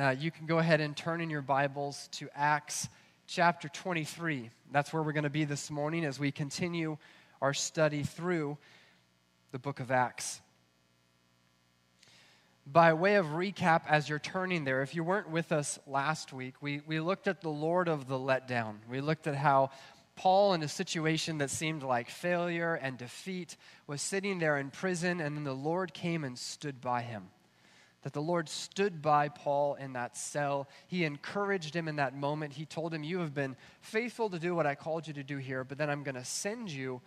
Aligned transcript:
uh, 0.00 0.10
you 0.18 0.30
can 0.30 0.46
go 0.46 0.58
ahead 0.58 0.80
and 0.80 0.96
turn 0.96 1.20
in 1.20 1.28
your 1.28 1.42
Bibles 1.42 2.08
to 2.12 2.28
Acts 2.34 2.88
chapter 3.26 3.68
23. 3.68 4.48
That's 4.72 4.94
where 4.94 5.02
we're 5.02 5.12
going 5.12 5.24
to 5.24 5.30
be 5.30 5.44
this 5.44 5.70
morning 5.70 6.06
as 6.06 6.18
we 6.18 6.32
continue 6.32 6.96
our 7.42 7.52
study 7.52 8.02
through 8.02 8.56
the 9.52 9.58
book 9.58 9.78
of 9.78 9.90
Acts. 9.90 10.40
By 12.66 12.94
way 12.94 13.16
of 13.16 13.26
recap, 13.26 13.82
as 13.88 14.08
you're 14.08 14.18
turning 14.18 14.64
there, 14.64 14.80
if 14.80 14.94
you 14.94 15.04
weren't 15.04 15.28
with 15.28 15.52
us 15.52 15.78
last 15.86 16.32
week, 16.32 16.54
we, 16.62 16.80
we 16.86 16.98
looked 16.98 17.28
at 17.28 17.42
the 17.42 17.50
Lord 17.50 17.86
of 17.86 18.08
the 18.08 18.18
letdown. 18.18 18.76
We 18.88 19.02
looked 19.02 19.26
at 19.26 19.34
how 19.34 19.68
Paul, 20.16 20.54
in 20.54 20.62
a 20.62 20.68
situation 20.68 21.38
that 21.38 21.50
seemed 21.50 21.82
like 21.82 22.08
failure 22.08 22.74
and 22.74 22.96
defeat, 22.96 23.54
was 23.86 24.00
sitting 24.00 24.38
there 24.38 24.56
in 24.56 24.70
prison, 24.70 25.20
and 25.20 25.36
then 25.36 25.44
the 25.44 25.52
Lord 25.52 25.92
came 25.92 26.24
and 26.24 26.38
stood 26.38 26.80
by 26.80 27.02
him 27.02 27.24
that 28.02 28.12
the 28.12 28.22
Lord 28.22 28.48
stood 28.48 29.02
by 29.02 29.28
Paul 29.28 29.74
in 29.74 29.92
that 29.92 30.16
cell. 30.16 30.68
He 30.86 31.04
encouraged 31.04 31.74
him 31.74 31.86
in 31.86 31.96
that 31.96 32.16
moment. 32.16 32.54
He 32.54 32.64
told 32.64 32.94
him, 32.94 33.02
You 33.02 33.20
have 33.20 33.34
been 33.34 33.56
faithful 33.80 34.30
to 34.30 34.38
do 34.38 34.54
what 34.54 34.66
I 34.66 34.74
called 34.74 35.06
you 35.06 35.14
to 35.14 35.22
do 35.22 35.36
here, 35.36 35.64
but 35.64 35.78
then 35.78 35.90
I'm 35.90 36.02
going 36.02 36.14
to 36.14 36.24
send 36.24 36.70
you 36.70 37.02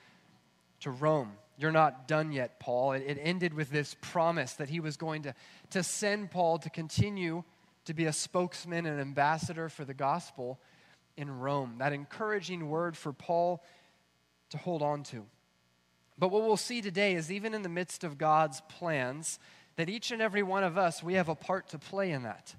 to 0.82 0.92
Rome. 0.92 1.32
You're 1.58 1.72
not 1.72 2.08
done 2.08 2.32
yet, 2.32 2.60
Paul. 2.60 2.94
It, 2.94 3.04
it, 3.08 3.18
ended 3.22 3.54
with 3.54 3.70
this 3.70 3.96
promise 4.02 4.54
that 4.54 4.70
he 4.70 4.80
was 4.80 4.98
going 4.98 5.24
to, 5.24 5.36
to 5.72 5.84
send 5.84 6.32
Paul 6.32 6.58
to 6.60 6.70
continue 6.70 7.44
to 7.86 7.94
be 7.94 8.06
a 8.06 8.14
spokesman 8.14 8.86
and 8.86 9.00
ambassador 9.00 9.70
for 9.70 9.86
the 9.86 9.94
gospel 9.94 10.60
in 11.16 11.40
Rome. 11.40 11.76
That 11.78 11.94
encouraging 11.94 12.70
word 12.70 12.98
for 12.98 13.14
Paul 13.14 13.64
to 14.50 14.58
hold 14.58 14.82
on 14.82 15.04
to. 15.04 15.26
But 16.18 16.30
what 16.30 16.44
we'll 16.44 16.58
see 16.58 16.82
today 16.82 17.16
is 17.16 17.32
even 17.32 17.54
in 17.54 17.64
the 17.64 17.70
midst 17.70 18.04
of 18.04 18.18
God's 18.18 18.62
plans, 18.62 19.40
that 19.76 19.90
each 19.90 20.12
and 20.12 20.22
every 20.22 20.44
one 20.44 20.64
of 20.64 20.78
us, 20.78 21.02
we 21.02 21.16
have 21.16 21.30
a 21.30 21.36
part 21.36 21.70
to 21.70 21.80
play 21.80 22.12
in 22.12 22.24
that. 22.24 22.56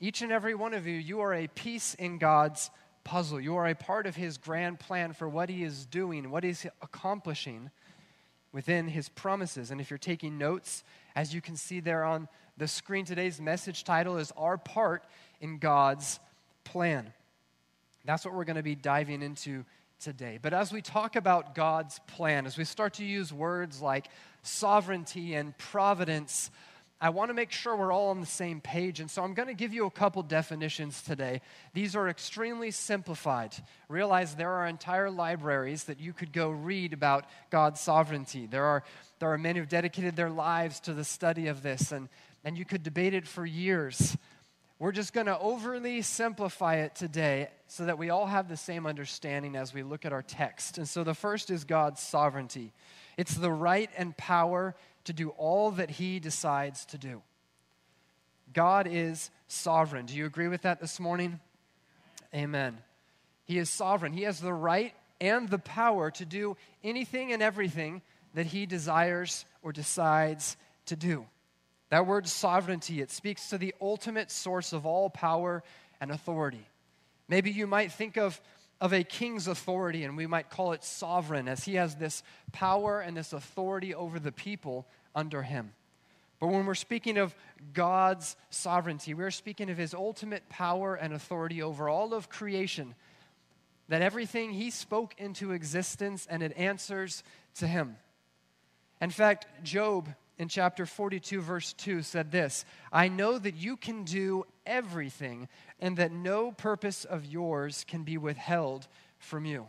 Each 0.00 0.22
and 0.22 0.30
every 0.30 0.54
one 0.54 0.74
of 0.74 0.86
you, 0.86 0.96
you 0.96 1.20
are 1.20 1.34
a 1.34 1.48
piece 1.48 1.94
in 1.94 2.18
God's 2.18 2.70
puzzle. 3.04 3.40
You 3.40 3.56
are 3.56 3.66
a 3.66 3.74
part 3.74 4.06
of 4.06 4.14
His 4.14 4.38
grand 4.38 4.78
plan 4.78 5.12
for 5.12 5.28
what 5.28 5.48
He 5.48 5.64
is 5.64 5.86
doing, 5.86 6.30
what 6.30 6.44
He's 6.44 6.66
accomplishing 6.82 7.70
within 8.52 8.88
His 8.88 9.08
promises. 9.08 9.70
And 9.70 9.80
if 9.80 9.90
you're 9.90 9.98
taking 9.98 10.38
notes, 10.38 10.84
as 11.16 11.34
you 11.34 11.40
can 11.40 11.56
see 11.56 11.80
there 11.80 12.04
on 12.04 12.28
the 12.56 12.68
screen, 12.68 13.04
today's 13.04 13.40
message 13.40 13.84
title 13.84 14.18
is 14.18 14.32
Our 14.36 14.58
Part 14.58 15.04
in 15.40 15.58
God's 15.58 16.20
Plan. 16.64 17.12
That's 18.04 18.24
what 18.24 18.34
we're 18.34 18.44
going 18.44 18.56
to 18.56 18.62
be 18.62 18.74
diving 18.74 19.22
into 19.22 19.64
today. 20.00 20.38
But 20.40 20.54
as 20.54 20.72
we 20.72 20.80
talk 20.80 21.16
about 21.16 21.54
God's 21.54 21.98
plan, 22.06 22.46
as 22.46 22.56
we 22.56 22.64
start 22.64 22.94
to 22.94 23.04
use 23.04 23.32
words 23.32 23.82
like 23.82 24.08
sovereignty 24.48 25.34
and 25.34 25.56
providence, 25.58 26.50
I 27.00 27.10
want 27.10 27.28
to 27.30 27.34
make 27.34 27.52
sure 27.52 27.76
we're 27.76 27.92
all 27.92 28.08
on 28.08 28.20
the 28.20 28.26
same 28.26 28.60
page. 28.60 28.98
And 28.98 29.08
so 29.08 29.22
I'm 29.22 29.34
going 29.34 29.46
to 29.46 29.54
give 29.54 29.72
you 29.72 29.86
a 29.86 29.90
couple 29.90 30.20
definitions 30.24 31.00
today. 31.00 31.42
These 31.72 31.94
are 31.94 32.08
extremely 32.08 32.72
simplified. 32.72 33.54
Realize 33.88 34.34
there 34.34 34.50
are 34.50 34.66
entire 34.66 35.08
libraries 35.08 35.84
that 35.84 36.00
you 36.00 36.12
could 36.12 36.32
go 36.32 36.50
read 36.50 36.92
about 36.92 37.26
God's 37.50 37.80
sovereignty. 37.80 38.46
There 38.46 38.64
are, 38.64 38.82
there 39.20 39.32
are 39.32 39.38
men 39.38 39.54
who've 39.54 39.68
dedicated 39.68 40.16
their 40.16 40.30
lives 40.30 40.80
to 40.80 40.92
the 40.92 41.04
study 41.04 41.46
of 41.46 41.62
this, 41.62 41.92
and, 41.92 42.08
and 42.44 42.58
you 42.58 42.64
could 42.64 42.82
debate 42.82 43.14
it 43.14 43.28
for 43.28 43.46
years. 43.46 44.16
We're 44.80 44.92
just 44.92 45.12
going 45.12 45.26
to 45.26 45.38
overly 45.38 46.02
simplify 46.02 46.76
it 46.76 46.96
today 46.96 47.48
so 47.68 47.86
that 47.86 47.98
we 47.98 48.10
all 48.10 48.26
have 48.26 48.48
the 48.48 48.56
same 48.56 48.86
understanding 48.86 49.54
as 49.54 49.72
we 49.72 49.84
look 49.84 50.04
at 50.04 50.12
our 50.12 50.22
text. 50.22 50.78
And 50.78 50.88
so 50.88 51.04
the 51.04 51.14
first 51.14 51.50
is 51.50 51.62
God's 51.62 52.00
sovereignty 52.00 52.72
it's 53.18 53.34
the 53.34 53.52
right 53.52 53.90
and 53.98 54.16
power 54.16 54.74
to 55.04 55.12
do 55.12 55.30
all 55.30 55.72
that 55.72 55.90
He 55.90 56.20
decides 56.20 56.86
to 56.86 56.98
do. 56.98 57.20
God 58.54 58.88
is 58.90 59.30
sovereign. 59.48 60.06
Do 60.06 60.14
you 60.14 60.24
agree 60.24 60.48
with 60.48 60.62
that 60.62 60.80
this 60.80 60.98
morning? 60.98 61.40
Amen. 62.34 62.78
He 63.44 63.58
is 63.58 63.68
sovereign. 63.68 64.12
He 64.12 64.22
has 64.22 64.40
the 64.40 64.52
right 64.52 64.94
and 65.20 65.48
the 65.48 65.58
power 65.58 66.10
to 66.12 66.24
do 66.24 66.56
anything 66.84 67.32
and 67.32 67.42
everything 67.42 68.02
that 68.34 68.46
He 68.46 68.66
desires 68.66 69.44
or 69.62 69.72
decides 69.72 70.56
to 70.86 70.96
do. 70.96 71.26
That 71.90 72.06
word 72.06 72.28
sovereignty, 72.28 73.00
it 73.00 73.10
speaks 73.10 73.48
to 73.50 73.58
the 73.58 73.74
ultimate 73.80 74.30
source 74.30 74.72
of 74.72 74.86
all 74.86 75.10
power 75.10 75.62
and 76.00 76.10
authority. 76.10 76.64
Maybe 77.28 77.50
you 77.50 77.66
might 77.66 77.92
think 77.92 78.16
of, 78.16 78.40
of 78.80 78.92
a 78.92 79.02
king's 79.02 79.48
authority, 79.48 80.04
and 80.04 80.16
we 80.16 80.26
might 80.26 80.50
call 80.50 80.72
it 80.72 80.84
sovereign, 80.84 81.48
as 81.48 81.64
he 81.64 81.74
has 81.74 81.96
this 81.96 82.22
power 82.52 83.00
and 83.00 83.16
this 83.16 83.32
authority 83.32 83.94
over 83.94 84.18
the 84.20 84.32
people 84.32 84.86
under 85.14 85.42
him. 85.42 85.72
But 86.40 86.48
when 86.48 86.66
we're 86.66 86.76
speaking 86.76 87.18
of 87.18 87.34
God's 87.72 88.36
sovereignty, 88.50 89.14
we're 89.14 89.32
speaking 89.32 89.70
of 89.70 89.76
his 89.76 89.94
ultimate 89.94 90.48
power 90.48 90.94
and 90.94 91.12
authority 91.12 91.62
over 91.62 91.88
all 91.88 92.14
of 92.14 92.28
creation. 92.28 92.94
That 93.88 94.02
everything 94.02 94.52
he 94.52 94.70
spoke 94.70 95.14
into 95.18 95.52
existence 95.52 96.26
and 96.30 96.42
it 96.42 96.56
answers 96.56 97.24
to 97.56 97.66
him. 97.66 97.96
In 99.00 99.10
fact, 99.10 99.46
Job 99.64 100.08
in 100.38 100.48
chapter 100.48 100.86
42, 100.86 101.40
verse 101.40 101.72
2 101.72 102.02
said 102.02 102.30
this 102.30 102.64
I 102.92 103.08
know 103.08 103.38
that 103.38 103.56
you 103.56 103.76
can 103.76 104.04
do 104.04 104.44
everything, 104.68 105.48
and 105.80 105.96
that 105.96 106.12
no 106.12 106.52
purpose 106.52 107.04
of 107.04 107.26
yours 107.26 107.84
can 107.88 108.04
be 108.04 108.16
withheld 108.16 108.86
from 109.18 109.44
you. 109.44 109.66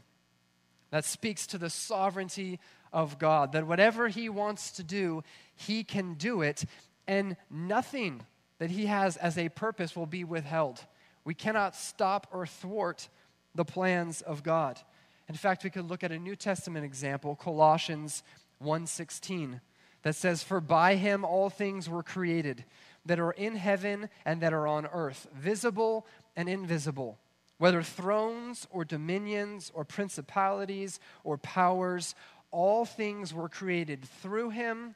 That 0.92 1.06
speaks 1.06 1.48
to 1.48 1.58
the 1.58 1.70
sovereignty 1.70 2.60
of 2.92 3.18
God, 3.18 3.54
that 3.54 3.66
whatever 3.66 4.08
He 4.08 4.30
wants 4.30 4.72
to 4.72 4.84
do, 4.84 5.24
He 5.56 5.84
can 5.84 6.16
do 6.16 6.42
it, 6.42 6.66
and 7.08 7.38
nothing 7.50 8.22
that 8.60 8.72
He 8.72 8.88
has 8.88 9.18
as 9.18 9.38
a 9.38 9.50
purpose 9.50 9.96
will 9.96 10.06
be 10.06 10.24
withheld. 10.24 10.86
We 11.24 11.34
cannot 11.34 11.76
stop 11.76 12.28
or 12.32 12.46
thwart 12.46 13.10
the 13.56 13.66
plans 13.66 14.22
of 14.22 14.44
God. 14.44 14.80
In 15.28 15.36
fact, 15.36 15.64
we 15.64 15.70
could 15.70 15.90
look 15.90 16.04
at 16.04 16.12
a 16.12 16.20
New 16.20 16.36
Testament 16.36 16.86
example, 16.86 17.36
Colossians 17.36 18.24
1:16 18.64 19.62
that 20.04 20.16
says, 20.16 20.44
For 20.44 20.62
by 20.62 20.96
him 20.96 21.26
all 21.26 21.50
things 21.50 21.90
were 21.90 22.04
created, 22.04 22.64
that 23.06 23.20
are 23.20 23.32
in 23.32 23.56
heaven 23.56 24.10
and 24.26 24.42
that 24.42 24.54
are 24.54 24.68
on 24.68 24.88
earth, 24.88 25.28
visible 25.34 26.06
and 26.36 26.48
invisible, 26.50 27.18
whether 27.58 27.82
thrones 27.84 28.68
or 28.72 28.86
dominions 28.86 29.72
or 29.74 29.84
principalities 29.84 31.00
or 31.24 31.38
powers, 31.38 32.16
all 32.52 32.86
things 32.86 33.34
were 33.34 33.50
created 33.50 34.06
through 34.22 34.50
him 34.50 34.96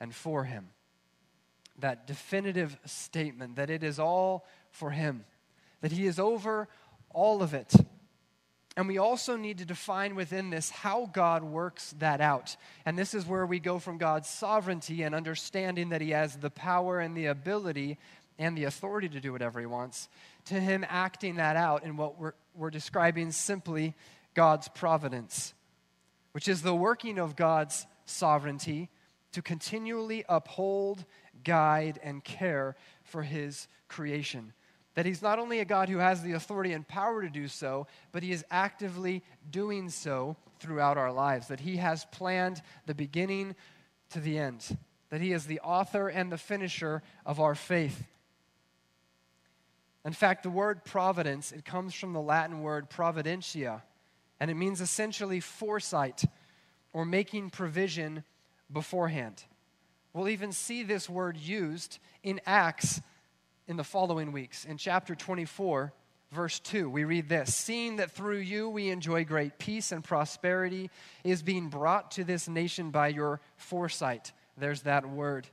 and 0.00 0.14
for 0.14 0.44
him. 0.44 0.68
That 1.78 2.06
definitive 2.06 2.78
statement 2.84 3.56
that 3.56 3.70
it 3.70 3.82
is 3.82 3.98
all 3.98 4.46
for 4.70 4.90
him, 4.90 5.24
that 5.80 5.92
he 5.92 6.06
is 6.06 6.18
over 6.18 6.68
all 7.10 7.42
of 7.42 7.54
it. 7.54 7.74
And 8.76 8.86
we 8.86 8.98
also 8.98 9.36
need 9.36 9.58
to 9.58 9.64
define 9.64 10.14
within 10.14 10.50
this 10.50 10.70
how 10.70 11.10
God 11.12 11.42
works 11.42 11.94
that 11.98 12.20
out. 12.20 12.56
And 12.86 12.98
this 12.98 13.14
is 13.14 13.26
where 13.26 13.44
we 13.44 13.58
go 13.58 13.78
from 13.78 13.98
God's 13.98 14.28
sovereignty 14.28 15.02
and 15.02 15.14
understanding 15.14 15.88
that 15.88 16.00
He 16.00 16.10
has 16.10 16.36
the 16.36 16.50
power 16.50 17.00
and 17.00 17.16
the 17.16 17.26
ability 17.26 17.98
and 18.38 18.56
the 18.56 18.64
authority 18.64 19.08
to 19.08 19.20
do 19.20 19.32
whatever 19.32 19.60
He 19.60 19.66
wants, 19.66 20.08
to 20.46 20.54
Him 20.54 20.86
acting 20.88 21.36
that 21.36 21.56
out 21.56 21.84
in 21.84 21.96
what 21.96 22.18
we're, 22.18 22.34
we're 22.54 22.70
describing 22.70 23.32
simply 23.32 23.94
God's 24.34 24.68
providence, 24.68 25.52
which 26.32 26.46
is 26.46 26.62
the 26.62 26.74
working 26.74 27.18
of 27.18 27.36
God's 27.36 27.86
sovereignty 28.06 28.88
to 29.32 29.42
continually 29.42 30.24
uphold, 30.28 31.04
guide, 31.44 31.98
and 32.02 32.22
care 32.22 32.76
for 33.02 33.24
His 33.24 33.68
creation. 33.88 34.52
That 35.00 35.06
he's 35.06 35.22
not 35.22 35.38
only 35.38 35.60
a 35.60 35.64
God 35.64 35.88
who 35.88 35.96
has 35.96 36.22
the 36.22 36.32
authority 36.32 36.74
and 36.74 36.86
power 36.86 37.22
to 37.22 37.30
do 37.30 37.48
so, 37.48 37.86
but 38.12 38.22
he 38.22 38.32
is 38.32 38.44
actively 38.50 39.22
doing 39.50 39.88
so 39.88 40.36
throughout 40.58 40.98
our 40.98 41.10
lives. 41.10 41.48
That 41.48 41.60
he 41.60 41.78
has 41.78 42.04
planned 42.12 42.60
the 42.84 42.94
beginning 42.94 43.56
to 44.10 44.20
the 44.20 44.36
end. 44.36 44.76
That 45.08 45.22
he 45.22 45.32
is 45.32 45.46
the 45.46 45.60
author 45.60 46.08
and 46.08 46.30
the 46.30 46.36
finisher 46.36 47.02
of 47.24 47.40
our 47.40 47.54
faith. 47.54 48.04
In 50.04 50.12
fact, 50.12 50.42
the 50.42 50.50
word 50.50 50.84
providence, 50.84 51.50
it 51.50 51.64
comes 51.64 51.94
from 51.94 52.12
the 52.12 52.20
Latin 52.20 52.60
word 52.60 52.90
providentia, 52.90 53.80
and 54.38 54.50
it 54.50 54.54
means 54.54 54.82
essentially 54.82 55.40
foresight 55.40 56.24
or 56.92 57.06
making 57.06 57.48
provision 57.48 58.22
beforehand. 58.70 59.44
We'll 60.12 60.28
even 60.28 60.52
see 60.52 60.82
this 60.82 61.08
word 61.08 61.38
used 61.38 62.00
in 62.22 62.38
Acts 62.44 63.00
in 63.70 63.76
the 63.76 63.84
following 63.84 64.32
weeks. 64.32 64.64
In 64.64 64.76
chapter 64.76 65.14
24, 65.14 65.92
verse 66.32 66.58
2, 66.58 66.90
we 66.90 67.04
read 67.04 67.28
this 67.28 67.54
Seeing 67.54 67.96
that 67.96 68.10
through 68.10 68.38
you 68.38 68.68
we 68.68 68.90
enjoy 68.90 69.24
great 69.24 69.58
peace 69.58 69.92
and 69.92 70.02
prosperity 70.02 70.90
is 71.22 71.42
being 71.42 71.68
brought 71.68 72.10
to 72.12 72.24
this 72.24 72.48
nation 72.48 72.90
by 72.90 73.08
your 73.08 73.40
foresight. 73.56 74.32
There's 74.58 74.82
that 74.82 75.08
word. 75.08 75.46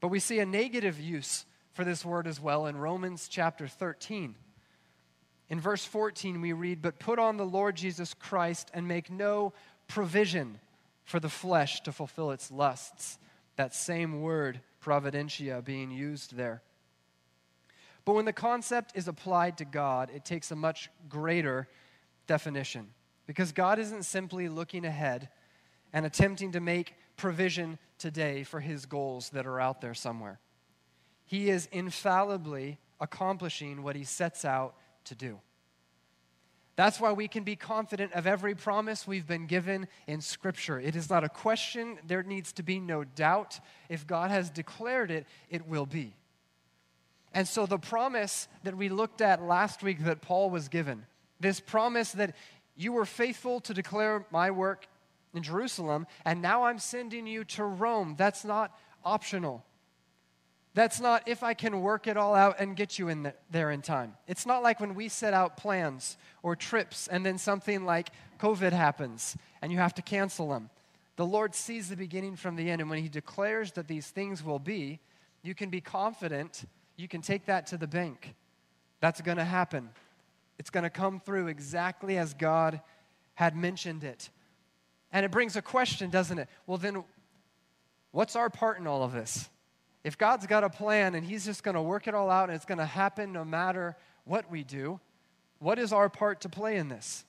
But 0.00 0.08
we 0.08 0.18
see 0.18 0.40
a 0.40 0.46
negative 0.46 1.00
use 1.00 1.46
for 1.74 1.84
this 1.84 2.04
word 2.04 2.26
as 2.26 2.40
well 2.40 2.66
in 2.66 2.76
Romans 2.76 3.28
chapter 3.28 3.68
13. 3.68 4.34
In 5.48 5.60
verse 5.60 5.84
14, 5.84 6.40
we 6.40 6.52
read, 6.52 6.82
But 6.82 6.98
put 6.98 7.20
on 7.20 7.36
the 7.36 7.46
Lord 7.46 7.76
Jesus 7.76 8.14
Christ 8.14 8.68
and 8.74 8.88
make 8.88 9.12
no 9.12 9.52
provision 9.86 10.58
for 11.04 11.20
the 11.20 11.28
flesh 11.28 11.82
to 11.82 11.92
fulfill 11.92 12.32
its 12.32 12.50
lusts. 12.50 13.16
That 13.54 13.76
same 13.76 14.22
word, 14.22 14.60
providentia, 14.82 15.64
being 15.64 15.92
used 15.92 16.36
there. 16.36 16.62
But 18.04 18.14
when 18.14 18.24
the 18.24 18.32
concept 18.32 18.92
is 18.94 19.08
applied 19.08 19.58
to 19.58 19.64
God, 19.64 20.10
it 20.14 20.24
takes 20.24 20.50
a 20.50 20.56
much 20.56 20.90
greater 21.08 21.68
definition. 22.26 22.88
Because 23.26 23.52
God 23.52 23.78
isn't 23.78 24.04
simply 24.04 24.48
looking 24.48 24.84
ahead 24.84 25.28
and 25.92 26.06
attempting 26.06 26.52
to 26.52 26.60
make 26.60 26.94
provision 27.16 27.78
today 27.98 28.42
for 28.44 28.60
his 28.60 28.86
goals 28.86 29.30
that 29.30 29.46
are 29.46 29.60
out 29.60 29.80
there 29.80 29.94
somewhere. 29.94 30.40
He 31.24 31.50
is 31.50 31.68
infallibly 31.72 32.78
accomplishing 33.00 33.82
what 33.82 33.96
he 33.96 34.04
sets 34.04 34.44
out 34.44 34.74
to 35.04 35.14
do. 35.14 35.40
That's 36.76 37.00
why 37.00 37.10
we 37.12 37.26
can 37.26 37.42
be 37.42 37.56
confident 37.56 38.12
of 38.12 38.26
every 38.26 38.54
promise 38.54 39.04
we've 39.04 39.26
been 39.26 39.46
given 39.46 39.88
in 40.06 40.20
Scripture. 40.20 40.78
It 40.78 40.94
is 40.94 41.10
not 41.10 41.24
a 41.24 41.28
question, 41.28 41.98
there 42.06 42.22
needs 42.22 42.52
to 42.52 42.62
be 42.62 42.78
no 42.78 43.02
doubt. 43.02 43.58
If 43.88 44.06
God 44.06 44.30
has 44.30 44.48
declared 44.48 45.10
it, 45.10 45.26
it 45.50 45.66
will 45.66 45.86
be. 45.86 46.14
And 47.34 47.46
so, 47.46 47.66
the 47.66 47.78
promise 47.78 48.48
that 48.64 48.76
we 48.76 48.88
looked 48.88 49.20
at 49.20 49.42
last 49.42 49.82
week 49.82 50.04
that 50.04 50.22
Paul 50.22 50.50
was 50.50 50.68
given, 50.68 51.04
this 51.40 51.60
promise 51.60 52.12
that 52.12 52.34
you 52.76 52.92
were 52.92 53.04
faithful 53.04 53.60
to 53.60 53.74
declare 53.74 54.24
my 54.30 54.50
work 54.50 54.86
in 55.34 55.42
Jerusalem, 55.42 56.06
and 56.24 56.40
now 56.40 56.64
I'm 56.64 56.78
sending 56.78 57.26
you 57.26 57.44
to 57.44 57.64
Rome, 57.64 58.14
that's 58.16 58.44
not 58.44 58.76
optional. 59.04 59.64
That's 60.74 61.00
not 61.00 61.26
if 61.26 61.42
I 61.42 61.54
can 61.54 61.80
work 61.80 62.06
it 62.06 62.16
all 62.16 62.34
out 62.34 62.56
and 62.60 62.76
get 62.76 62.98
you 62.98 63.08
in 63.08 63.24
the, 63.24 63.34
there 63.50 63.70
in 63.70 63.82
time. 63.82 64.14
It's 64.26 64.46
not 64.46 64.62
like 64.62 64.78
when 64.78 64.94
we 64.94 65.08
set 65.08 65.34
out 65.34 65.56
plans 65.56 66.16
or 66.42 66.54
trips 66.54 67.08
and 67.08 67.26
then 67.26 67.36
something 67.36 67.84
like 67.84 68.10
COVID 68.38 68.72
happens 68.72 69.36
and 69.60 69.72
you 69.72 69.78
have 69.78 69.94
to 69.94 70.02
cancel 70.02 70.50
them. 70.50 70.70
The 71.16 71.26
Lord 71.26 71.54
sees 71.56 71.88
the 71.88 71.96
beginning 71.96 72.36
from 72.36 72.54
the 72.54 72.70
end, 72.70 72.80
and 72.80 72.88
when 72.88 73.02
He 73.02 73.08
declares 73.08 73.72
that 73.72 73.88
these 73.88 74.06
things 74.06 74.44
will 74.44 74.60
be, 74.60 75.00
you 75.42 75.52
can 75.52 75.68
be 75.68 75.80
confident, 75.80 76.64
you 76.98 77.08
can 77.08 77.22
take 77.22 77.46
that 77.46 77.68
to 77.68 77.78
the 77.78 77.86
bank. 77.86 78.34
That's 79.00 79.22
going 79.22 79.38
to 79.38 79.44
happen. 79.44 79.88
It's 80.58 80.68
going 80.68 80.82
to 80.82 80.90
come 80.90 81.20
through 81.20 81.46
exactly 81.46 82.18
as 82.18 82.34
God 82.34 82.82
had 83.34 83.56
mentioned 83.56 84.02
it. 84.02 84.28
And 85.12 85.24
it 85.24 85.30
brings 85.30 85.56
a 85.56 85.62
question, 85.62 86.10
doesn't 86.10 86.38
it? 86.38 86.48
Well, 86.66 86.76
then, 86.76 87.04
what's 88.10 88.34
our 88.34 88.50
part 88.50 88.78
in 88.78 88.86
all 88.86 89.04
of 89.04 89.12
this? 89.12 89.48
If 90.02 90.18
God's 90.18 90.46
got 90.46 90.64
a 90.64 90.68
plan 90.68 91.14
and 91.14 91.24
He's 91.24 91.44
just 91.44 91.62
going 91.62 91.76
to 91.76 91.82
work 91.82 92.08
it 92.08 92.14
all 92.14 92.30
out 92.30 92.48
and 92.48 92.56
it's 92.56 92.64
going 92.64 92.78
to 92.78 92.84
happen 92.84 93.32
no 93.32 93.44
matter 93.44 93.96
what 94.24 94.50
we 94.50 94.64
do, 94.64 94.98
what 95.60 95.78
is 95.78 95.92
our 95.92 96.08
part 96.08 96.40
to 96.42 96.48
play 96.48 96.76
in 96.76 96.88
this? 96.88 97.24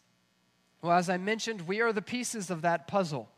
Well, 0.81 0.94
as 0.94 1.10
I 1.10 1.18
mentioned, 1.18 1.68
we 1.68 1.81
are 1.81 1.94
the 1.94 2.01
pieces 2.01 2.50
of 2.50 2.63
that 2.63 2.88
puzzle. 2.88 3.30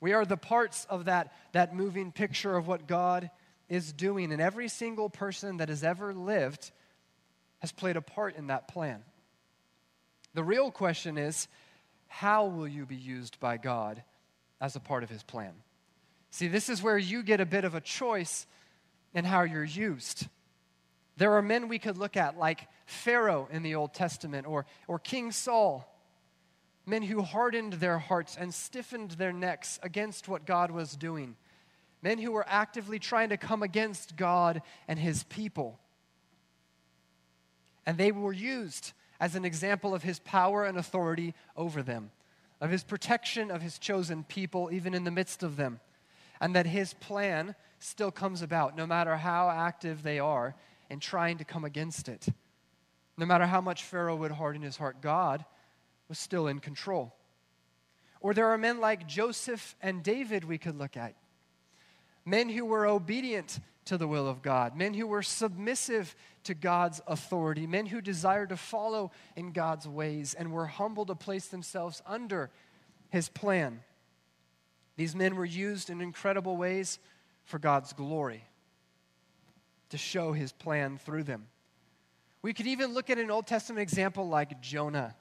We 0.00 0.12
are 0.12 0.24
the 0.24 0.36
parts 0.36 0.86
of 0.88 1.06
that, 1.06 1.32
that 1.52 1.74
moving 1.74 2.12
picture 2.12 2.56
of 2.56 2.68
what 2.68 2.86
God 2.86 3.30
is 3.68 3.92
doing. 3.92 4.32
And 4.32 4.40
every 4.40 4.68
single 4.68 5.10
person 5.10 5.58
that 5.58 5.68
has 5.68 5.84
ever 5.84 6.14
lived 6.14 6.70
has 7.60 7.72
played 7.72 7.96
a 7.96 8.02
part 8.02 8.36
in 8.36 8.48
that 8.48 8.68
plan. 8.68 9.02
The 10.34 10.44
real 10.44 10.70
question 10.70 11.18
is 11.18 11.48
how 12.06 12.46
will 12.46 12.68
you 12.68 12.86
be 12.86 12.96
used 12.96 13.38
by 13.38 13.56
God 13.56 14.02
as 14.60 14.76
a 14.76 14.80
part 14.80 15.02
of 15.02 15.10
His 15.10 15.22
plan? 15.22 15.52
See, 16.30 16.48
this 16.48 16.68
is 16.68 16.82
where 16.82 16.98
you 16.98 17.22
get 17.22 17.40
a 17.40 17.46
bit 17.46 17.64
of 17.64 17.74
a 17.74 17.80
choice 17.80 18.46
in 19.14 19.24
how 19.24 19.42
you're 19.42 19.64
used. 19.64 20.26
There 21.16 21.32
are 21.34 21.42
men 21.42 21.68
we 21.68 21.78
could 21.78 21.96
look 21.96 22.16
at, 22.16 22.38
like 22.38 22.68
Pharaoh 22.86 23.48
in 23.50 23.62
the 23.62 23.74
Old 23.74 23.94
Testament 23.94 24.46
or, 24.46 24.66
or 24.86 24.98
King 24.98 25.32
Saul, 25.32 25.92
men 26.86 27.02
who 27.02 27.22
hardened 27.22 27.74
their 27.74 27.98
hearts 27.98 28.36
and 28.38 28.54
stiffened 28.54 29.12
their 29.12 29.32
necks 29.32 29.78
against 29.82 30.28
what 30.28 30.46
God 30.46 30.70
was 30.70 30.96
doing, 30.96 31.36
men 32.02 32.18
who 32.18 32.32
were 32.32 32.46
actively 32.48 32.98
trying 32.98 33.30
to 33.30 33.36
come 33.36 33.62
against 33.62 34.16
God 34.16 34.62
and 34.86 34.98
his 34.98 35.24
people. 35.24 35.78
And 37.86 37.98
they 37.98 38.12
were 38.12 38.32
used 38.32 38.92
as 39.20 39.34
an 39.34 39.44
example 39.44 39.94
of 39.94 40.02
his 40.02 40.18
power 40.20 40.64
and 40.64 40.78
authority 40.78 41.34
over 41.56 41.82
them, 41.82 42.10
of 42.60 42.70
his 42.70 42.84
protection 42.84 43.50
of 43.50 43.62
his 43.62 43.78
chosen 43.78 44.24
people, 44.24 44.70
even 44.72 44.94
in 44.94 45.04
the 45.04 45.10
midst 45.10 45.42
of 45.42 45.56
them 45.56 45.80
and 46.40 46.54
that 46.54 46.66
his 46.66 46.94
plan 46.94 47.54
still 47.78 48.10
comes 48.10 48.42
about 48.42 48.76
no 48.76 48.86
matter 48.86 49.16
how 49.16 49.50
active 49.50 50.02
they 50.02 50.18
are 50.18 50.54
in 50.90 51.00
trying 51.00 51.38
to 51.38 51.44
come 51.44 51.64
against 51.64 52.08
it. 52.08 52.26
No 53.16 53.26
matter 53.26 53.46
how 53.46 53.60
much 53.60 53.84
Pharaoh 53.84 54.16
would 54.16 54.32
harden 54.32 54.62
his 54.62 54.76
heart, 54.76 55.00
God 55.00 55.44
was 56.08 56.18
still 56.18 56.46
in 56.46 56.60
control. 56.60 57.14
Or 58.20 58.34
there 58.34 58.48
are 58.48 58.58
men 58.58 58.80
like 58.80 59.06
Joseph 59.06 59.76
and 59.80 60.02
David 60.02 60.44
we 60.44 60.58
could 60.58 60.76
look 60.76 60.96
at. 60.96 61.14
Men 62.28 62.50
who 62.50 62.66
were 62.66 62.86
obedient 62.86 63.58
to 63.86 63.96
the 63.96 64.06
will 64.06 64.28
of 64.28 64.42
God, 64.42 64.76
men 64.76 64.92
who 64.92 65.06
were 65.06 65.22
submissive 65.22 66.14
to 66.44 66.52
God's 66.52 67.00
authority, 67.06 67.66
men 67.66 67.86
who 67.86 68.02
desired 68.02 68.50
to 68.50 68.56
follow 68.58 69.12
in 69.34 69.52
God's 69.52 69.88
ways 69.88 70.34
and 70.34 70.52
were 70.52 70.66
humble 70.66 71.06
to 71.06 71.14
place 71.14 71.46
themselves 71.46 72.02
under 72.04 72.50
his 73.08 73.30
plan. 73.30 73.80
These 74.96 75.16
men 75.16 75.36
were 75.36 75.46
used 75.46 75.88
in 75.88 76.02
incredible 76.02 76.58
ways 76.58 76.98
for 77.46 77.58
God's 77.58 77.94
glory, 77.94 78.44
to 79.88 79.96
show 79.96 80.34
his 80.34 80.52
plan 80.52 80.98
through 80.98 81.22
them. 81.22 81.46
We 82.42 82.52
could 82.52 82.66
even 82.66 82.92
look 82.92 83.08
at 83.08 83.16
an 83.16 83.30
Old 83.30 83.46
Testament 83.46 83.80
example 83.80 84.28
like 84.28 84.60
Jonah. 84.60 85.16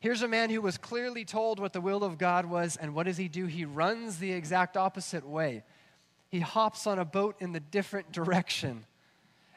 Here's 0.00 0.20
a 0.20 0.28
man 0.28 0.50
who 0.50 0.60
was 0.60 0.76
clearly 0.76 1.24
told 1.24 1.60
what 1.60 1.72
the 1.72 1.80
will 1.80 2.04
of 2.04 2.18
God 2.18 2.44
was, 2.44 2.76
and 2.76 2.94
what 2.94 3.06
does 3.06 3.16
he 3.16 3.28
do? 3.28 3.46
He 3.46 3.64
runs 3.64 4.18
the 4.18 4.32
exact 4.32 4.76
opposite 4.76 5.26
way. 5.26 5.64
He 6.28 6.40
hops 6.40 6.86
on 6.86 6.98
a 6.98 7.04
boat 7.04 7.36
in 7.40 7.52
the 7.52 7.60
different 7.60 8.12
direction. 8.12 8.84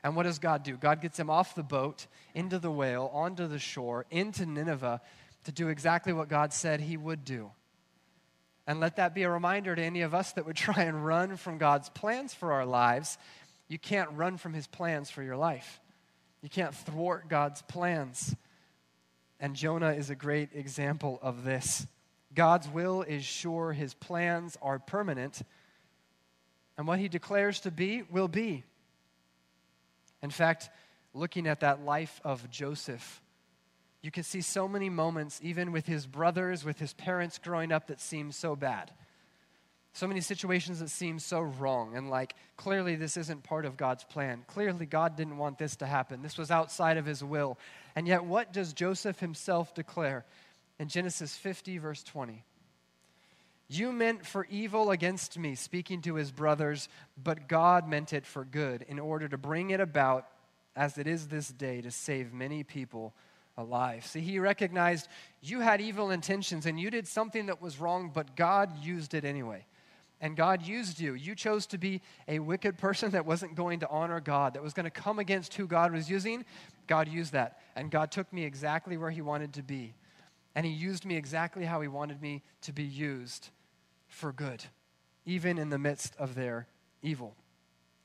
And 0.03 0.15
what 0.15 0.23
does 0.23 0.39
God 0.39 0.63
do? 0.63 0.77
God 0.77 1.01
gets 1.01 1.19
him 1.19 1.29
off 1.29 1.55
the 1.55 1.63
boat, 1.63 2.07
into 2.33 2.59
the 2.59 2.71
whale, 2.71 3.09
onto 3.13 3.47
the 3.47 3.59
shore, 3.59 4.05
into 4.09 4.45
Nineveh 4.45 5.01
to 5.45 5.51
do 5.51 5.69
exactly 5.69 6.13
what 6.13 6.29
God 6.29 6.53
said 6.53 6.79
he 6.79 6.97
would 6.97 7.25
do. 7.25 7.51
And 8.69 8.79
let 8.79 8.97
that 8.97 9.15
be 9.15 9.23
a 9.23 9.29
reminder 9.31 9.75
to 9.75 9.81
any 9.81 10.01
of 10.01 10.13
us 10.13 10.33
that 10.33 10.45
would 10.45 10.55
try 10.55 10.83
and 10.83 11.03
run 11.03 11.37
from 11.37 11.57
God's 11.57 11.89
plans 11.89 12.35
for 12.35 12.53
our 12.53 12.67
lives. 12.67 13.17
You 13.67 13.79
can't 13.79 14.11
run 14.11 14.37
from 14.37 14.53
His 14.53 14.67
plans 14.67 15.09
for 15.09 15.23
your 15.23 15.37
life, 15.37 15.81
you 16.43 16.49
can't 16.49 16.75
thwart 16.75 17.27
God's 17.29 17.63
plans. 17.63 18.35
And 19.41 19.55
Jonah 19.55 19.93
is 19.93 20.09
a 20.09 20.15
great 20.15 20.49
example 20.53 21.17
of 21.21 21.45
this. 21.45 21.87
God's 22.35 22.67
will 22.67 23.01
is 23.03 23.23
sure, 23.23 23.73
His 23.73 23.95
plans 23.95 24.55
are 24.61 24.77
permanent, 24.77 25.41
and 26.79 26.87
what 26.87 26.97
He 26.97 27.09
declares 27.09 27.59
to 27.59 27.71
be 27.71 28.03
will 28.09 28.29
be. 28.29 28.63
In 30.23 30.29
fact, 30.29 30.69
looking 31.13 31.45
at 31.45 31.59
that 31.59 31.83
life 31.83 32.21
of 32.23 32.49
Joseph, 32.49 33.21
you 34.01 34.11
can 34.11 34.23
see 34.23 34.39
so 34.39 34.65
many 34.65 34.89
moments, 34.89 35.41
even 35.43 35.73
with 35.73 35.85
his 35.85 36.07
brothers, 36.07 36.63
with 36.63 36.79
his 36.79 36.93
parents 36.93 37.37
growing 37.37 37.73
up, 37.73 37.87
that 37.87 37.99
seem 37.99 38.31
so 38.31 38.55
bad. 38.55 38.91
So 39.91 40.07
many 40.07 40.21
situations 40.21 40.79
that 40.79 40.89
seem 40.89 41.19
so 41.19 41.41
wrong, 41.41 41.97
and 41.97 42.09
like 42.09 42.33
clearly 42.55 42.95
this 42.95 43.17
isn't 43.17 43.43
part 43.43 43.65
of 43.65 43.75
God's 43.75 44.05
plan. 44.05 44.45
Clearly, 44.47 44.85
God 44.85 45.17
didn't 45.17 45.37
want 45.37 45.57
this 45.57 45.75
to 45.77 45.85
happen. 45.85 46.21
This 46.21 46.37
was 46.37 46.49
outside 46.49 46.95
of 46.95 47.05
his 47.05 47.21
will. 47.21 47.59
And 47.93 48.07
yet, 48.07 48.23
what 48.23 48.53
does 48.53 48.71
Joseph 48.71 49.19
himself 49.19 49.75
declare 49.75 50.23
in 50.79 50.87
Genesis 50.87 51.35
50, 51.35 51.77
verse 51.79 52.03
20? 52.03 52.45
You 53.71 53.91
meant 53.91 54.25
for 54.25 54.47
evil 54.49 54.89
against 54.89 55.37
me, 55.37 55.53
speaking 55.53 56.01
to 56.01 56.15
his 56.15 56.31
brothers, 56.31 56.89
but 57.23 57.47
God 57.47 57.87
meant 57.87 58.13
it 58.13 58.25
for 58.25 58.43
good, 58.43 58.83
in 58.87 58.97
order 58.97 59.27
to 59.27 59.37
bring 59.37 59.69
it 59.69 59.79
about, 59.79 60.25
as 60.75 60.97
it 60.97 61.05
is 61.05 61.27
this 61.27 61.49
day, 61.49 61.79
to 61.81 61.91
save 61.91 62.33
many 62.33 62.63
people 62.63 63.13
alive. 63.57 64.07
See, 64.07 64.21
he 64.21 64.39
recognized 64.39 65.07
you 65.41 65.59
had 65.59 65.81
evil 65.81 66.09
intentions 66.09 66.65
and 66.65 66.79
you 66.79 66.89
did 66.89 67.07
something 67.07 67.45
that 67.45 67.61
was 67.61 67.79
wrong, 67.79 68.09
but 68.11 68.35
God 68.35 68.83
used 68.83 69.13
it 69.13 69.23
anyway. 69.23 69.65
And 70.19 70.35
God 70.35 70.65
used 70.65 70.99
you. 70.99 71.13
You 71.13 71.35
chose 71.35 71.67
to 71.67 71.77
be 71.77 72.01
a 72.27 72.39
wicked 72.39 72.77
person 72.77 73.11
that 73.11 73.25
wasn't 73.25 73.55
going 73.55 73.81
to 73.81 73.89
honor 73.89 74.19
God, 74.19 74.55
that 74.55 74.63
was 74.63 74.73
going 74.73 74.85
to 74.85 74.89
come 74.89 75.19
against 75.19 75.53
who 75.53 75.67
God 75.67 75.93
was 75.93 76.09
using. 76.09 76.43
God 76.87 77.07
used 77.07 77.33
that. 77.33 77.59
And 77.75 77.91
God 77.91 78.11
took 78.11 78.33
me 78.33 78.45
exactly 78.45 78.97
where 78.97 79.11
He 79.11 79.21
wanted 79.21 79.53
to 79.53 79.63
be. 79.63 79.93
And 80.55 80.65
He 80.65 80.71
used 80.71 81.05
me 81.05 81.15
exactly 81.15 81.65
how 81.65 81.79
He 81.81 81.87
wanted 81.87 82.21
me 82.21 82.41
to 82.63 82.73
be 82.73 82.83
used 82.83 83.49
for 84.09 84.33
good, 84.33 84.65
even 85.25 85.57
in 85.57 85.69
the 85.69 85.79
midst 85.79 86.15
of 86.17 86.35
their 86.35 86.67
evil. 87.01 87.35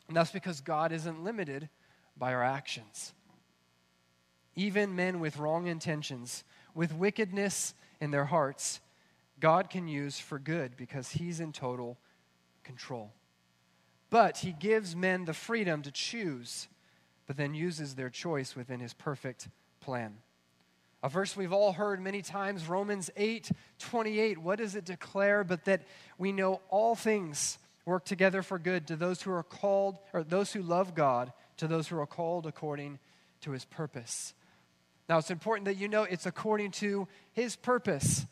And 0.06 0.16
that's 0.16 0.30
because 0.30 0.60
God 0.60 0.92
isn't 0.92 1.24
limited 1.24 1.68
by 2.16 2.32
our 2.32 2.44
actions 2.44 3.12
even 4.56 4.94
men 4.94 5.20
with 5.20 5.38
wrong 5.38 5.66
intentions, 5.66 6.44
with 6.74 6.94
wickedness 6.94 7.74
in 8.00 8.10
their 8.10 8.24
hearts, 8.24 8.80
God 9.40 9.68
can 9.68 9.88
use 9.88 10.18
for 10.18 10.38
good 10.38 10.76
because 10.76 11.10
He's 11.10 11.40
in 11.40 11.52
total 11.52 11.98
control. 12.62 13.12
But 14.10 14.38
He 14.38 14.52
gives 14.52 14.94
men 14.94 15.24
the 15.24 15.34
freedom 15.34 15.82
to 15.82 15.90
choose, 15.90 16.68
but 17.26 17.36
then 17.36 17.54
uses 17.54 17.94
their 17.94 18.10
choice 18.10 18.54
within 18.54 18.80
His 18.80 18.94
perfect 18.94 19.48
plan. 19.80 20.18
A 21.04 21.08
verse 21.10 21.36
we've 21.36 21.52
all 21.52 21.74
heard 21.74 22.00
many 22.00 22.22
times, 22.22 22.66
Romans 22.66 23.10
8 23.14 23.50
28. 23.78 24.38
What 24.38 24.56
does 24.56 24.74
it 24.74 24.86
declare? 24.86 25.44
But 25.44 25.66
that 25.66 25.82
we 26.16 26.32
know 26.32 26.62
all 26.70 26.94
things 26.94 27.58
work 27.84 28.06
together 28.06 28.40
for 28.40 28.58
good 28.58 28.86
to 28.86 28.96
those 28.96 29.20
who 29.20 29.30
are 29.30 29.42
called, 29.42 29.98
or 30.14 30.24
those 30.24 30.54
who 30.54 30.62
love 30.62 30.94
God, 30.94 31.30
to 31.58 31.68
those 31.68 31.88
who 31.88 31.98
are 31.98 32.06
called 32.06 32.46
according 32.46 32.98
to 33.42 33.50
his 33.50 33.66
purpose. 33.66 34.32
Now, 35.06 35.18
it's 35.18 35.30
important 35.30 35.66
that 35.66 35.76
you 35.76 35.88
know 35.88 36.04
it's 36.04 36.24
according 36.24 36.70
to 36.70 37.06
his 37.34 37.54
purpose. 37.54 38.24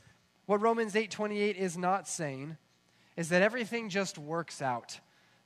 What 0.47 0.62
Romans 0.62 0.95
8:28 0.95 1.57
is 1.57 1.76
not 1.76 2.09
saying 2.09 2.57
is 3.19 3.29
that 3.29 3.43
everything 3.43 3.91
just 3.91 4.17
works 4.17 4.62
out. 4.62 4.99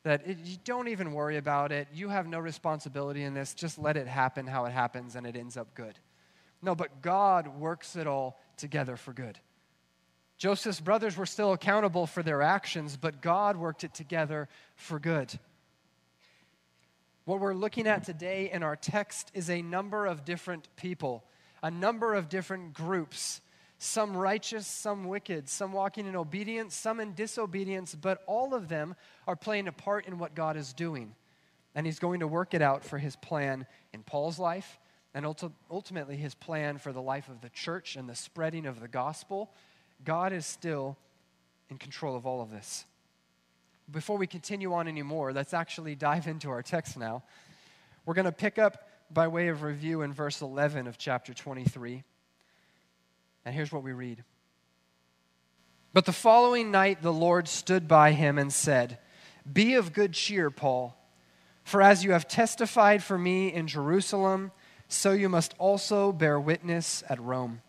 That 0.04 0.24
it, 0.28 0.38
you 0.44 0.58
don't 0.62 0.86
even 0.86 1.10
worry 1.12 1.38
about 1.38 1.72
it. 1.72 1.88
You 1.92 2.08
have 2.08 2.28
no 2.28 2.38
responsibility 2.38 3.24
in 3.24 3.34
this. 3.34 3.52
Just 3.52 3.80
let 3.80 3.96
it 3.96 4.06
happen 4.06 4.46
how 4.46 4.66
it 4.66 4.70
happens 4.72 5.16
and 5.16 5.26
it 5.26 5.34
ends 5.34 5.56
up 5.56 5.74
good. 5.74 5.98
No, 6.66 6.74
but 6.74 7.00
God 7.00 7.46
works 7.60 7.94
it 7.94 8.08
all 8.08 8.40
together 8.56 8.96
for 8.96 9.12
good. 9.12 9.38
Joseph's 10.36 10.80
brothers 10.80 11.16
were 11.16 11.24
still 11.24 11.52
accountable 11.52 12.08
for 12.08 12.24
their 12.24 12.42
actions, 12.42 12.96
but 12.96 13.22
God 13.22 13.56
worked 13.56 13.84
it 13.84 13.94
together 13.94 14.48
for 14.74 14.98
good. 14.98 15.32
What 17.24 17.38
we're 17.38 17.54
looking 17.54 17.86
at 17.86 18.02
today 18.02 18.50
in 18.52 18.64
our 18.64 18.74
text 18.74 19.30
is 19.32 19.48
a 19.48 19.62
number 19.62 20.06
of 20.06 20.24
different 20.24 20.66
people, 20.74 21.24
a 21.62 21.70
number 21.70 22.14
of 22.14 22.28
different 22.28 22.74
groups, 22.74 23.40
some 23.78 24.16
righteous, 24.16 24.66
some 24.66 25.04
wicked, 25.04 25.48
some 25.48 25.72
walking 25.72 26.06
in 26.06 26.16
obedience, 26.16 26.74
some 26.74 26.98
in 26.98 27.14
disobedience, 27.14 27.94
but 27.94 28.24
all 28.26 28.54
of 28.54 28.68
them 28.68 28.96
are 29.28 29.36
playing 29.36 29.68
a 29.68 29.72
part 29.72 30.06
in 30.06 30.18
what 30.18 30.34
God 30.34 30.56
is 30.56 30.72
doing. 30.72 31.14
And 31.76 31.86
He's 31.86 32.00
going 32.00 32.20
to 32.20 32.26
work 32.26 32.54
it 32.54 32.62
out 32.62 32.84
for 32.84 32.98
His 32.98 33.14
plan 33.14 33.66
in 33.92 34.02
Paul's 34.02 34.40
life 34.40 34.80
and 35.16 35.26
ultimately 35.70 36.16
His 36.16 36.36
plan 36.36 36.78
for 36.78 36.92
the 36.92 37.02
life 37.02 37.28
of 37.28 37.40
the 37.40 37.48
church 37.48 37.96
and 37.96 38.08
the 38.08 38.14
spreading 38.14 38.66
of 38.66 38.78
the 38.78 38.88
gospel. 38.88 39.50
God 40.04 40.32
is 40.32 40.46
still 40.46 40.96
in 41.70 41.78
control 41.78 42.14
of 42.14 42.26
all 42.26 42.40
of 42.40 42.50
this 42.50 42.84
before 43.90 44.18
we 44.18 44.26
continue 44.26 44.72
on 44.74 44.88
anymore, 44.88 45.32
let's 45.32 45.54
actually 45.54 45.94
dive 45.94 46.26
into 46.26 46.50
our 46.50 46.62
text 46.62 46.96
now. 46.96 47.22
We're 48.04 48.14
going 48.14 48.26
to 48.26 48.32
pick 48.32 48.58
up 48.58 48.88
by 49.10 49.28
way 49.28 49.48
of 49.48 49.62
review 49.62 50.02
in 50.02 50.12
verse 50.12 50.40
11 50.40 50.86
of 50.86 50.98
chapter 50.98 51.32
23. 51.32 52.02
And 53.44 53.54
here's 53.54 53.70
what 53.70 53.84
we 53.84 53.92
read 53.92 54.24
But 55.92 56.04
the 56.04 56.12
following 56.12 56.70
night 56.70 57.02
the 57.02 57.12
Lord 57.12 57.46
stood 57.48 57.86
by 57.86 58.12
him 58.12 58.38
and 58.38 58.52
said, 58.52 58.98
Be 59.50 59.74
of 59.74 59.92
good 59.92 60.12
cheer, 60.12 60.50
Paul, 60.50 60.96
for 61.62 61.80
as 61.80 62.04
you 62.04 62.12
have 62.12 62.26
testified 62.26 63.04
for 63.04 63.16
me 63.16 63.52
in 63.52 63.68
Jerusalem, 63.68 64.50
so 64.88 65.12
you 65.12 65.28
must 65.28 65.54
also 65.58 66.12
bear 66.12 66.38
witness 66.38 67.02
at 67.08 67.20
Rome. 67.20 67.62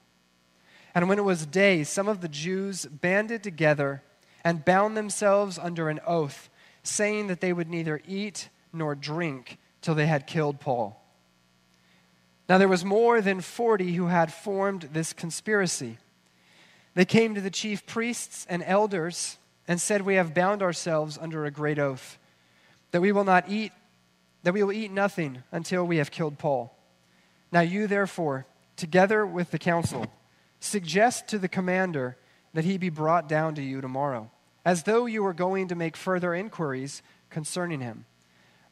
And 0.94 1.08
when 1.10 1.20
it 1.20 1.24
was 1.24 1.46
day, 1.46 1.84
some 1.84 2.08
of 2.08 2.22
the 2.22 2.28
Jews 2.28 2.86
banded 2.86 3.44
together 3.44 4.04
and 4.44 4.66
bound 4.66 4.96
themselves 4.96 5.60
under 5.60 5.90
an 5.90 6.00
oath, 6.06 6.50
saying 6.84 7.28
that 7.28 7.42
they 7.42 7.54
would 7.54 7.70
neither 7.70 8.02
eat 8.08 8.50
nor 8.72 8.96
drink 8.96 9.58
till 9.82 9.96
they 9.96 10.08
had 10.08 10.28
killed 10.28 10.60
Paul. 10.60 11.02
Now 12.48 12.58
there 12.58 12.68
was 12.68 12.86
more 12.86 13.20
than 13.22 13.42
40 13.42 13.94
who 13.94 14.08
had 14.08 14.34
formed 14.34 14.90
this 14.94 15.14
conspiracy. 15.14 15.98
They 16.94 17.06
came 17.06 17.36
to 17.36 17.42
the 17.42 17.52
chief 17.52 17.86
priests 17.86 18.46
and 18.50 18.64
elders 18.64 19.38
and 19.68 19.82
said, 19.82 20.02
We 20.02 20.16
have 20.16 20.34
bound 20.34 20.62
ourselves 20.62 21.18
under 21.20 21.46
a 21.46 21.52
great 21.52 21.78
oath 21.78 22.18
that 22.92 23.02
we 23.02 23.12
will 23.12 23.26
not 23.26 23.50
eat, 23.50 23.72
that 24.44 24.54
we 24.54 24.64
will 24.64 24.72
eat 24.72 24.92
nothing 24.92 25.44
until 25.52 25.86
we 25.86 25.98
have 25.98 26.10
killed 26.10 26.38
Paul. 26.38 26.77
Now 27.52 27.62
you, 27.62 27.88
therefore, 27.88 28.46
together 28.76 29.26
with 29.26 29.52
the 29.52 29.60
council, 29.60 30.08
suggest 30.60 31.28
to 31.30 31.40
the 31.40 31.48
commander 31.48 32.18
that 32.54 32.66
he 32.66 32.78
be 32.78 32.90
brought 32.90 33.30
down 33.30 33.56
to 33.56 33.62
you 33.62 33.82
tomorrow 33.82 34.32
as 34.68 34.84
though 34.84 35.06
you 35.06 35.24
were 35.24 35.34
going 35.34 35.70
to 35.70 35.76
make 35.76 35.96
further 35.96 36.34
inquiries 36.34 37.02
concerning 37.30 37.80
him. 37.80 38.06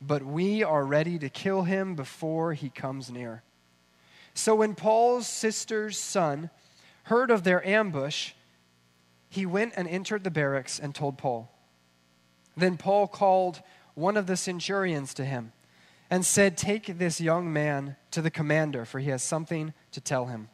But 0.02 0.24
we 0.24 0.62
are 0.62 0.84
ready 0.84 1.18
to 1.20 1.30
kill 1.30 1.64
him 1.64 1.96
before 1.96 2.54
he 2.54 2.70
comes 2.70 3.10
near. 3.10 3.44
So 4.34 4.56
when 4.56 4.76
Paul's 4.76 5.26
sister's 5.26 5.98
son 5.98 6.50
heard 7.04 7.32
of 7.32 7.46
their 7.46 7.66
ambush, 7.66 8.34
he 9.30 9.46
went 9.46 9.72
and 9.78 9.88
entered 9.88 10.26
the 10.26 10.32
barracks 10.32 10.80
and 10.80 10.94
told 10.94 11.18
Paul. 11.18 11.50
Then 12.58 12.76
Paul 12.76 13.08
called 13.08 13.62
one 13.94 14.18
of 14.18 14.28
the 14.28 14.36
centurions 14.36 15.14
to 15.14 15.24
him 15.24 15.54
and 16.10 16.26
said, 16.26 16.58
Take 16.58 16.98
this 16.98 17.20
young 17.20 17.52
man 17.52 17.96
to 18.12 18.22
the 18.22 18.32
commander, 18.32 18.86
for 18.86 19.00
he 19.00 19.10
has 19.10 19.24
something 19.24 19.74
to 19.92 20.02
tell 20.02 20.26
him. 20.26 20.50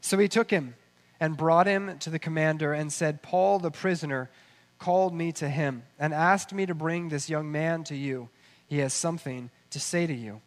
So 0.00 0.18
he 0.18 0.28
took 0.28 0.50
him 0.50 0.74
and 1.20 1.36
brought 1.36 1.66
him 1.66 1.98
to 1.98 2.10
the 2.10 2.18
commander 2.18 2.72
and 2.72 2.92
said, 2.92 3.22
Paul 3.22 3.58
the 3.58 3.70
prisoner 3.70 4.30
called 4.78 5.14
me 5.14 5.32
to 5.32 5.48
him 5.48 5.82
and 5.98 6.14
asked 6.14 6.52
me 6.52 6.66
to 6.66 6.74
bring 6.74 7.08
this 7.08 7.28
young 7.28 7.50
man 7.50 7.84
to 7.84 7.96
you. 7.96 8.28
He 8.66 8.78
has 8.78 8.94
something 8.94 9.50
to 9.70 9.80
say 9.80 10.06
to 10.06 10.14
you. 10.14 10.40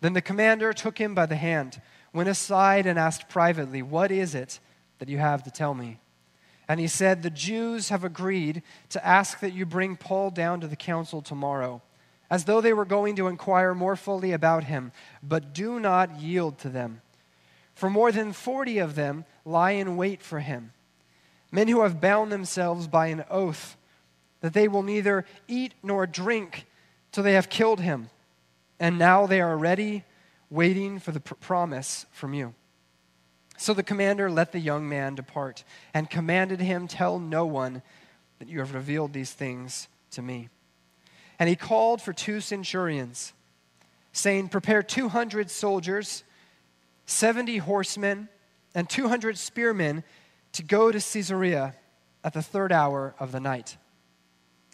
Then 0.00 0.12
the 0.12 0.22
commander 0.22 0.72
took 0.72 0.98
him 0.98 1.14
by 1.14 1.26
the 1.26 1.36
hand, 1.36 1.80
went 2.12 2.28
aside, 2.28 2.86
and 2.86 2.98
asked 2.98 3.28
privately, 3.28 3.82
What 3.82 4.10
is 4.10 4.34
it 4.34 4.60
that 4.98 5.08
you 5.08 5.18
have 5.18 5.42
to 5.44 5.50
tell 5.50 5.74
me? 5.74 5.98
And 6.68 6.78
he 6.78 6.86
said, 6.86 7.22
The 7.22 7.30
Jews 7.30 7.88
have 7.88 8.04
agreed 8.04 8.62
to 8.90 9.04
ask 9.04 9.40
that 9.40 9.52
you 9.52 9.66
bring 9.66 9.96
Paul 9.96 10.30
down 10.30 10.60
to 10.60 10.68
the 10.68 10.76
council 10.76 11.20
tomorrow, 11.20 11.82
as 12.30 12.44
though 12.44 12.60
they 12.60 12.72
were 12.72 12.84
going 12.84 13.16
to 13.16 13.26
inquire 13.26 13.74
more 13.74 13.96
fully 13.96 14.32
about 14.32 14.64
him, 14.64 14.92
but 15.22 15.52
do 15.52 15.80
not 15.80 16.20
yield 16.20 16.58
to 16.58 16.68
them. 16.68 17.02
For 17.74 17.90
more 17.90 18.12
than 18.12 18.32
forty 18.32 18.78
of 18.78 18.94
them 18.94 19.24
lie 19.44 19.72
in 19.72 19.96
wait 19.96 20.22
for 20.22 20.40
him 20.40 20.72
men 21.52 21.68
who 21.68 21.82
have 21.82 22.00
bound 22.00 22.30
themselves 22.30 22.86
by 22.86 23.08
an 23.08 23.24
oath 23.30 23.76
that 24.40 24.52
they 24.52 24.68
will 24.68 24.82
neither 24.82 25.24
eat 25.48 25.74
nor 25.82 26.06
drink 26.06 26.66
till 27.12 27.24
they 27.24 27.34
have 27.34 27.48
killed 27.48 27.80
him. 27.80 28.08
And 28.78 28.98
now 28.98 29.26
they 29.26 29.40
are 29.40 29.56
ready, 29.56 30.04
waiting 30.48 30.98
for 30.98 31.12
the 31.12 31.20
pr- 31.20 31.34
promise 31.34 32.06
from 32.12 32.32
you. 32.32 32.54
So 33.58 33.74
the 33.74 33.82
commander 33.82 34.30
let 34.30 34.52
the 34.52 34.58
young 34.58 34.88
man 34.88 35.14
depart 35.14 35.64
and 35.92 36.08
commanded 36.08 36.60
him, 36.60 36.88
Tell 36.88 37.18
no 37.18 37.44
one 37.44 37.82
that 38.38 38.48
you 38.48 38.60
have 38.60 38.72
revealed 38.72 39.12
these 39.12 39.32
things 39.32 39.88
to 40.12 40.22
me. 40.22 40.48
And 41.40 41.48
he 41.48 41.56
called 41.56 42.02
for 42.02 42.12
two 42.12 42.42
centurions, 42.42 43.32
saying, 44.12 44.50
Prepare 44.50 44.82
200 44.82 45.50
soldiers, 45.50 46.22
70 47.06 47.56
horsemen, 47.56 48.28
and 48.74 48.88
200 48.88 49.38
spearmen 49.38 50.04
to 50.52 50.62
go 50.62 50.92
to 50.92 51.00
Caesarea 51.00 51.74
at 52.22 52.34
the 52.34 52.42
third 52.42 52.72
hour 52.72 53.14
of 53.18 53.32
the 53.32 53.40
night, 53.40 53.78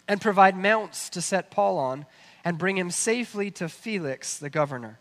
and 0.09 0.19
provide 0.19 0.57
mounts 0.57 1.09
to 1.11 1.21
set 1.21 1.51
Paul 1.51 1.77
on, 1.77 2.05
and 2.43 2.57
bring 2.57 2.77
him 2.77 2.91
safely 2.91 3.49
to 3.51 3.69
Felix 3.69 4.37
the 4.37 4.49
governor. 4.49 4.99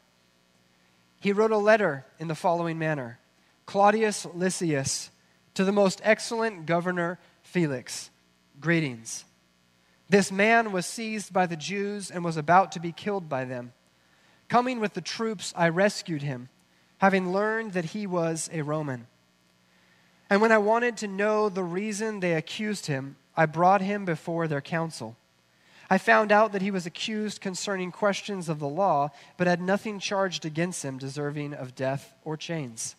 He 1.19 1.33
wrote 1.33 1.51
a 1.51 1.59
letter 1.59 2.07
in 2.21 2.29
the 2.29 2.35
following 2.37 2.79
manner 2.79 3.19
Claudius 3.67 4.25
Lysias, 4.33 5.11
to 5.55 5.65
the 5.65 5.73
most 5.73 6.01
excellent 6.05 6.67
governor 6.67 7.19
Felix, 7.43 8.11
greetings. 8.61 9.25
This 10.09 10.31
man 10.31 10.73
was 10.73 10.87
seized 10.87 11.33
by 11.33 11.47
the 11.47 11.57
Jews 11.57 12.11
and 12.11 12.25
was 12.25 12.37
about 12.37 12.73
to 12.73 12.81
be 12.81 12.93
killed 12.93 13.29
by 13.29 13.45
them. 13.45 13.73
Coming 14.49 14.79
with 14.79 14.95
the 14.95 15.01
troops, 15.01 15.53
I 15.57 15.69
rescued 15.69 16.23
him, 16.23 16.49
having 16.99 17.33
learned 17.33 17.73
that 17.73 17.87
he 17.87 18.07
was 18.07 18.49
a 18.53 18.63
Roman. 18.63 19.09
And 20.31 20.41
when 20.41 20.53
I 20.53 20.59
wanted 20.59 20.97
to 20.99 21.09
know 21.09 21.49
the 21.49 21.65
reason 21.65 22.21
they 22.21 22.35
accused 22.35 22.87
him, 22.87 23.17
I 23.37 23.47
brought 23.47 23.81
him 23.81 24.05
before 24.05 24.47
their 24.47 24.61
council. 24.61 25.17
I 25.89 25.99
found 25.99 26.33
out 26.33 26.53
that 26.53 26.63
he 26.63 26.71
was 26.71 26.87
accused 26.87 27.41
concerning 27.41 27.93
questions 27.93 28.49
of 28.49 28.59
the 28.59 28.69
law, 28.69 29.11
but 29.37 29.47
had 29.47 29.61
nothing 29.61 30.01
charged 30.01 30.45
against 30.45 30.85
him 30.85 30.99
deserving 30.99 31.55
of 31.55 31.77
death 31.77 32.15
or 32.25 32.37
chains. 32.37 32.97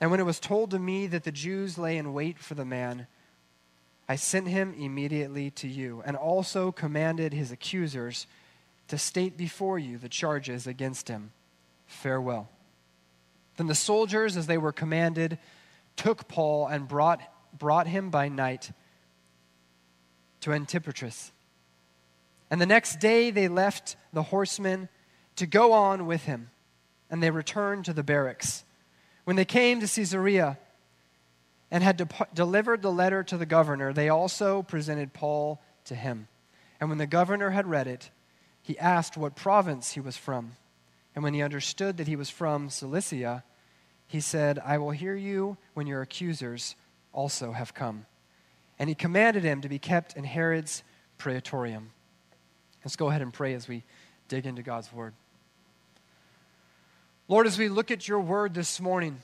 And 0.00 0.10
when 0.10 0.20
it 0.20 0.26
was 0.26 0.40
told 0.40 0.70
to 0.72 0.78
me 0.78 1.06
that 1.06 1.24
the 1.24 1.32
Jews 1.32 1.78
lay 1.78 1.96
in 1.96 2.12
wait 2.12 2.38
for 2.38 2.54
the 2.54 2.64
man, 2.64 3.06
I 4.12 4.16
sent 4.16 4.46
him 4.46 4.74
immediately 4.78 5.50
to 5.52 5.66
you, 5.66 6.02
and 6.04 6.18
also 6.18 6.70
commanded 6.70 7.32
his 7.32 7.50
accusers 7.50 8.26
to 8.88 8.98
state 8.98 9.38
before 9.38 9.78
you 9.78 9.96
the 9.96 10.10
charges 10.10 10.66
against 10.66 11.08
him. 11.08 11.32
Farewell. 11.86 12.50
Then 13.56 13.68
the 13.68 13.74
soldiers, 13.74 14.36
as 14.36 14.46
they 14.46 14.58
were 14.58 14.70
commanded, 14.70 15.38
took 15.96 16.28
Paul 16.28 16.66
and 16.66 16.86
brought, 16.86 17.22
brought 17.58 17.86
him 17.86 18.10
by 18.10 18.28
night 18.28 18.72
to 20.40 20.50
Antipatris. 20.50 21.30
And 22.50 22.60
the 22.60 22.66
next 22.66 23.00
day 23.00 23.30
they 23.30 23.48
left 23.48 23.96
the 24.12 24.24
horsemen 24.24 24.90
to 25.36 25.46
go 25.46 25.72
on 25.72 26.04
with 26.04 26.24
him, 26.24 26.50
and 27.10 27.22
they 27.22 27.30
returned 27.30 27.86
to 27.86 27.94
the 27.94 28.02
barracks. 28.02 28.64
When 29.24 29.36
they 29.36 29.46
came 29.46 29.80
to 29.80 29.86
Caesarea 29.86 30.58
and 31.72 31.82
had 31.82 31.96
de- 31.96 32.28
delivered 32.34 32.82
the 32.82 32.92
letter 32.92 33.24
to 33.24 33.38
the 33.38 33.46
governor, 33.46 33.94
they 33.94 34.10
also 34.10 34.62
presented 34.62 35.14
Paul 35.14 35.58
to 35.86 35.94
him. 35.94 36.28
And 36.78 36.90
when 36.90 36.98
the 36.98 37.06
governor 37.06 37.50
had 37.50 37.66
read 37.66 37.88
it, 37.88 38.10
he 38.60 38.78
asked 38.78 39.16
what 39.16 39.34
province 39.34 39.92
he 39.92 40.00
was 40.00 40.18
from. 40.18 40.52
And 41.14 41.24
when 41.24 41.32
he 41.32 41.40
understood 41.40 41.96
that 41.96 42.06
he 42.06 42.14
was 42.14 42.28
from 42.28 42.68
Cilicia, 42.68 43.42
he 44.06 44.20
said, 44.20 44.58
I 44.58 44.76
will 44.76 44.90
hear 44.90 45.16
you 45.16 45.56
when 45.72 45.86
your 45.86 46.02
accusers 46.02 46.76
also 47.10 47.52
have 47.52 47.72
come. 47.72 48.04
And 48.78 48.90
he 48.90 48.94
commanded 48.94 49.42
him 49.42 49.62
to 49.62 49.68
be 49.70 49.78
kept 49.78 50.14
in 50.14 50.24
Herod's 50.24 50.82
praetorium. 51.16 51.90
Let's 52.84 52.96
go 52.96 53.08
ahead 53.08 53.22
and 53.22 53.32
pray 53.32 53.54
as 53.54 53.66
we 53.66 53.82
dig 54.28 54.44
into 54.44 54.62
God's 54.62 54.92
word. 54.92 55.14
Lord, 57.28 57.46
as 57.46 57.56
we 57.56 57.70
look 57.70 57.90
at 57.90 58.06
your 58.06 58.20
word 58.20 58.52
this 58.52 58.78
morning, 58.78 59.22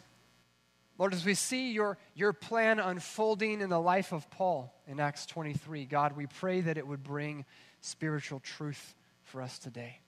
Lord, 0.99 1.15
as 1.15 1.25
we 1.25 1.35
see 1.35 1.71
your, 1.71 1.97
your 2.15 2.33
plan 2.33 2.81
unfolding 2.81 3.61
in 3.61 3.71
the 3.71 3.81
life 3.81 4.13
of 4.13 4.29
Paul 4.31 4.75
in 4.89 4.99
Acts 4.99 5.27
23, 5.27 5.85
God, 5.87 6.17
we 6.17 6.27
pray 6.27 6.61
that 6.61 6.77
it 6.77 6.87
would 6.87 7.05
bring 7.05 7.45
spiritual 7.81 8.41
truth 8.41 8.97
for 9.23 9.41
us 9.41 9.61
today. 9.61 10.01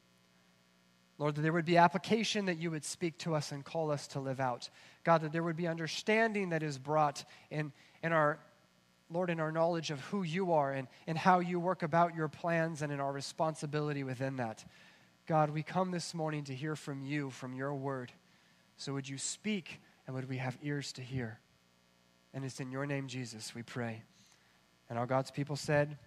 Lord, 1.17 1.37
that 1.37 1.43
there 1.43 1.53
would 1.53 1.65
be 1.65 1.77
application 1.77 2.47
that 2.47 2.59
you 2.59 2.73
would 2.73 2.85
speak 2.85 3.19
to 3.19 3.37
us 3.37 3.53
and 3.53 3.65
call 3.65 3.93
us 3.93 4.09
to 4.09 4.21
live 4.21 4.41
out. 4.41 4.69
God, 5.05 5.21
that 5.23 5.33
there 5.33 5.45
would 5.45 5.57
be 5.57 5.69
understanding 5.69 6.49
that 6.49 6.63
is 6.63 6.77
brought 6.77 7.25
in, 7.51 7.73
in 8.03 8.13
our, 8.13 8.41
Lord, 9.11 9.31
in 9.31 9.39
our 9.39 9.53
knowledge 9.53 9.93
of 9.93 10.01
who 10.01 10.25
you 10.25 10.53
are 10.53 10.73
and, 10.73 10.89
and 11.07 11.17
how 11.17 11.39
you 11.39 11.61
work 11.61 11.85
about 11.85 12.17
your 12.17 12.29
plans 12.29 12.83
and 12.83 12.93
in 12.93 12.99
our 12.99 13.13
responsibility 13.13 14.03
within 14.03 14.37
that. 14.37 14.65
God, 15.27 15.51
we 15.51 15.63
come 15.63 15.93
this 15.93 16.15
morning 16.15 16.43
to 16.45 16.55
hear 16.55 16.75
from 16.75 17.03
you, 17.03 17.31
from 17.31 17.55
your 17.55 17.75
word. 17.75 18.11
So 18.77 18.95
would 18.95 19.09
you 19.09 19.19
speak 19.19 19.81
and 20.07 20.17
would 20.17 20.29
we 20.29 20.39
have 20.39 20.59
ears 20.63 20.93
to 20.93 21.03
hear? 21.03 21.39
And 22.33 22.45
it's 22.45 22.61
in 22.61 22.71
your 22.71 22.87
name, 22.87 23.09
Jesus, 23.09 23.55
we 23.55 23.63
pray. 23.63 24.03
And 24.89 24.99
all 24.99 25.07
God's 25.07 25.31
people 25.31 25.57
said, 25.57 25.99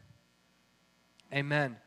Amen. 1.34 1.78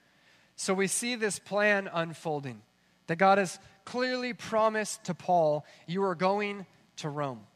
So 0.57 0.75
we 0.75 0.87
see 0.87 1.15
this 1.15 1.39
plan 1.39 1.89
unfolding 1.93 2.63
that 3.07 3.17
God 3.17 3.39
has 3.39 3.59
clearly 3.85 4.33
promised 4.33 5.05
to 5.05 5.15
Paul, 5.15 5.65
you 5.87 6.03
are 6.03 6.15
going 6.15 6.67
to 6.97 7.09
Rome. 7.09 7.47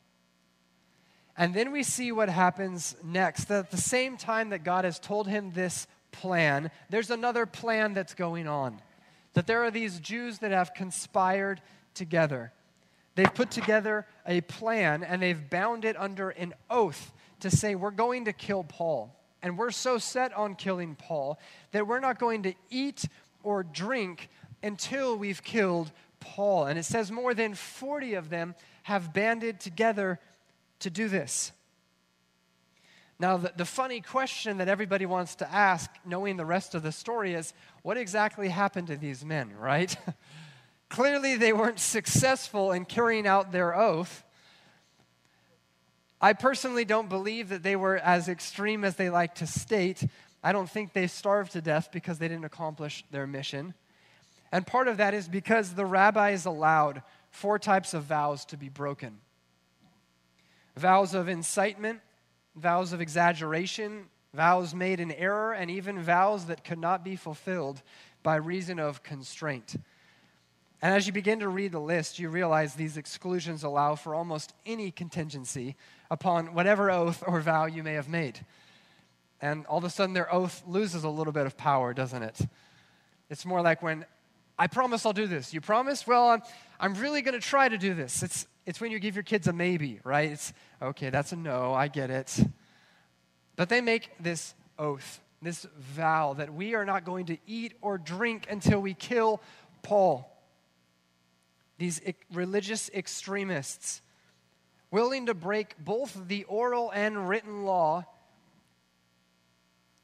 And 1.37 1.55
then 1.55 1.73
we 1.73 1.83
see 1.83 2.13
what 2.13 2.29
happens 2.29 2.95
next. 3.03 3.47
That 3.47 3.59
at 3.61 3.71
the 3.71 3.77
same 3.77 4.17
time 4.17 4.51
that 4.51 4.63
God 4.63 4.85
has 4.85 4.99
told 4.99 5.27
him 5.27 5.53
this 5.53 5.87
plan, 6.13 6.71
there's 6.91 7.11
another 7.11 7.47
plan 7.47 7.95
that's 7.95 8.15
going 8.15 8.47
on. 8.47 8.81
That 9.35 9.47
there 9.47 9.65
are 9.65 9.71
these 9.71 10.01
Jews 10.01 10.39
that 10.41 10.51
have 10.51 10.75
conspired 10.75 11.63
together. 11.95 12.53
They've 13.21 13.35
put 13.35 13.51
together 13.51 14.07
a 14.27 14.41
plan 14.41 15.05
and 15.05 15.21
they've 15.21 15.51
bound 15.51 15.85
it 15.85 15.95
under 16.01 16.31
an 16.31 16.55
oath 16.71 17.13
to 17.41 17.51
say, 17.51 17.75
We're 17.75 17.91
going 17.91 18.25
to 18.25 18.33
kill 18.33 18.65
Paul. 18.65 19.15
And 19.43 19.59
we're 19.59 19.73
so 19.73 19.99
set 19.99 20.33
on 20.33 20.55
killing 20.55 20.95
Paul 20.95 21.39
that 21.73 21.87
we're 21.87 22.01
not 22.01 22.19
going 22.19 22.45
to 22.45 22.55
eat 22.71 23.05
or 23.43 23.63
drink 23.63 24.31
until 24.63 25.19
we've 25.19 25.43
killed 25.43 25.93
Paul. 26.19 26.65
And 26.65 26.79
it 26.79 26.87
says 26.87 27.13
more 27.13 27.35
than 27.35 27.53
40 27.53 28.15
of 28.15 28.31
them 28.31 28.55
have 28.85 29.13
banded 29.13 29.61
together 29.61 30.19
to 30.79 30.89
do 30.89 31.07
this. 31.07 31.53
Now, 33.19 33.37
the, 33.37 33.53
the, 33.55 33.67
funny 33.67 34.01
question 34.01 34.57
that 34.59 34.69
everybody 34.69 35.05
wants 35.05 35.35
to 35.37 35.55
ask, 35.55 35.91
knowing 36.07 36.39
the 36.39 36.47
rest 36.47 36.75
of 36.75 36.83
the 36.83 36.91
story, 36.91 37.35
is 37.35 37.53
what 37.83 37.99
exactly 37.99 38.49
happened 38.49 38.87
to 38.87 38.97
these 38.97 39.27
men, 39.27 39.55
right? 39.59 39.95
Clearly, 40.91 41.37
they 41.37 41.53
weren't 41.53 41.81
successful 41.81 42.73
in 42.73 42.85
carrying 42.85 43.27
out 43.27 43.53
their 43.53 43.75
oath. 43.75 44.25
I 46.21 46.35
personally 46.35 46.85
don't 46.85 47.09
believe 47.09 47.49
that 47.49 47.63
they 47.63 47.77
were 47.77 47.97
as 47.97 48.29
extreme 48.29 48.85
as 48.85 48.97
they 48.97 49.09
like 49.09 49.37
to 49.37 49.47
state. 49.47 50.05
I 50.43 50.53
don't 50.53 50.69
think 50.69 50.93
they 50.93 51.07
starved 51.07 51.53
to 51.53 51.63
death 51.63 51.91
because 51.93 52.19
they 52.19 52.29
didn't 52.29 52.45
accomplish 52.45 53.05
their 53.11 53.27
mission. 53.27 53.73
And 54.53 54.67
part 54.67 54.89
of 54.89 54.99
that 54.99 55.15
is 55.15 55.29
because 55.29 55.75
the 55.75 55.87
rabbis 55.87 56.45
allowed 56.45 57.03
four 57.31 57.59
types 57.59 57.95
of 57.95 58.05
vows 58.05 58.45
to 58.47 58.57
be 58.57 58.69
broken 58.69 59.19
vows 60.77 61.15
of 61.15 61.29
incitement, 61.29 62.01
vows 62.57 62.95
of 62.95 63.03
exaggeration, 63.03 64.07
vows 64.33 64.75
made 64.75 64.99
in 64.99 65.13
error, 65.13 65.53
and 65.53 65.71
even 65.71 66.01
vows 66.01 66.47
that 66.47 66.65
could 66.65 66.79
not 66.79 67.05
be 67.05 67.17
fulfilled 67.17 67.83
by 68.23 68.37
reason 68.37 68.79
of 68.79 69.03
constraint. 69.03 69.77
And 70.83 70.95
as 70.95 71.07
you 71.07 71.13
begin 71.13 71.41
to 71.41 71.49
read 71.49 71.73
the 71.73 71.81
list, 71.81 72.19
you 72.19 72.31
realize 72.31 72.75
these 72.75 72.97
exclusions 72.97 73.65
allow 73.65 73.97
for 73.97 74.15
almost 74.15 74.55
any 74.65 74.91
contingency 74.91 75.77
upon 76.11 76.55
whatever 76.55 76.91
oath 76.91 77.23
or 77.27 77.41
vow 77.41 77.67
you 77.67 77.83
may 77.83 77.95
have 77.95 78.09
made. 78.09 78.41
And 79.43 79.67
all 79.67 79.79
of 79.79 79.85
a 79.85 79.91
sudden, 79.91 80.15
their 80.15 80.33
oath 80.33 80.63
loses 80.67 81.05
a 81.05 81.09
little 81.09 81.33
bit 81.33 81.47
of 81.47 81.57
power, 81.57 81.93
doesn't 81.93 82.23
it? 82.23 82.39
It's 83.29 83.45
more 83.45 83.61
like 83.61 83.83
when 83.83 84.07
I 84.59 84.67
promise 84.67 85.07
I'll 85.07 85.13
do 85.13 85.27
this. 85.27 85.55
You 85.55 85.61
promise? 85.61 86.07
Well, 86.07 86.29
I'm, 86.29 86.43
I'm 86.79 86.95
really 86.95 87.23
going 87.23 87.39
to 87.39 87.47
try 87.47 87.69
to 87.69 87.79
do 87.79 87.95
this. 87.95 88.23
It's, 88.23 88.47
it's 88.67 88.81
when 88.81 88.91
you 88.91 88.99
give 88.99 89.17
your 89.17 89.23
kids 89.23 89.49
a 89.49 89.53
maybe, 89.53 90.01
right? 90.05 90.31
It's, 90.31 90.53
okay, 90.83 91.11
that's 91.11 91.33
a 91.33 91.37
no, 91.37 91.73
I 91.73 91.89
get 91.89 92.11
it. 92.11 92.45
But 93.57 93.69
they 93.69 93.81
make 93.81 94.11
this 94.21 94.55
oath, 94.79 95.21
this 95.43 95.67
vow 95.79 96.35
that 96.35 96.53
we 96.53 96.75
are 96.75 96.85
not 96.85 97.05
going 97.05 97.27
to 97.27 97.39
eat 97.47 97.75
or 97.81 97.99
drink 97.99 98.47
until 98.51 98.81
we 98.81 98.95
kill 98.95 99.41
Paul. 99.83 100.27
These 101.81 102.03
religious 102.31 102.91
extremists, 102.93 104.03
willing 104.91 105.25
to 105.27 105.35
break 105.35 105.83
both 105.83 106.15
the 106.29 106.45
oral 106.45 106.91
and 106.91 107.27
written 107.27 107.65
law 107.65 108.05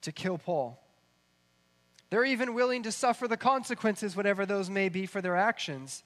to 0.01 0.11
kill 0.11 0.39
Paul. 0.39 0.83
They're 2.09 2.25
even 2.25 2.55
willing 2.55 2.85
to 2.85 2.93
suffer 2.93 3.29
the 3.29 3.37
consequences, 3.37 4.17
whatever 4.17 4.47
those 4.47 4.71
may 4.71 4.89
be, 4.89 5.05
for 5.05 5.21
their 5.21 5.37
actions 5.37 6.03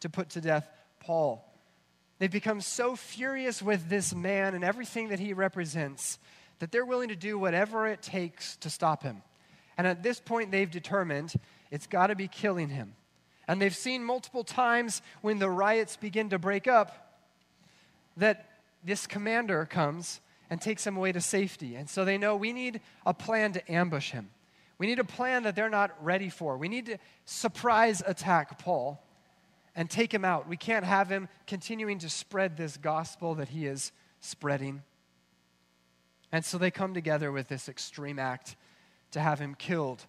to 0.00 0.08
put 0.08 0.30
to 0.30 0.40
death 0.40 0.66
Paul. 1.00 1.46
They've 2.18 2.30
become 2.30 2.62
so 2.62 2.96
furious 2.96 3.60
with 3.60 3.90
this 3.90 4.14
man 4.14 4.54
and 4.54 4.64
everything 4.64 5.10
that 5.10 5.18
he 5.18 5.34
represents 5.34 6.18
that 6.60 6.72
they're 6.72 6.86
willing 6.86 7.10
to 7.10 7.14
do 7.14 7.38
whatever 7.38 7.86
it 7.86 8.00
takes 8.00 8.56
to 8.56 8.70
stop 8.70 9.02
him. 9.02 9.20
And 9.76 9.86
at 9.86 10.02
this 10.02 10.18
point, 10.18 10.50
they've 10.50 10.70
determined 10.70 11.34
it's 11.70 11.86
got 11.86 12.06
to 12.06 12.14
be 12.14 12.26
killing 12.26 12.70
him. 12.70 12.94
And 13.48 13.60
they've 13.60 13.74
seen 13.74 14.04
multiple 14.04 14.44
times 14.44 15.02
when 15.22 15.38
the 15.38 15.50
riots 15.50 15.96
begin 15.96 16.30
to 16.30 16.38
break 16.38 16.68
up 16.68 17.16
that 18.16 18.46
this 18.84 19.06
commander 19.06 19.64
comes 19.64 20.20
and 20.48 20.60
takes 20.60 20.86
him 20.86 20.96
away 20.96 21.12
to 21.12 21.20
safety. 21.20 21.76
And 21.76 21.88
so 21.88 22.04
they 22.04 22.18
know 22.18 22.36
we 22.36 22.52
need 22.52 22.80
a 23.06 23.14
plan 23.14 23.52
to 23.52 23.72
ambush 23.72 24.10
him. 24.10 24.30
We 24.78 24.86
need 24.86 24.98
a 24.98 25.04
plan 25.04 25.42
that 25.42 25.54
they're 25.54 25.68
not 25.68 25.92
ready 26.02 26.28
for. 26.28 26.56
We 26.56 26.68
need 26.68 26.86
to 26.86 26.98
surprise 27.24 28.02
attack 28.06 28.58
Paul 28.58 29.02
and 29.76 29.88
take 29.88 30.12
him 30.12 30.24
out. 30.24 30.48
We 30.48 30.56
can't 30.56 30.84
have 30.84 31.08
him 31.08 31.28
continuing 31.46 31.98
to 32.00 32.08
spread 32.08 32.56
this 32.56 32.76
gospel 32.76 33.34
that 33.36 33.50
he 33.50 33.66
is 33.66 33.92
spreading. 34.20 34.82
And 36.32 36.44
so 36.44 36.58
they 36.58 36.70
come 36.70 36.94
together 36.94 37.30
with 37.30 37.48
this 37.48 37.68
extreme 37.68 38.18
act 38.18 38.56
to 39.12 39.20
have 39.20 39.38
him 39.38 39.54
killed, 39.54 40.06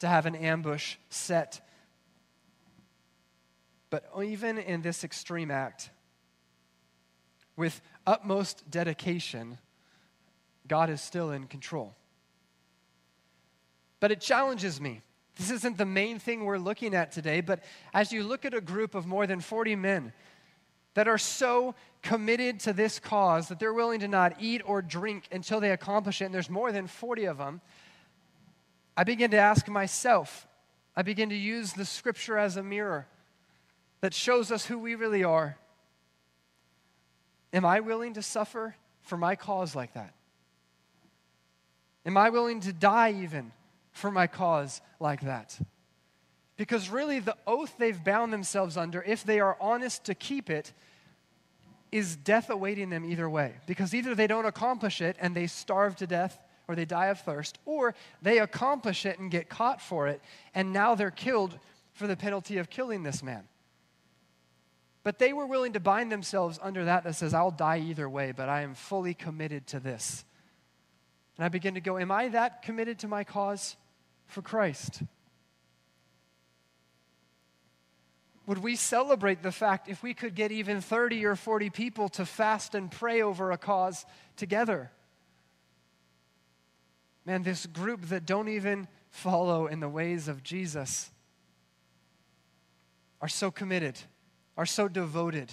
to 0.00 0.08
have 0.08 0.26
an 0.26 0.34
ambush 0.34 0.96
set. 1.08 1.60
But 3.92 4.08
even 4.24 4.56
in 4.56 4.80
this 4.80 5.04
extreme 5.04 5.50
act, 5.50 5.90
with 7.56 7.82
utmost 8.06 8.70
dedication, 8.70 9.58
God 10.66 10.88
is 10.88 11.02
still 11.02 11.30
in 11.30 11.46
control. 11.46 11.94
But 14.00 14.10
it 14.10 14.22
challenges 14.22 14.80
me. 14.80 15.02
This 15.36 15.50
isn't 15.50 15.76
the 15.76 15.84
main 15.84 16.18
thing 16.18 16.46
we're 16.46 16.56
looking 16.56 16.94
at 16.94 17.12
today, 17.12 17.42
but 17.42 17.62
as 17.92 18.12
you 18.12 18.24
look 18.24 18.46
at 18.46 18.54
a 18.54 18.62
group 18.62 18.94
of 18.94 19.04
more 19.04 19.26
than 19.26 19.40
40 19.40 19.76
men 19.76 20.14
that 20.94 21.06
are 21.06 21.18
so 21.18 21.74
committed 22.00 22.60
to 22.60 22.72
this 22.72 22.98
cause 22.98 23.48
that 23.48 23.60
they're 23.60 23.74
willing 23.74 24.00
to 24.00 24.08
not 24.08 24.36
eat 24.40 24.62
or 24.64 24.80
drink 24.80 25.28
until 25.30 25.60
they 25.60 25.70
accomplish 25.70 26.22
it, 26.22 26.24
and 26.24 26.34
there's 26.34 26.48
more 26.48 26.72
than 26.72 26.86
40 26.86 27.26
of 27.26 27.36
them, 27.36 27.60
I 28.96 29.04
begin 29.04 29.32
to 29.32 29.36
ask 29.36 29.68
myself, 29.68 30.46
I 30.96 31.02
begin 31.02 31.28
to 31.28 31.36
use 31.36 31.74
the 31.74 31.84
scripture 31.84 32.38
as 32.38 32.56
a 32.56 32.62
mirror 32.62 33.06
that 34.02 34.12
shows 34.12 34.52
us 34.52 34.66
who 34.66 34.78
we 34.78 34.94
really 34.94 35.24
are. 35.24 35.56
Am 37.52 37.64
I 37.64 37.80
willing 37.80 38.14
to 38.14 38.22
suffer 38.22 38.76
for 39.00 39.16
my 39.16 39.34
cause 39.34 39.74
like 39.74 39.94
that? 39.94 40.14
Am 42.04 42.16
I 42.16 42.30
willing 42.30 42.60
to 42.60 42.72
die 42.72 43.12
even 43.12 43.52
for 43.92 44.10
my 44.10 44.26
cause 44.26 44.80
like 44.98 45.20
that. 45.22 45.58
Because 46.56 46.88
really, 46.88 47.18
the 47.18 47.36
oath 47.46 47.74
they've 47.78 48.02
bound 48.02 48.32
themselves 48.32 48.76
under, 48.76 49.02
if 49.02 49.24
they 49.24 49.40
are 49.40 49.56
honest 49.60 50.04
to 50.04 50.14
keep 50.14 50.50
it, 50.50 50.72
is 51.90 52.16
death 52.16 52.50
awaiting 52.50 52.90
them 52.90 53.04
either 53.04 53.28
way. 53.28 53.54
Because 53.66 53.94
either 53.94 54.14
they 54.14 54.26
don't 54.26 54.46
accomplish 54.46 55.00
it 55.00 55.16
and 55.20 55.34
they 55.34 55.46
starve 55.46 55.96
to 55.96 56.06
death 56.06 56.38
or 56.68 56.74
they 56.74 56.84
die 56.84 57.06
of 57.06 57.20
thirst, 57.20 57.58
or 57.66 57.92
they 58.22 58.38
accomplish 58.38 59.04
it 59.04 59.18
and 59.18 59.32
get 59.32 59.48
caught 59.48 59.80
for 59.80 60.06
it, 60.06 60.22
and 60.54 60.72
now 60.72 60.94
they're 60.94 61.10
killed 61.10 61.58
for 61.92 62.06
the 62.06 62.16
penalty 62.16 62.56
of 62.56 62.70
killing 62.70 63.02
this 63.02 63.20
man. 63.20 63.42
But 65.04 65.18
they 65.18 65.32
were 65.32 65.46
willing 65.46 65.72
to 65.72 65.80
bind 65.80 66.12
themselves 66.12 66.58
under 66.62 66.84
that 66.84 67.04
that 67.04 67.14
says, 67.14 67.34
I'll 67.34 67.50
die 67.50 67.78
either 67.78 68.08
way, 68.08 68.32
but 68.32 68.48
I 68.48 68.62
am 68.62 68.74
fully 68.74 69.14
committed 69.14 69.66
to 69.68 69.80
this. 69.80 70.24
And 71.36 71.44
I 71.44 71.48
begin 71.48 71.74
to 71.74 71.80
go, 71.80 71.98
Am 71.98 72.10
I 72.10 72.28
that 72.28 72.62
committed 72.62 73.00
to 73.00 73.08
my 73.08 73.24
cause? 73.24 73.76
for 74.32 74.42
Christ? 74.42 75.02
Would 78.46 78.58
we 78.58 78.74
celebrate 78.74 79.42
the 79.42 79.52
fact 79.52 79.88
if 79.88 80.02
we 80.02 80.14
could 80.14 80.34
get 80.34 80.50
even 80.50 80.80
30 80.80 81.24
or 81.26 81.36
40 81.36 81.70
people 81.70 82.08
to 82.10 82.26
fast 82.26 82.74
and 82.74 82.90
pray 82.90 83.22
over 83.22 83.52
a 83.52 83.58
cause 83.58 84.04
together? 84.36 84.90
Man, 87.24 87.44
this 87.44 87.66
group 87.66 88.06
that 88.06 88.26
don't 88.26 88.48
even 88.48 88.88
follow 89.10 89.68
in 89.68 89.78
the 89.78 89.88
ways 89.88 90.26
of 90.26 90.42
Jesus, 90.42 91.10
are 93.20 93.28
so 93.28 93.52
committed, 93.52 94.00
are 94.56 94.66
so 94.66 94.88
devoted. 94.88 95.50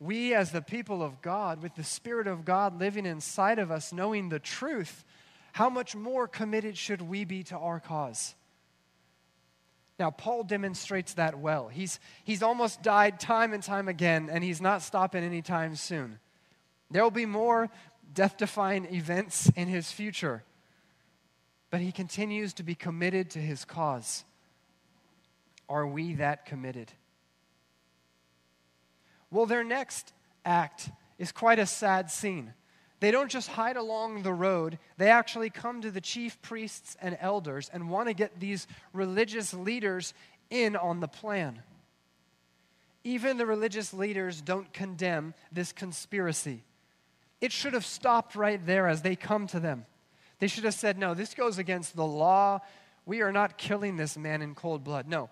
We, 0.00 0.34
as 0.34 0.50
the 0.50 0.62
people 0.62 1.02
of 1.02 1.22
God, 1.22 1.62
with 1.62 1.74
the 1.74 1.84
Spirit 1.84 2.26
of 2.26 2.44
God 2.44 2.78
living 2.78 3.06
inside 3.06 3.58
of 3.58 3.70
us, 3.70 3.92
knowing 3.92 4.28
the 4.28 4.38
truth, 4.38 5.04
how 5.52 5.70
much 5.70 5.94
more 5.94 6.26
committed 6.26 6.76
should 6.76 7.00
we 7.00 7.24
be 7.24 7.44
to 7.44 7.56
our 7.56 7.80
cause? 7.80 8.34
Now, 9.98 10.10
Paul 10.10 10.42
demonstrates 10.42 11.14
that 11.14 11.38
well. 11.38 11.68
He's, 11.68 12.00
he's 12.24 12.42
almost 12.42 12.82
died 12.82 13.20
time 13.20 13.52
and 13.52 13.62
time 13.62 13.86
again, 13.86 14.28
and 14.30 14.42
he's 14.42 14.60
not 14.60 14.82
stopping 14.82 15.22
anytime 15.22 15.76
soon. 15.76 16.18
There 16.90 17.02
will 17.02 17.12
be 17.12 17.26
more 17.26 17.70
death 18.12 18.36
defying 18.36 18.92
events 18.92 19.50
in 19.56 19.68
his 19.68 19.92
future, 19.92 20.42
but 21.70 21.80
he 21.80 21.92
continues 21.92 22.52
to 22.54 22.64
be 22.64 22.74
committed 22.74 23.30
to 23.30 23.38
his 23.38 23.64
cause. 23.64 24.24
Are 25.68 25.86
we 25.86 26.14
that 26.14 26.46
committed? 26.46 26.92
Well, 29.34 29.46
their 29.46 29.64
next 29.64 30.12
act 30.44 30.90
is 31.18 31.32
quite 31.32 31.58
a 31.58 31.66
sad 31.66 32.08
scene. 32.08 32.54
They 33.00 33.10
don't 33.10 33.28
just 33.28 33.48
hide 33.48 33.76
along 33.76 34.22
the 34.22 34.32
road, 34.32 34.78
they 34.96 35.10
actually 35.10 35.50
come 35.50 35.82
to 35.82 35.90
the 35.90 36.00
chief 36.00 36.40
priests 36.40 36.96
and 37.02 37.18
elders 37.20 37.68
and 37.72 37.90
want 37.90 38.06
to 38.06 38.14
get 38.14 38.38
these 38.38 38.68
religious 38.92 39.52
leaders 39.52 40.14
in 40.50 40.76
on 40.76 41.00
the 41.00 41.08
plan. 41.08 41.60
Even 43.02 43.36
the 43.36 43.44
religious 43.44 43.92
leaders 43.92 44.40
don't 44.40 44.72
condemn 44.72 45.34
this 45.50 45.72
conspiracy. 45.72 46.62
It 47.40 47.50
should 47.50 47.74
have 47.74 47.84
stopped 47.84 48.36
right 48.36 48.64
there 48.64 48.86
as 48.86 49.02
they 49.02 49.16
come 49.16 49.48
to 49.48 49.58
them. 49.58 49.84
They 50.38 50.46
should 50.46 50.64
have 50.64 50.74
said, 50.74 50.96
No, 50.96 51.12
this 51.12 51.34
goes 51.34 51.58
against 51.58 51.96
the 51.96 52.06
law. 52.06 52.60
We 53.04 53.20
are 53.20 53.32
not 53.32 53.58
killing 53.58 53.96
this 53.96 54.16
man 54.16 54.42
in 54.42 54.54
cold 54.54 54.84
blood. 54.84 55.08
No, 55.08 55.28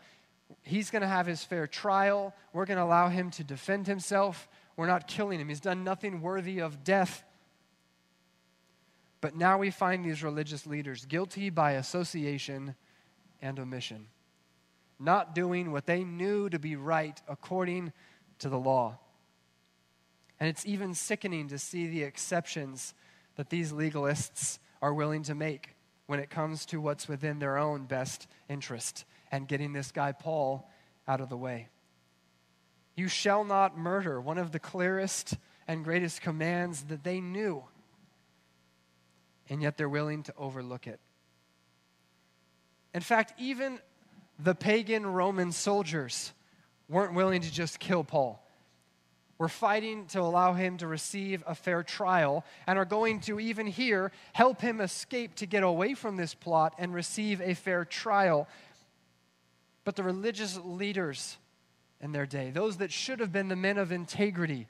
he's 0.63 0.91
going 0.91 1.03
to 1.03 1.09
have 1.09 1.27
his 1.27 1.43
fair 1.45 1.67
trial. 1.67 2.35
We're 2.53 2.67
going 2.67 2.79
to 2.79 2.85
allow 2.85 3.09
him 3.09 3.31
to 3.33 3.45
defend 3.45 3.87
himself. 3.87 4.49
We're 4.77 4.87
not 4.87 5.07
killing 5.07 5.41
him. 5.41 5.49
He's 5.49 5.61
done 5.61 5.85
nothing 5.85 6.21
worthy 6.21 6.61
of 6.61 6.85
death. 6.85 7.25
But 9.21 9.37
now 9.37 9.59
we 9.59 9.71
find 9.71 10.05
these 10.05 10.23
religious 10.23 10.67
leaders 10.67 11.05
guilty 11.05 11.51
by 11.51 11.73
association 11.73 12.75
and 13.41 13.59
omission, 13.59 14.09
not 14.99 15.35
doing 15.35 15.71
what 15.71 15.87
they 15.87 16.05
knew 16.05 16.49
to 16.49 16.59
be 16.59 16.77
right 16.77 17.21
according 17.29 17.93
to 18.41 18.49
the 18.49 18.59
law. 18.59 18.99
And 20.41 20.49
it's 20.49 20.67
even 20.67 20.95
sickening 20.95 21.49
to 21.49 21.59
see 21.59 21.87
the 21.87 22.03
exceptions 22.03 22.95
that 23.37 23.49
these 23.49 23.73
legalists 23.73 24.59
are 24.81 24.93
willing 24.93 25.23
to 25.25 25.35
make 25.35 25.77
when 26.07 26.19
it 26.19 26.31
comes 26.31 26.67
to 26.67 26.81
what's 26.81 27.07
within 27.07 27.39
their 27.39 27.57
own 27.57 27.85
best 27.85 28.27
interest 28.49 29.05
and 29.33 29.49
getting 29.49 29.73
this 29.73 29.91
guy 29.91 30.13
Paul 30.13 30.71
out 31.09 31.21
of 31.21 31.29
the 31.29 31.37
way. 31.37 31.69
You 32.95 33.09
shall 33.09 33.43
not 33.43 33.77
murder, 33.77 34.21
one 34.21 34.39
of 34.39 34.53
the 34.53 34.61
clearest 34.61 35.37
and 35.67 35.83
greatest 35.83 36.21
commands 36.21 36.83
that 36.85 37.03
they 37.03 37.21
knew 37.21 37.65
and 39.53 39.61
yet 39.61 39.77
they're 39.77 39.89
willing 39.89 40.23
to 40.23 40.35
overlook 40.39 40.87
it. 40.87 40.99
In 42.95 43.03
fact, 43.03 43.35
even 43.39 43.79
the 44.39 44.55
pagan 44.55 45.07
Roman 45.07 45.53
soldiers 45.53 46.33
weren't 46.89 47.13
willing 47.13 47.43
to 47.43 47.53
just 47.53 47.79
kill 47.79 48.03
Paul. 48.03 48.43
We're 49.37 49.49
fighting 49.49 50.07
to 50.09 50.21
allow 50.21 50.55
him 50.55 50.79
to 50.79 50.87
receive 50.87 51.45
a 51.47 51.55
fair 51.55 51.83
trial 51.83 52.47
and 52.67 52.79
are 52.79 52.87
going 52.87 53.21
to, 53.21 53.39
even 53.39 53.67
here, 53.67 54.11
help 54.33 54.63
him 54.63 54.81
escape 54.81 55.35
to 55.37 55.47
get 55.47 55.63
away 55.63 55.93
from 55.93 56.17
this 56.17 56.33
plot 56.33 56.75
and 56.79 56.95
receive 56.95 57.43
a 57.43 57.55
fair 57.55 57.85
trial. 57.85 58.49
But 59.85 59.97
the 59.97 60.03
religious 60.03 60.59
leaders 60.63 61.39
in 62.01 62.13
their 62.13 62.27
day, 62.27 62.51
those 62.51 62.79
that 62.79 62.93
should 62.93 63.21
have 63.21 63.33
been 63.33 63.49
the 63.49 63.57
men 63.57 63.79
of 63.79 63.93
integrity, 63.93 64.67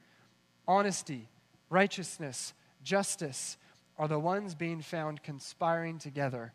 honesty, 0.67 1.29
righteousness, 1.69 2.53
justice, 2.83 3.57
are 3.97 4.07
the 4.07 4.19
ones 4.19 4.55
being 4.55 4.81
found 4.81 5.23
conspiring 5.23 5.99
together 5.99 6.51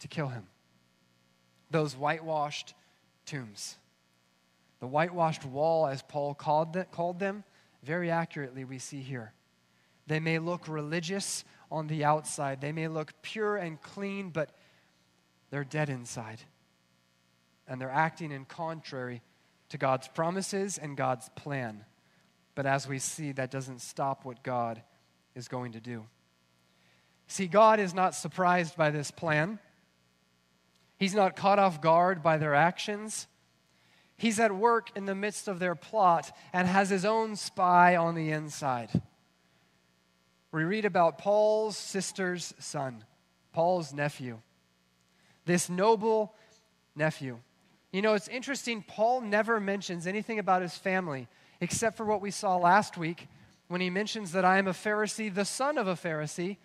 to 0.00 0.08
kill 0.08 0.28
him. 0.28 0.46
Those 1.70 1.94
whitewashed 1.94 2.74
tombs. 3.26 3.76
The 4.80 4.86
whitewashed 4.86 5.44
wall, 5.44 5.86
as 5.86 6.02
Paul 6.02 6.34
called, 6.34 6.76
called 6.90 7.18
them, 7.18 7.44
very 7.82 8.10
accurately 8.10 8.64
we 8.64 8.78
see 8.78 9.00
here. 9.00 9.32
They 10.06 10.20
may 10.20 10.38
look 10.38 10.68
religious 10.68 11.44
on 11.70 11.86
the 11.86 12.04
outside, 12.04 12.60
they 12.60 12.72
may 12.72 12.88
look 12.88 13.12
pure 13.22 13.56
and 13.56 13.80
clean, 13.80 14.30
but 14.30 14.50
they're 15.50 15.64
dead 15.64 15.88
inside. 15.88 16.40
And 17.70 17.80
they're 17.80 17.88
acting 17.88 18.32
in 18.32 18.44
contrary 18.44 19.22
to 19.70 19.78
God's 19.78 20.08
promises 20.08 20.76
and 20.76 20.96
God's 20.96 21.30
plan. 21.36 21.84
But 22.54 22.66
as 22.66 22.86
we 22.86 22.98
see, 22.98 23.32
that 23.32 23.50
doesn't 23.50 23.80
stop 23.80 24.24
what 24.24 24.42
God 24.42 24.82
is 25.34 25.48
going 25.48 25.72
to 25.72 25.80
do. 25.80 26.04
See, 27.28 27.46
God 27.46 27.78
is 27.78 27.94
not 27.94 28.16
surprised 28.16 28.76
by 28.76 28.90
this 28.90 29.12
plan. 29.12 29.60
He's 30.98 31.14
not 31.14 31.36
caught 31.36 31.60
off 31.60 31.80
guard 31.80 32.24
by 32.24 32.38
their 32.38 32.56
actions. 32.56 33.28
He's 34.16 34.40
at 34.40 34.54
work 34.54 34.90
in 34.96 35.06
the 35.06 35.14
midst 35.14 35.46
of 35.46 35.60
their 35.60 35.76
plot 35.76 36.36
and 36.52 36.66
has 36.66 36.90
his 36.90 37.04
own 37.04 37.36
spy 37.36 37.96
on 37.96 38.16
the 38.16 38.32
inside. 38.32 38.90
We 40.50 40.64
read 40.64 40.84
about 40.84 41.18
Paul's 41.18 41.76
sister's 41.76 42.52
son, 42.58 43.04
Paul's 43.52 43.94
nephew. 43.94 44.40
This 45.46 45.70
noble 45.70 46.34
nephew. 46.96 47.38
You 47.92 48.02
know, 48.02 48.14
it's 48.14 48.28
interesting, 48.28 48.82
Paul 48.86 49.20
never 49.20 49.58
mentions 49.60 50.06
anything 50.06 50.38
about 50.38 50.62
his 50.62 50.76
family 50.76 51.28
except 51.60 51.96
for 51.96 52.04
what 52.06 52.20
we 52.20 52.30
saw 52.30 52.56
last 52.56 52.96
week 52.96 53.28
when 53.68 53.80
he 53.80 53.90
mentions 53.90 54.32
that 54.32 54.44
I 54.44 54.58
am 54.58 54.66
a 54.66 54.72
Pharisee, 54.72 55.32
the 55.32 55.44
son 55.44 55.78
of 55.78 55.86
a 55.86 55.94
Pharisee. 55.94 56.56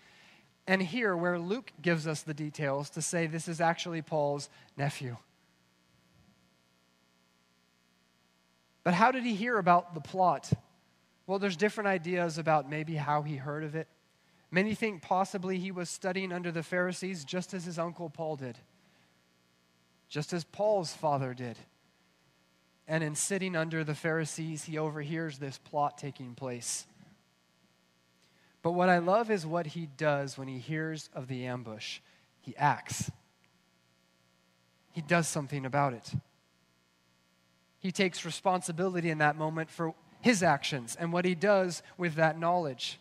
And 0.68 0.82
here, 0.82 1.16
where 1.16 1.38
Luke 1.38 1.72
gives 1.82 2.08
us 2.08 2.24
the 2.24 2.34
details 2.34 2.90
to 2.92 3.02
say 3.02 3.28
this 3.28 3.48
is 3.48 3.62
actually 3.62 4.02
Paul's 4.02 4.50
nephew. 4.78 5.18
But 8.84 8.96
how 8.96 9.12
did 9.12 9.24
he 9.24 9.36
hear 9.36 9.58
about 9.58 9.94
the 9.94 10.00
plot? 10.00 10.52
Well, 11.28 11.40
there's 11.40 11.58
different 11.58 11.88
ideas 11.88 12.38
about 12.38 12.70
maybe 12.70 12.96
how 12.96 13.24
he 13.24 13.36
heard 13.36 13.64
of 13.64 13.76
it. 13.76 13.88
Many 14.52 14.74
think 14.74 15.02
possibly 15.02 15.60
he 15.60 15.72
was 15.72 15.90
studying 15.90 16.32
under 16.32 16.52
the 16.52 16.64
Pharisees 16.64 17.26
just 17.26 17.54
as 17.54 17.66
his 17.66 17.78
uncle 17.78 18.10
Paul 18.10 18.36
did, 18.36 18.58
just 20.10 20.34
as 20.34 20.44
Paul's 20.44 20.94
father 20.94 21.34
did. 21.34 21.58
And 22.88 23.04
in 23.04 23.16
sitting 23.16 23.56
under 23.56 23.84
the 23.84 23.96
Pharisees, 23.96 24.66
he 24.66 24.78
overhears 24.78 25.40
this 25.40 25.58
plot 25.58 25.98
taking 25.98 26.36
place. 26.36 26.86
But 28.62 28.72
what 28.72 28.90
I 28.90 29.00
love 29.00 29.30
is 29.30 29.46
what 29.46 29.68
he 29.68 29.88
does 29.98 30.38
when 30.38 30.48
he 30.48 30.60
hears 30.60 31.10
of 31.14 31.28
the 31.28 31.46
ambush. 31.46 32.00
He 32.42 32.56
acts, 32.58 33.12
he 34.92 35.02
does 35.02 35.28
something 35.28 35.66
about 35.66 35.94
it. 35.94 36.12
He 37.80 37.92
takes 37.92 38.26
responsibility 38.26 39.12
in 39.12 39.20
that 39.20 39.36
moment 39.36 39.70
for 39.70 39.94
his 40.22 40.42
actions 40.42 40.96
and 41.00 41.14
what 41.14 41.26
he 41.26 41.36
does 41.36 41.84
with 41.98 42.16
that 42.16 42.40
knowledge. 42.40 43.00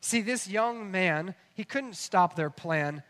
See, 0.00 0.20
this 0.20 0.46
young 0.46 0.92
man, 0.92 1.34
he 1.54 1.64
couldn't 1.64 1.96
stop 1.96 2.36
their 2.36 2.50
plan 2.50 3.02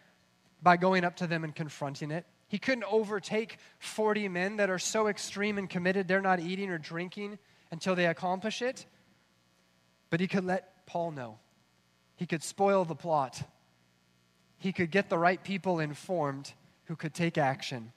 by 0.62 0.76
going 0.76 1.04
up 1.04 1.16
to 1.16 1.26
them 1.26 1.44
and 1.44 1.54
confronting 1.54 2.10
it. 2.10 2.26
He 2.48 2.58
couldn't 2.58 2.84
overtake 2.84 3.58
40 3.78 4.28
men 4.28 4.56
that 4.56 4.70
are 4.70 4.78
so 4.78 5.08
extreme 5.08 5.58
and 5.58 5.68
committed 5.68 6.06
they're 6.06 6.20
not 6.20 6.40
eating 6.40 6.70
or 6.70 6.78
drinking 6.78 7.38
until 7.70 7.94
they 7.94 8.06
accomplish 8.06 8.62
it. 8.62 8.86
But 10.10 10.20
he 10.20 10.28
could 10.28 10.44
let 10.44 10.86
Paul 10.86 11.10
know. 11.10 11.38
He 12.14 12.26
could 12.26 12.42
spoil 12.42 12.84
the 12.84 12.94
plot. 12.94 13.42
He 14.58 14.72
could 14.72 14.90
get 14.90 15.10
the 15.10 15.18
right 15.18 15.42
people 15.42 15.80
informed 15.80 16.52
who 16.84 16.96
could 16.96 17.14
take 17.14 17.36
action. 17.36 17.92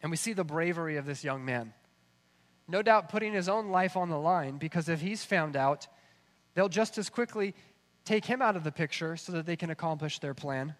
And 0.00 0.10
we 0.10 0.16
see 0.16 0.32
the 0.32 0.44
bravery 0.44 0.96
of 0.96 1.06
this 1.06 1.24
young 1.24 1.44
man. 1.44 1.72
No 2.66 2.82
doubt 2.82 3.08
putting 3.08 3.32
his 3.32 3.48
own 3.48 3.68
life 3.68 3.96
on 3.96 4.08
the 4.08 4.18
line 4.18 4.56
because 4.56 4.88
if 4.88 5.00
he's 5.00 5.24
found 5.24 5.56
out, 5.56 5.86
they'll 6.54 6.68
just 6.68 6.96
as 6.98 7.10
quickly 7.10 7.54
take 8.04 8.24
him 8.24 8.40
out 8.40 8.56
of 8.56 8.64
the 8.64 8.72
picture 8.72 9.16
so 9.16 9.32
that 9.32 9.44
they 9.44 9.56
can 9.56 9.70
accomplish 9.70 10.18
their 10.18 10.34
plan. 10.34 10.74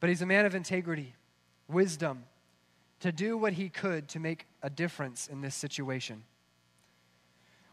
But 0.00 0.08
he's 0.10 0.22
a 0.22 0.26
man 0.26 0.46
of 0.46 0.54
integrity, 0.54 1.14
wisdom, 1.68 2.24
to 3.00 3.12
do 3.12 3.36
what 3.36 3.54
he 3.54 3.68
could 3.68 4.08
to 4.08 4.20
make 4.20 4.46
a 4.62 4.70
difference 4.70 5.28
in 5.28 5.40
this 5.40 5.54
situation. 5.54 6.24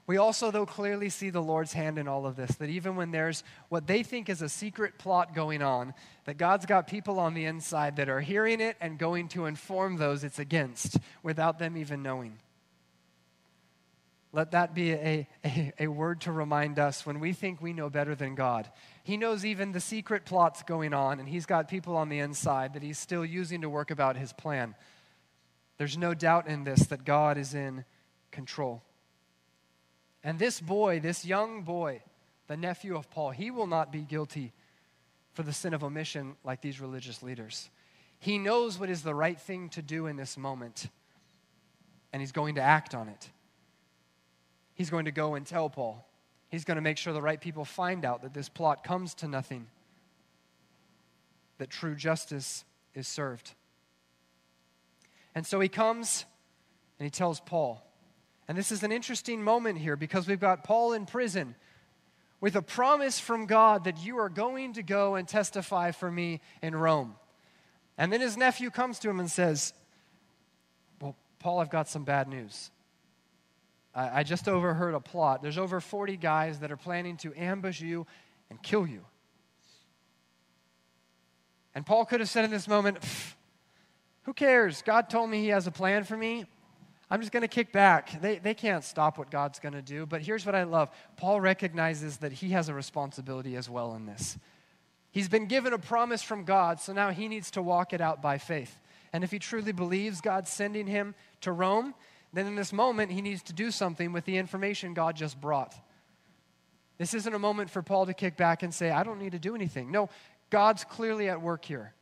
We 0.05 0.17
also, 0.17 0.51
though, 0.51 0.65
clearly 0.65 1.09
see 1.09 1.29
the 1.29 1.41
Lord's 1.41 1.71
hand 1.71 1.97
in 1.97 2.09
all 2.09 2.25
of 2.25 2.35
this, 2.35 2.55
that 2.55 2.69
even 2.69 2.97
when 2.97 3.11
there's 3.11 3.43
what 3.69 3.87
they 3.87 4.03
think 4.03 4.29
is 4.29 4.41
a 4.41 4.49
secret 4.49 4.97
plot 4.97 5.33
going 5.33 5.61
on, 5.61 5.93
that 6.25 6.37
God's 6.37 6.65
got 6.65 6.87
people 6.87 7.19
on 7.19 7.33
the 7.33 7.45
inside 7.45 7.95
that 7.95 8.09
are 8.09 8.19
hearing 8.19 8.59
it 8.59 8.75
and 8.81 8.99
going 8.99 9.29
to 9.29 9.45
inform 9.45 9.95
those 9.95 10.25
it's 10.25 10.39
against 10.39 10.97
without 11.23 11.57
them 11.57 11.77
even 11.77 12.03
knowing. 12.03 12.37
Let 14.35 14.51
that 14.51 14.73
be 14.73 14.91
a, 14.91 15.27
a, 15.45 15.73
a, 15.81 15.87
word 15.87 16.21
to 16.21 16.31
remind 16.31 16.79
us 16.79 17.05
when 17.05 17.19
we 17.19 17.33
think 17.33 17.61
we 17.61 17.71
know 17.71 17.91
better 17.91 18.15
than 18.15 18.33
God. 18.33 18.67
He 19.03 19.15
knows 19.15 19.45
even 19.45 19.71
the 19.71 19.79
secret 19.79 20.25
plots 20.25 20.63
going 20.63 20.91
on, 20.91 21.19
and 21.19 21.29
He's 21.29 21.45
got 21.45 21.67
people 21.67 21.95
on 21.95 22.09
the 22.09 22.17
inside 22.17 22.73
that 22.73 22.81
He's 22.81 22.97
still 22.97 23.23
using 23.23 23.61
to 23.61 23.69
work 23.69 23.91
about 23.91 24.17
His 24.17 24.33
plan. 24.33 24.73
There's 25.77 25.99
no 25.99 26.15
doubt 26.15 26.47
in 26.47 26.63
this 26.63 26.87
that 26.87 27.05
God 27.05 27.37
is 27.37 27.53
in 27.53 27.85
control. 28.31 28.81
And 30.23 30.39
this 30.39 30.59
boy, 30.59 30.99
this 30.99 31.25
young 31.25 31.61
boy, 31.61 32.01
the 32.47 32.57
nephew 32.57 32.95
of 32.95 33.11
Paul, 33.11 33.31
he 33.31 33.51
will 33.51 33.67
not 33.67 33.91
be 33.91 34.01
guilty 34.01 34.51
for 35.33 35.43
the 35.43 35.53
sin 35.53 35.73
of 35.73 35.83
omission 35.83 36.35
like 36.43 36.61
these 36.61 36.81
religious 36.81 37.21
leaders. 37.21 37.69
He 38.19 38.37
knows 38.39 38.79
what 38.79 38.89
is 38.89 39.03
the 39.03 39.13
right 39.13 39.39
thing 39.39 39.69
to 39.69 39.81
do 39.81 40.07
in 40.07 40.15
this 40.15 40.37
moment, 40.37 40.87
and 42.11 42.21
he's 42.21 42.31
going 42.31 42.55
to 42.55 42.61
act 42.61 42.95
on 42.95 43.09
it. 43.09 43.29
He's 44.75 44.89
going 44.89 45.05
to 45.05 45.11
go 45.11 45.35
and 45.35 45.45
tell 45.45 45.69
Paul. 45.69 46.07
He's 46.49 46.65
going 46.65 46.75
to 46.75 46.81
make 46.81 46.97
sure 46.97 47.13
the 47.13 47.21
right 47.21 47.41
people 47.41 47.65
find 47.65 48.05
out 48.05 48.21
that 48.21 48.33
this 48.33 48.49
plot 48.49 48.83
comes 48.83 49.13
to 49.15 49.27
nothing, 49.27 49.67
that 51.57 51.69
true 51.69 51.95
justice 51.95 52.63
is 52.93 53.07
served. 53.07 53.53
And 55.35 55.45
so 55.45 55.59
he 55.59 55.69
comes 55.69 56.25
and 56.99 57.05
he 57.05 57.09
tells 57.09 57.39
Paul. 57.39 57.83
And 58.47 58.57
this 58.57 58.71
is 58.71 58.83
an 58.83 58.91
interesting 58.91 59.41
moment 59.41 59.79
here 59.79 59.95
because 59.95 60.27
we've 60.27 60.39
got 60.39 60.63
Paul 60.63 60.93
in 60.93 61.05
prison 61.05 61.55
with 62.41 62.55
a 62.55 62.61
promise 62.61 63.19
from 63.19 63.45
God 63.45 63.85
that 63.85 64.03
you 64.03 64.17
are 64.17 64.29
going 64.29 64.73
to 64.73 64.83
go 64.83 65.15
and 65.15 65.27
testify 65.27 65.91
for 65.91 66.11
me 66.11 66.41
in 66.61 66.75
Rome. 66.75 67.15
And 67.97 68.11
then 68.11 68.21
his 68.21 68.35
nephew 68.35 68.69
comes 68.69 68.99
to 68.99 69.09
him 69.09 69.19
and 69.19 69.31
says, 69.31 69.73
Well, 71.01 71.15
Paul, 71.39 71.59
I've 71.59 71.69
got 71.69 71.87
some 71.87 72.03
bad 72.03 72.27
news. 72.27 72.69
I, 73.95 74.23
just 74.23 74.47
overheard 74.47 74.95
a 74.95 74.99
plot. 74.99 75.41
There's 75.41 75.57
over 75.57 75.79
40 75.79 76.17
guys 76.17 76.59
that 76.59 76.71
are 76.71 76.77
planning 76.77 77.17
to 77.17 77.33
ambush 77.35 77.79
you 77.79 78.07
and 78.49 78.61
kill 78.61 78.87
you. 78.87 79.05
And 81.75 81.85
Paul 81.85 82.05
could 82.05 82.19
have 82.19 82.29
said 82.29 82.45
in 82.45 82.51
this 82.51 82.67
moment, 82.67 82.97
Who 84.23 84.33
cares? 84.33 84.81
God 84.81 85.09
told 85.09 85.29
me 85.29 85.41
he 85.41 85.49
has 85.49 85.67
a 85.67 85.71
plan 85.71 86.03
for 86.03 86.17
me. 86.17 86.45
I'm 87.09 87.19
just 87.19 87.31
going 87.31 87.41
to 87.41 87.47
kick 87.47 87.71
back. 87.71 88.19
They, 88.21 88.39
they 88.39 88.55
can't 88.55 88.83
stop 88.83 89.19
what 89.19 89.29
God's 89.29 89.59
going 89.59 89.73
to 89.73 89.81
do. 89.81 90.07
But 90.07 90.21
here's 90.21 90.45
what 90.45 90.55
I 90.55 90.63
love 90.63 90.89
Paul 91.17 91.39
recognizes 91.39 92.17
that 92.17 92.31
he 92.33 92.49
has 92.49 92.69
a 92.69 92.73
responsibility 92.73 93.55
as 93.55 93.69
well 93.69 93.93
in 93.93 94.05
this. 94.07 94.37
He's 95.11 95.29
been 95.29 95.45
given 95.45 95.73
a 95.73 95.77
promise 95.77 96.23
from 96.23 96.43
God, 96.43 96.79
so 96.79 96.91
now 96.91 97.11
he 97.11 97.27
needs 97.27 97.51
to 97.51 97.61
walk 97.61 97.93
it 97.93 98.01
out 98.01 98.23
by 98.23 98.39
faith. 98.39 98.79
And 99.11 99.23
if 99.23 99.29
he 99.29 99.37
truly 99.37 99.71
believes 99.71 100.21
God's 100.21 100.49
sending 100.49 100.87
him 100.87 101.13
to 101.41 101.51
Rome, 101.51 101.93
then 102.33 102.47
in 102.47 102.55
this 102.55 102.73
moment 102.73 103.11
he 103.11 103.21
needs 103.21 103.43
to 103.43 103.53
do 103.53 103.71
something 103.71 104.11
with 104.11 104.25
the 104.25 104.37
information 104.37 104.93
God 104.93 105.15
just 105.15 105.39
brought. 105.39 105.75
This 106.97 107.13
isn't 107.13 107.33
a 107.33 107.39
moment 107.39 107.69
for 107.69 107.81
Paul 107.81 108.05
to 108.05 108.13
kick 108.13 108.37
back 108.37 108.63
and 108.63 108.73
say, 108.73 108.91
I 108.91 109.03
don't 109.03 109.19
need 109.19 109.31
to 109.31 109.39
do 109.39 109.55
anything. 109.55 109.91
No, 109.91 110.09
God's 110.49 110.83
clearly 110.83 111.29
at 111.29 111.41
work 111.41 111.65
here. 111.65 111.93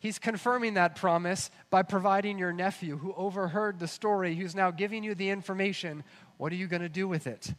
He's 0.00 0.20
confirming 0.20 0.74
that 0.74 0.94
promise 0.94 1.50
by 1.70 1.82
providing 1.82 2.38
your 2.38 2.52
nephew 2.52 2.96
who 2.96 3.12
overheard 3.14 3.80
the 3.80 3.88
story, 3.88 4.36
who's 4.36 4.54
now 4.54 4.70
giving 4.70 5.02
you 5.02 5.14
the 5.14 5.30
information. 5.30 6.04
What 6.36 6.52
are 6.52 6.56
you 6.56 6.68
going 6.68 6.82
to 6.82 6.88
do 6.88 7.08
with 7.08 7.26
it? 7.26 7.52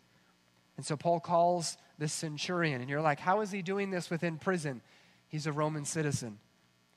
And 0.77 0.85
so 0.85 0.95
Paul 0.95 1.19
calls 1.19 1.77
this 1.97 2.13
centurion, 2.13 2.79
and 2.79 2.89
you're 2.89 3.01
like, 3.01 3.19
how 3.19 3.41
is 3.41 3.51
he 3.51 3.61
doing 3.61 3.89
this 3.89 4.09
within 4.09 4.37
prison? 4.37 4.81
He's 5.27 5.47
a 5.47 5.51
Roman 5.51 5.83
citizen. 5.83 6.39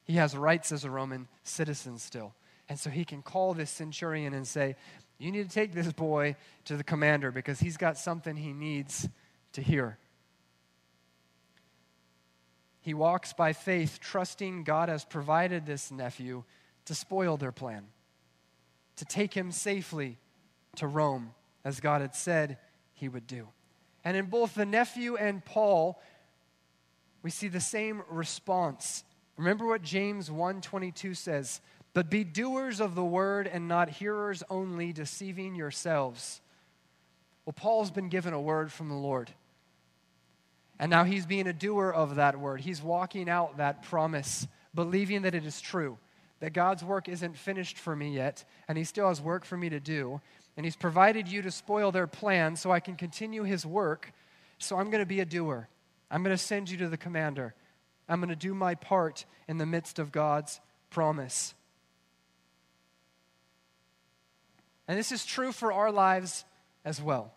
He 0.04 0.14
has 0.14 0.36
rights 0.36 0.70
as 0.70 0.84
a 0.84 0.90
Roman 0.90 1.26
citizen 1.42 1.98
still. 1.98 2.34
And 2.72 2.80
so 2.80 2.88
he 2.88 3.04
can 3.04 3.20
call 3.20 3.52
this 3.52 3.70
centurion 3.70 4.32
and 4.32 4.48
say, 4.48 4.76
You 5.18 5.30
need 5.30 5.46
to 5.46 5.54
take 5.54 5.74
this 5.74 5.92
boy 5.92 6.36
to 6.64 6.74
the 6.74 6.82
commander 6.82 7.30
because 7.30 7.60
he's 7.60 7.76
got 7.76 7.98
something 7.98 8.34
he 8.34 8.54
needs 8.54 9.10
to 9.52 9.60
hear. 9.60 9.98
He 12.80 12.94
walks 12.94 13.34
by 13.34 13.52
faith, 13.52 13.98
trusting 14.00 14.64
God 14.64 14.88
has 14.88 15.04
provided 15.04 15.66
this 15.66 15.90
nephew 15.90 16.44
to 16.86 16.94
spoil 16.94 17.36
their 17.36 17.52
plan, 17.52 17.88
to 18.96 19.04
take 19.04 19.34
him 19.34 19.52
safely 19.52 20.16
to 20.76 20.86
Rome, 20.86 21.34
as 21.66 21.78
God 21.78 22.00
had 22.00 22.14
said 22.14 22.56
he 22.94 23.06
would 23.06 23.26
do. 23.26 23.48
And 24.02 24.16
in 24.16 24.30
both 24.30 24.54
the 24.54 24.64
nephew 24.64 25.16
and 25.16 25.44
Paul, 25.44 26.00
we 27.22 27.28
see 27.28 27.48
the 27.48 27.60
same 27.60 28.02
response. 28.08 29.04
Remember 29.36 29.66
what 29.66 29.82
James 29.82 30.30
1:22 30.30 31.14
says, 31.14 31.60
"But 31.94 32.10
be 32.10 32.24
doers 32.24 32.80
of 32.80 32.94
the 32.94 33.04
word 33.04 33.46
and 33.46 33.68
not 33.68 33.88
hearers 33.90 34.42
only, 34.48 34.92
deceiving 34.92 35.54
yourselves." 35.54 36.40
Well, 37.44 37.52
Paul's 37.52 37.90
been 37.90 38.08
given 38.08 38.32
a 38.32 38.40
word 38.40 38.72
from 38.72 38.88
the 38.88 38.94
Lord. 38.94 39.32
And 40.78 40.90
now 40.90 41.04
he's 41.04 41.26
being 41.26 41.46
a 41.46 41.52
doer 41.52 41.90
of 41.90 42.16
that 42.16 42.38
word. 42.38 42.60
He's 42.60 42.82
walking 42.82 43.28
out 43.28 43.58
that 43.58 43.82
promise, 43.82 44.48
believing 44.74 45.22
that 45.22 45.34
it 45.34 45.44
is 45.44 45.60
true, 45.60 45.98
that 46.40 46.52
God's 46.52 46.82
work 46.82 47.08
isn't 47.08 47.36
finished 47.36 47.78
for 47.78 47.94
me 47.94 48.14
yet, 48.14 48.44
and 48.66 48.78
he 48.78 48.84
still 48.84 49.08
has 49.08 49.20
work 49.20 49.44
for 49.44 49.56
me 49.56 49.68
to 49.68 49.80
do. 49.80 50.20
And 50.56 50.66
he's 50.66 50.76
provided 50.76 51.28
you 51.28 51.42
to 51.42 51.50
spoil 51.50 51.92
their 51.92 52.06
plan 52.06 52.56
so 52.56 52.70
I 52.70 52.80
can 52.80 52.96
continue 52.96 53.42
his 53.44 53.64
work. 53.64 54.12
So 54.58 54.76
I'm 54.76 54.90
going 54.90 55.02
to 55.02 55.06
be 55.06 55.20
a 55.20 55.24
doer. 55.24 55.68
I'm 56.10 56.22
going 56.22 56.36
to 56.36 56.42
send 56.42 56.68
you 56.68 56.76
to 56.78 56.88
the 56.88 56.96
commander. 56.96 57.54
I'm 58.08 58.20
going 58.20 58.28
to 58.28 58.36
do 58.36 58.54
my 58.54 58.74
part 58.74 59.24
in 59.48 59.58
the 59.58 59.66
midst 59.66 59.98
of 59.98 60.12
God's 60.12 60.60
promise. 60.90 61.54
And 64.92 64.98
this 64.98 65.10
is 65.10 65.24
true 65.24 65.52
for 65.52 65.72
our 65.72 65.90
lives 65.90 66.44
as 66.84 67.00
well. 67.00 67.32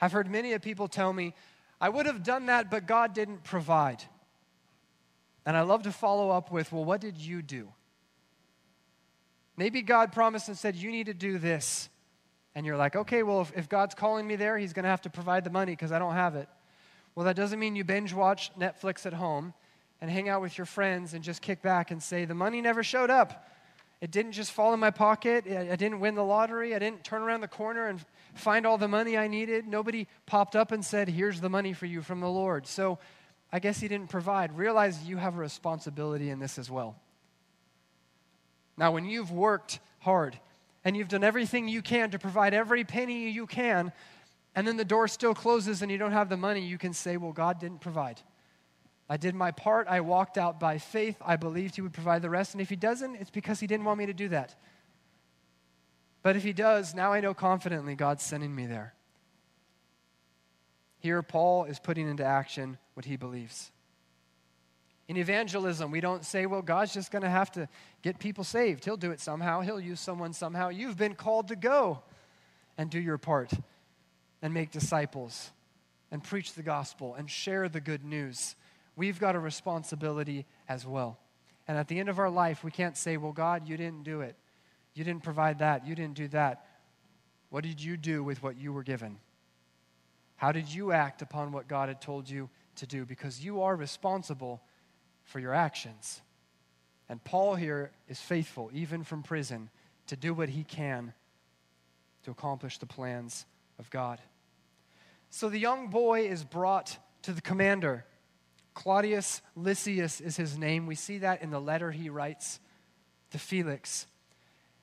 I've 0.00 0.12
heard 0.12 0.30
many 0.30 0.54
of 0.54 0.62
people 0.62 0.88
tell 0.88 1.12
me, 1.12 1.34
I 1.78 1.90
would 1.90 2.06
have 2.06 2.22
done 2.22 2.46
that, 2.46 2.70
but 2.70 2.86
God 2.86 3.12
didn't 3.12 3.44
provide. 3.44 4.02
And 5.44 5.58
I 5.58 5.60
love 5.60 5.82
to 5.82 5.92
follow 5.92 6.30
up 6.30 6.50
with, 6.50 6.72
well, 6.72 6.86
what 6.86 7.02
did 7.02 7.18
you 7.18 7.42
do? 7.42 7.68
Maybe 9.58 9.82
God 9.82 10.10
promised 10.10 10.48
and 10.48 10.56
said, 10.56 10.74
you 10.74 10.90
need 10.90 11.04
to 11.04 11.12
do 11.12 11.36
this. 11.36 11.90
And 12.54 12.64
you're 12.64 12.78
like, 12.78 12.96
okay, 12.96 13.22
well, 13.22 13.42
if, 13.42 13.52
if 13.54 13.68
God's 13.68 13.94
calling 13.94 14.26
me 14.26 14.36
there, 14.36 14.56
He's 14.56 14.72
going 14.72 14.84
to 14.84 14.88
have 14.88 15.02
to 15.02 15.10
provide 15.10 15.44
the 15.44 15.50
money 15.50 15.72
because 15.72 15.92
I 15.92 15.98
don't 15.98 16.14
have 16.14 16.34
it. 16.34 16.48
Well, 17.14 17.26
that 17.26 17.36
doesn't 17.36 17.58
mean 17.58 17.76
you 17.76 17.84
binge 17.84 18.14
watch 18.14 18.50
Netflix 18.58 19.04
at 19.04 19.12
home 19.12 19.52
and 20.00 20.10
hang 20.10 20.30
out 20.30 20.40
with 20.40 20.56
your 20.56 20.64
friends 20.64 21.12
and 21.12 21.22
just 21.22 21.42
kick 21.42 21.60
back 21.60 21.90
and 21.90 22.02
say, 22.02 22.24
the 22.24 22.32
money 22.32 22.62
never 22.62 22.82
showed 22.82 23.10
up. 23.10 23.46
It 24.00 24.10
didn't 24.10 24.32
just 24.32 24.52
fall 24.52 24.74
in 24.74 24.80
my 24.80 24.90
pocket. 24.90 25.46
I 25.46 25.74
didn't 25.76 26.00
win 26.00 26.14
the 26.14 26.24
lottery. 26.24 26.74
I 26.74 26.78
didn't 26.78 27.02
turn 27.02 27.22
around 27.22 27.40
the 27.40 27.48
corner 27.48 27.88
and 27.88 28.04
find 28.34 28.66
all 28.66 28.76
the 28.76 28.88
money 28.88 29.16
I 29.16 29.26
needed. 29.26 29.66
Nobody 29.66 30.06
popped 30.26 30.54
up 30.54 30.70
and 30.70 30.84
said, 30.84 31.08
Here's 31.08 31.40
the 31.40 31.48
money 31.48 31.72
for 31.72 31.86
you 31.86 32.02
from 32.02 32.20
the 32.20 32.28
Lord. 32.28 32.66
So 32.66 32.98
I 33.50 33.58
guess 33.58 33.80
He 33.80 33.88
didn't 33.88 34.10
provide. 34.10 34.56
Realize 34.56 35.04
you 35.04 35.16
have 35.16 35.36
a 35.36 35.38
responsibility 35.38 36.28
in 36.28 36.38
this 36.38 36.58
as 36.58 36.70
well. 36.70 36.96
Now, 38.76 38.92
when 38.92 39.06
you've 39.06 39.32
worked 39.32 39.80
hard 40.00 40.38
and 40.84 40.94
you've 40.94 41.08
done 41.08 41.24
everything 41.24 41.66
you 41.66 41.80
can 41.80 42.10
to 42.10 42.18
provide 42.18 42.52
every 42.52 42.84
penny 42.84 43.30
you 43.30 43.46
can, 43.46 43.92
and 44.54 44.68
then 44.68 44.76
the 44.76 44.84
door 44.84 45.08
still 45.08 45.34
closes 45.34 45.80
and 45.80 45.90
you 45.90 45.96
don't 45.96 46.12
have 46.12 46.28
the 46.28 46.36
money, 46.36 46.60
you 46.60 46.76
can 46.76 46.92
say, 46.92 47.16
Well, 47.16 47.32
God 47.32 47.58
didn't 47.58 47.80
provide. 47.80 48.20
I 49.08 49.16
did 49.16 49.34
my 49.34 49.52
part. 49.52 49.86
I 49.88 50.00
walked 50.00 50.36
out 50.36 50.58
by 50.58 50.78
faith. 50.78 51.16
I 51.24 51.36
believed 51.36 51.76
He 51.76 51.82
would 51.82 51.92
provide 51.92 52.22
the 52.22 52.30
rest. 52.30 52.54
And 52.54 52.60
if 52.60 52.68
He 52.68 52.76
doesn't, 52.76 53.16
it's 53.16 53.30
because 53.30 53.60
He 53.60 53.66
didn't 53.66 53.84
want 53.84 53.98
me 53.98 54.06
to 54.06 54.14
do 54.14 54.28
that. 54.28 54.54
But 56.22 56.36
if 56.36 56.42
He 56.42 56.52
does, 56.52 56.94
now 56.94 57.12
I 57.12 57.20
know 57.20 57.34
confidently 57.34 57.94
God's 57.94 58.24
sending 58.24 58.54
me 58.54 58.66
there. 58.66 58.94
Here, 60.98 61.22
Paul 61.22 61.66
is 61.66 61.78
putting 61.78 62.08
into 62.08 62.24
action 62.24 62.78
what 62.94 63.06
he 63.06 63.16
believes. 63.16 63.70
In 65.06 65.16
evangelism, 65.16 65.92
we 65.92 66.00
don't 66.00 66.24
say, 66.24 66.46
well, 66.46 66.62
God's 66.62 66.92
just 66.92 67.12
going 67.12 67.22
to 67.22 67.28
have 67.28 67.52
to 67.52 67.68
get 68.02 68.18
people 68.18 68.42
saved. 68.42 68.84
He'll 68.84 68.96
do 68.96 69.12
it 69.12 69.20
somehow, 69.20 69.60
He'll 69.60 69.78
use 69.78 70.00
someone 70.00 70.32
somehow. 70.32 70.70
You've 70.70 70.96
been 70.96 71.14
called 71.14 71.48
to 71.48 71.54
go 71.56 72.02
and 72.76 72.90
do 72.90 72.98
your 72.98 73.18
part 73.18 73.52
and 74.42 74.52
make 74.52 74.72
disciples 74.72 75.52
and 76.10 76.24
preach 76.24 76.54
the 76.54 76.62
gospel 76.62 77.14
and 77.14 77.30
share 77.30 77.68
the 77.68 77.80
good 77.80 78.04
news 78.04 78.56
we've 78.96 79.20
got 79.20 79.36
a 79.36 79.38
responsibility 79.38 80.46
as 80.68 80.86
well. 80.86 81.18
And 81.68 81.76
at 81.78 81.88
the 81.88 81.98
end 81.98 82.08
of 82.08 82.18
our 82.18 82.30
life, 82.30 82.64
we 82.64 82.70
can't 82.70 82.96
say, 82.96 83.16
Well, 83.16 83.32
God, 83.32 83.68
you 83.68 83.76
didn't 83.76 84.02
do 84.02 84.20
it. 84.22 84.36
You 84.94 85.04
didn't 85.04 85.22
provide 85.22 85.58
that. 85.58 85.86
You 85.86 85.94
didn't 85.94 86.14
do 86.14 86.28
that. 86.28 86.66
What 87.50 87.64
did 87.64 87.82
you 87.82 87.96
do 87.96 88.24
with 88.24 88.42
what 88.42 88.56
you 88.56 88.72
were 88.72 88.82
given? 88.82 89.18
How 90.36 90.52
did 90.52 90.72
you 90.72 90.92
act 90.92 91.22
upon 91.22 91.52
what 91.52 91.68
God 91.68 91.88
had 91.88 92.00
told 92.00 92.28
you 92.28 92.50
to 92.76 92.86
do? 92.86 93.04
Because 93.04 93.44
you 93.44 93.62
are 93.62 93.74
responsible 93.74 94.62
for 95.24 95.38
your 95.38 95.54
actions. 95.54 96.20
And 97.08 97.22
Paul 97.22 97.54
here 97.54 97.92
is 98.08 98.20
faithful, 98.20 98.70
even 98.72 99.04
from 99.04 99.22
prison, 99.22 99.70
to 100.08 100.16
do 100.16 100.34
what 100.34 100.48
he 100.48 100.64
can 100.64 101.12
to 102.24 102.30
accomplish 102.30 102.78
the 102.78 102.86
plans 102.86 103.46
of 103.78 103.88
God. 103.90 104.20
So 105.30 105.48
the 105.48 105.58
young 105.58 105.88
boy 105.88 106.28
is 106.28 106.44
brought 106.44 106.98
to 107.22 107.32
the 107.32 107.40
commander. 107.40 108.04
Claudius 108.76 109.40
Lysias 109.56 110.20
is 110.20 110.36
his 110.36 110.58
name. 110.58 110.86
We 110.86 110.96
see 110.96 111.18
that 111.18 111.40
in 111.40 111.50
the 111.50 111.58
letter 111.58 111.90
he 111.90 112.10
writes 112.10 112.60
to 113.30 113.38
Felix. 113.38 114.06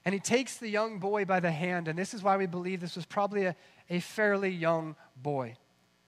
And 0.04 0.14
he 0.14 0.20
takes 0.20 0.58
the 0.58 0.68
young 0.68 0.98
boy 0.98 1.26
by 1.26 1.40
the 1.40 1.52
hand, 1.52 1.88
and 1.88 1.98
this 1.98 2.16
is 2.16 2.24
why 2.24 2.36
we 2.36 2.48
believe 2.48 2.82
this 2.82 2.96
was 2.96 3.06
probably 3.06 3.46
a, 3.46 3.56
a 3.92 4.00
fairly 4.00 4.50
young 4.50 4.96
boy. 5.16 5.58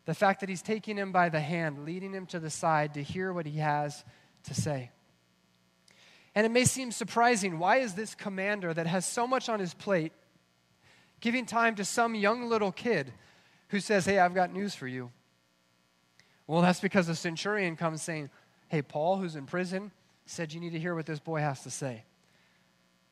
The 0.06 0.16
fact 0.16 0.40
that 0.40 0.50
he's 0.50 0.64
taking 0.64 0.98
him 0.98 1.12
by 1.12 1.30
the 1.30 1.40
hand, 1.40 1.86
leading 1.86 2.12
him 2.12 2.26
to 2.28 2.40
the 2.40 2.50
side 2.50 2.96
to 2.96 3.04
hear 3.04 3.32
what 3.32 3.46
he 3.46 3.60
has 3.60 4.04
to 4.46 4.56
say. 4.56 4.90
And 6.34 6.44
it 6.44 6.52
may 6.52 6.66
seem 6.66 6.92
surprising 6.92 7.60
why 7.60 7.78
is 7.78 7.94
this 7.94 8.16
commander 8.16 8.74
that 8.74 8.88
has 8.88 9.06
so 9.06 9.28
much 9.28 9.48
on 9.48 9.60
his 9.60 9.76
plate 9.76 10.12
giving 11.22 11.46
time 11.46 11.76
to 11.76 11.86
some 11.86 12.16
young 12.16 12.50
little 12.50 12.72
kid 12.72 13.14
who 13.70 13.80
says, 13.80 14.08
Hey, 14.08 14.18
I've 14.18 14.34
got 14.34 14.52
news 14.52 14.74
for 14.74 14.88
you? 14.88 15.12
Well, 16.48 16.62
that's 16.62 16.80
because 16.80 17.08
the 17.08 17.16
centurion 17.16 17.76
comes 17.76 18.02
saying, 18.02 18.30
Hey, 18.68 18.82
Paul, 18.82 19.18
who's 19.18 19.36
in 19.36 19.46
prison, 19.46 19.92
said 20.26 20.54
you 20.54 20.60
need 20.60 20.72
to 20.72 20.80
hear 20.80 20.96
what 20.96 21.06
this 21.06 21.20
boy 21.20 21.40
has 21.40 21.62
to 21.64 21.70
say. 21.70 22.04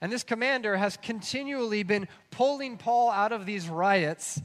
And 0.02 0.12
this 0.12 0.24
commander 0.24 0.76
has 0.76 0.98
continually 0.98 1.84
been 1.84 2.08
pulling 2.32 2.78
Paul 2.78 3.10
out 3.10 3.32
of 3.32 3.46
these 3.46 3.70
riots, 3.70 4.42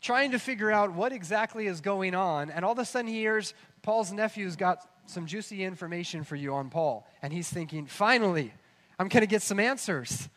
trying 0.00 0.30
to 0.32 0.38
figure 0.38 0.70
out 0.70 0.92
what 0.92 1.12
exactly 1.12 1.66
is 1.66 1.80
going 1.80 2.14
on. 2.14 2.50
And 2.50 2.64
all 2.64 2.72
of 2.72 2.78
a 2.78 2.84
sudden, 2.84 3.08
he 3.10 3.18
hears 3.18 3.54
Paul's 3.82 4.12
nephew's 4.12 4.54
got 4.54 4.86
some 5.06 5.26
juicy 5.26 5.64
information 5.64 6.22
for 6.22 6.36
you 6.36 6.54
on 6.54 6.70
Paul. 6.70 7.06
And 7.22 7.32
he's 7.32 7.50
thinking, 7.50 7.86
finally, 7.86 8.52
I'm 8.98 9.08
going 9.08 9.22
to 9.22 9.26
get 9.26 9.42
some 9.42 9.58
answers. 9.58 10.28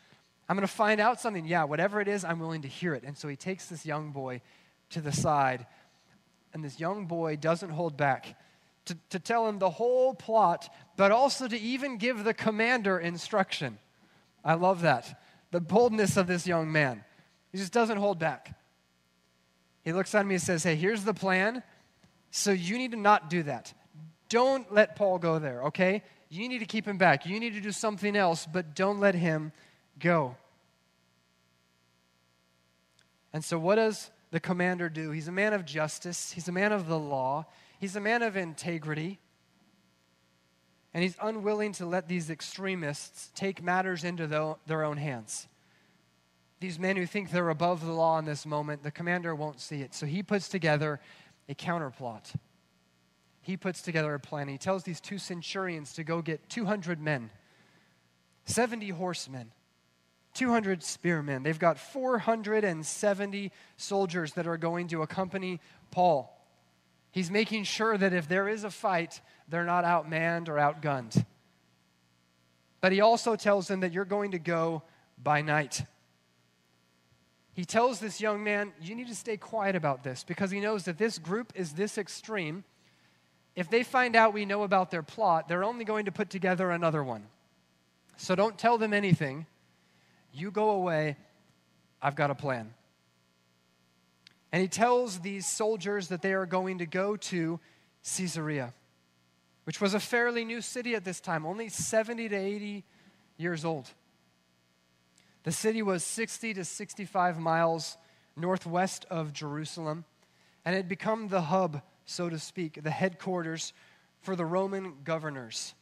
I'm 0.49 0.55
going 0.55 0.67
to 0.67 0.73
find 0.73 0.99
out 0.99 1.21
something. 1.21 1.45
Yeah, 1.45 1.65
whatever 1.65 2.01
it 2.01 2.07
is, 2.07 2.25
I'm 2.25 2.39
willing 2.39 2.63
to 2.63 2.67
hear 2.67 2.95
it. 2.95 3.03
And 3.03 3.17
so 3.17 3.27
he 3.27 3.35
takes 3.35 3.67
this 3.67 3.85
young 3.85 4.11
boy 4.11 4.41
to 4.91 5.01
the 5.01 5.11
side, 5.11 5.65
and 6.53 6.63
this 6.63 6.79
young 6.79 7.05
boy 7.05 7.35
doesn't 7.35 7.69
hold 7.69 7.97
back 7.97 8.35
to, 8.85 8.97
to 9.09 9.19
tell 9.19 9.47
him 9.47 9.59
the 9.59 9.69
whole 9.69 10.13
plot, 10.13 10.73
but 10.97 11.11
also 11.11 11.47
to 11.47 11.57
even 11.57 11.97
give 11.97 12.23
the 12.23 12.33
commander 12.33 12.99
instruction. 12.99 13.77
I 14.43 14.55
love 14.55 14.81
that. 14.81 15.21
The 15.51 15.61
boldness 15.61 16.17
of 16.17 16.27
this 16.27 16.45
young 16.45 16.71
man. 16.71 17.03
He 17.51 17.57
just 17.57 17.71
doesn't 17.71 17.97
hold 17.97 18.19
back. 18.19 18.57
He 19.83 19.93
looks 19.93 20.13
at 20.15 20.25
me 20.25 20.35
and 20.35 20.41
says, 20.41 20.63
Hey, 20.63 20.75
here's 20.75 21.03
the 21.03 21.13
plan. 21.13 21.63
So 22.31 22.51
you 22.51 22.77
need 22.77 22.91
to 22.91 22.97
not 22.97 23.29
do 23.29 23.43
that. 23.43 23.73
Don't 24.29 24.71
let 24.73 24.95
Paul 24.95 25.19
go 25.19 25.39
there, 25.39 25.63
okay? 25.65 26.03
You 26.29 26.49
need 26.49 26.59
to 26.59 26.65
keep 26.65 26.87
him 26.87 26.97
back. 26.97 27.25
You 27.25 27.39
need 27.39 27.53
to 27.53 27.61
do 27.61 27.71
something 27.71 28.15
else, 28.15 28.47
but 28.51 28.75
don't 28.75 28.99
let 28.99 29.13
him 29.13 29.51
go. 29.99 30.35
And 33.31 33.43
so, 33.43 33.59
what 33.59 33.75
does 33.75 34.09
the 34.33 34.41
commander 34.41 34.89
do? 34.89 35.11
He's 35.11 35.29
a 35.29 35.31
man 35.31 35.53
of 35.53 35.63
justice, 35.63 36.33
he's 36.33 36.49
a 36.49 36.51
man 36.51 36.73
of 36.73 36.87
the 36.87 36.99
law, 36.99 37.45
he's 37.79 37.95
a 37.95 38.01
man 38.01 38.21
of 38.21 38.35
integrity. 38.35 39.19
And 40.93 41.01
he's 41.01 41.15
unwilling 41.21 41.71
to 41.73 41.85
let 41.85 42.07
these 42.07 42.29
extremists 42.29 43.31
take 43.33 43.63
matters 43.63 44.03
into 44.03 44.27
their 44.67 44.83
own 44.83 44.97
hands. 44.97 45.47
These 46.59 46.77
men 46.77 46.97
who 46.97 47.05
think 47.05 47.31
they're 47.31 47.49
above 47.49 47.85
the 47.85 47.93
law 47.93 48.19
in 48.19 48.25
this 48.25 48.45
moment, 48.45 48.83
the 48.83 48.91
commander 48.91 49.33
won't 49.33 49.59
see 49.59 49.81
it. 49.81 49.95
So 49.95 50.05
he 50.05 50.21
puts 50.21 50.49
together 50.49 50.99
a 51.47 51.55
counterplot 51.55 52.33
he 53.43 53.57
puts 53.57 53.81
together 53.81 54.13
a 54.13 54.19
plan. 54.19 54.47
He 54.47 54.57
tells 54.57 54.83
these 54.83 55.01
two 55.01 55.17
centurions 55.17 55.93
to 55.93 56.03
go 56.03 56.21
get 56.21 56.49
200 56.49 56.99
men, 56.99 57.29
70 58.45 58.89
horsemen, 58.89 59.51
200 60.33 60.83
spearmen. 60.83 61.43
They've 61.43 61.59
got 61.59 61.77
470 61.79 63.51
soldiers 63.77 64.33
that 64.33 64.47
are 64.47 64.57
going 64.57 64.87
to 64.89 65.01
accompany 65.01 65.59
Paul. 65.91 66.29
He's 67.11 67.29
making 67.29 67.65
sure 67.65 67.97
that 67.97 68.13
if 68.13 68.27
there 68.27 68.47
is 68.47 68.63
a 68.63 68.71
fight, 68.71 69.21
they're 69.47 69.65
not 69.65 69.85
outmanned 69.85 70.49
or 70.49 70.53
outgunned. 70.53 71.25
But 72.81 72.91
he 72.91 73.01
also 73.01 73.35
tells 73.35 73.67
them 73.67 73.81
that 73.81 73.93
you're 73.93 74.05
going 74.05 74.31
to 74.31 74.39
go 74.39 74.83
by 75.21 75.41
night. 75.41 75.83
He 77.53 77.65
tells 77.65 77.99
this 77.99 78.19
young 78.19 78.43
man, 78.43 78.73
You 78.81 78.95
need 78.95 79.07
to 79.07 79.15
stay 79.15 79.37
quiet 79.37 79.75
about 79.75 80.03
this 80.03 80.23
because 80.23 80.49
he 80.49 80.59
knows 80.59 80.85
that 80.85 80.97
this 80.97 81.19
group 81.19 81.53
is 81.55 81.73
this 81.73 81.97
extreme 81.97 82.63
if 83.55 83.69
they 83.69 83.83
find 83.83 84.15
out 84.15 84.33
we 84.33 84.45
know 84.45 84.63
about 84.63 84.89
their 84.89 85.03
plot, 85.03 85.47
they're 85.47 85.63
only 85.63 85.85
going 85.85 86.05
to 86.05 86.11
put 86.11 86.29
together 86.29 86.71
another 86.71 87.03
one. 87.03 87.27
So 88.17 88.35
don't 88.35 88.57
tell 88.57 88.77
them 88.77 88.93
anything. 88.93 89.45
You 90.33 90.51
go 90.51 90.71
away. 90.71 91.15
I've 92.01 92.15
got 92.15 92.31
a 92.31 92.35
plan. 92.35 92.73
And 94.51 94.61
he 94.61 94.67
tells 94.67 95.19
these 95.19 95.47
soldiers 95.47 96.09
that 96.09 96.21
they 96.21 96.33
are 96.33 96.45
going 96.45 96.79
to 96.79 96.85
go 96.85 97.15
to 97.15 97.59
Caesarea, 98.03 98.73
which 99.63 99.79
was 99.79 99.93
a 99.93 99.99
fairly 99.99 100.43
new 100.43 100.61
city 100.61 100.95
at 100.95 101.05
this 101.05 101.19
time, 101.19 101.45
only 101.45 101.69
70 101.69 102.29
to 102.29 102.35
80 102.35 102.83
years 103.37 103.63
old. 103.63 103.89
The 105.43 105.51
city 105.51 105.81
was 105.81 106.03
60 106.03 106.53
to 106.55 106.65
65 106.65 107.39
miles 107.39 107.97
northwest 108.35 109.05
of 109.09 109.33
Jerusalem, 109.33 110.05
and 110.65 110.75
it 110.75 110.79
had 110.79 110.89
become 110.89 111.29
the 111.29 111.41
hub 111.41 111.81
so 112.05 112.29
to 112.29 112.39
speak, 112.39 112.81
the 112.83 112.91
headquarters 112.91 113.73
for 114.21 114.35
the 114.35 114.45
Roman 114.45 114.95
governors 115.03 115.73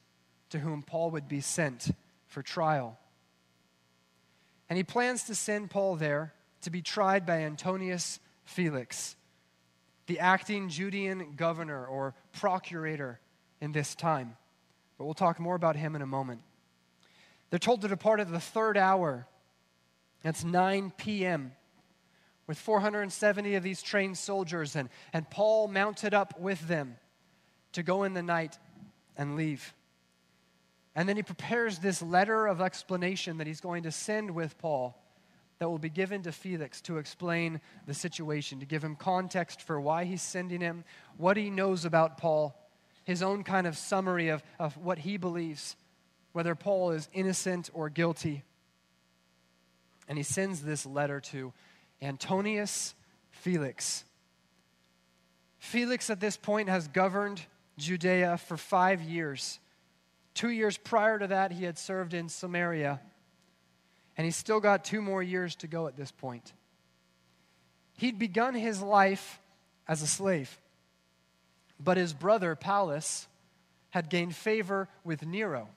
to 0.50 0.60
whom 0.60 0.84
Paul 0.84 1.12
would 1.12 1.28
be 1.28 1.42
sent 1.42 1.92
for 2.28 2.42
trial. 2.42 2.98
And 4.72 4.78
he 4.78 4.86
plans 4.86 5.24
to 5.24 5.36
send 5.36 5.70
Paul 5.70 5.98
there 5.98 6.34
to 6.62 6.70
be 6.70 6.82
tried 6.82 7.26
by 7.26 7.40
Antonius 7.40 8.22
Felix, 8.46 9.18
the 10.06 10.20
acting 10.20 10.70
Judean 10.70 11.34
governor 11.36 11.86
or 11.86 12.16
procurator 12.32 13.20
in 13.60 13.74
this 13.74 13.96
time. 13.96 14.38
But 14.98 15.04
we'll 15.04 15.14
talk 15.14 15.42
more 15.42 15.56
about 15.56 15.76
him 15.76 15.94
in 15.94 16.02
a 16.02 16.08
moment. 16.08 16.40
They're 17.50 17.60
told 17.60 17.82
to 17.82 17.90
depart 17.90 18.22
at 18.22 18.32
the 18.32 18.40
third 18.40 18.78
hour. 18.78 19.28
That's 20.24 20.46
9 20.46 20.94
p.m 20.96 21.52
with 22.48 22.58
470 22.58 23.56
of 23.56 23.64
these 23.64 23.82
trained 23.82 24.18
soldiers, 24.18 24.78
and, 24.78 24.88
and 25.12 25.30
Paul 25.30 25.68
mounted 25.68 26.14
up 26.14 26.40
with 26.40 26.66
them 26.70 26.96
to 27.74 27.84
go 27.84 28.04
in 28.04 28.14
the 28.14 28.24
night 28.24 28.58
and 29.18 29.36
leave. 29.36 29.74
And 30.96 31.08
then 31.08 31.16
he 31.16 31.24
prepares 31.24 31.80
this 31.80 32.02
letter 32.02 32.48
of 32.48 32.60
explanation 32.60 33.38
that 33.38 33.48
he's 33.48 33.62
going 33.62 33.84
to 33.84 33.92
send 33.92 34.32
with 34.32 34.58
Paul 34.58 34.98
that 35.62 35.70
will 35.70 35.78
be 35.78 35.90
given 35.90 36.24
to 36.24 36.32
Felix 36.32 36.82
to 36.82 36.98
explain 36.98 37.62
the 37.86 37.94
situation, 37.94 38.60
to 38.62 38.66
give 38.66 38.84
him 38.84 38.96
context 38.96 39.62
for 39.62 39.80
why 39.80 40.06
he's 40.06 40.24
sending 40.24 40.60
him, 40.60 40.84
what 41.18 41.38
he 41.38 41.52
knows 41.52 41.86
about 41.86 42.18
Paul, 42.18 42.60
his 43.04 43.22
own 43.22 43.44
kind 43.44 43.68
of 43.68 43.78
summary 43.78 44.30
of, 44.30 44.42
of 44.58 44.76
what 44.78 44.98
he 44.98 45.18
believes, 45.18 45.76
whether 46.34 46.56
Paul 46.56 46.92
is 46.92 47.08
innocent 47.14 47.70
or 47.74 47.90
guilty. 47.90 48.44
And 50.08 50.18
he 50.18 50.24
sends 50.24 50.64
this 50.64 50.84
letter 50.84 51.20
to 51.20 51.54
Antonius 52.02 52.96
Felix. 53.30 54.04
Felix, 55.60 56.10
at 56.10 56.20
this 56.20 56.38
point, 56.38 56.70
has 56.70 56.88
governed 56.88 57.40
Judea 57.78 58.38
for 58.40 58.58
five 58.58 59.00
years. 59.02 59.60
Two 60.34 60.50
years 60.50 60.78
prior 60.78 61.20
to 61.20 61.28
that, 61.28 61.52
he 61.52 61.66
had 61.66 61.78
served 61.78 62.14
in 62.14 62.30
Samaria. 62.30 63.02
And 64.18 64.26
he's 64.26 64.36
still 64.36 64.60
got 64.60 64.84
two 64.84 65.02
more 65.02 65.24
years 65.24 65.56
to 65.58 65.68
go 65.68 65.88
at 65.88 65.98
this 65.98 66.12
point. 66.12 66.54
He'd 67.98 68.20
begun 68.20 68.56
his 68.56 68.82
life 68.82 69.40
as 69.88 70.02
a 70.02 70.08
slave, 70.08 70.60
but 71.80 71.98
his 71.98 72.14
brother, 72.14 72.56
Pallas, 72.56 73.28
had 73.90 74.10
gained 74.10 74.36
favor 74.36 74.88
with 75.04 75.26
Nero. 75.26 75.70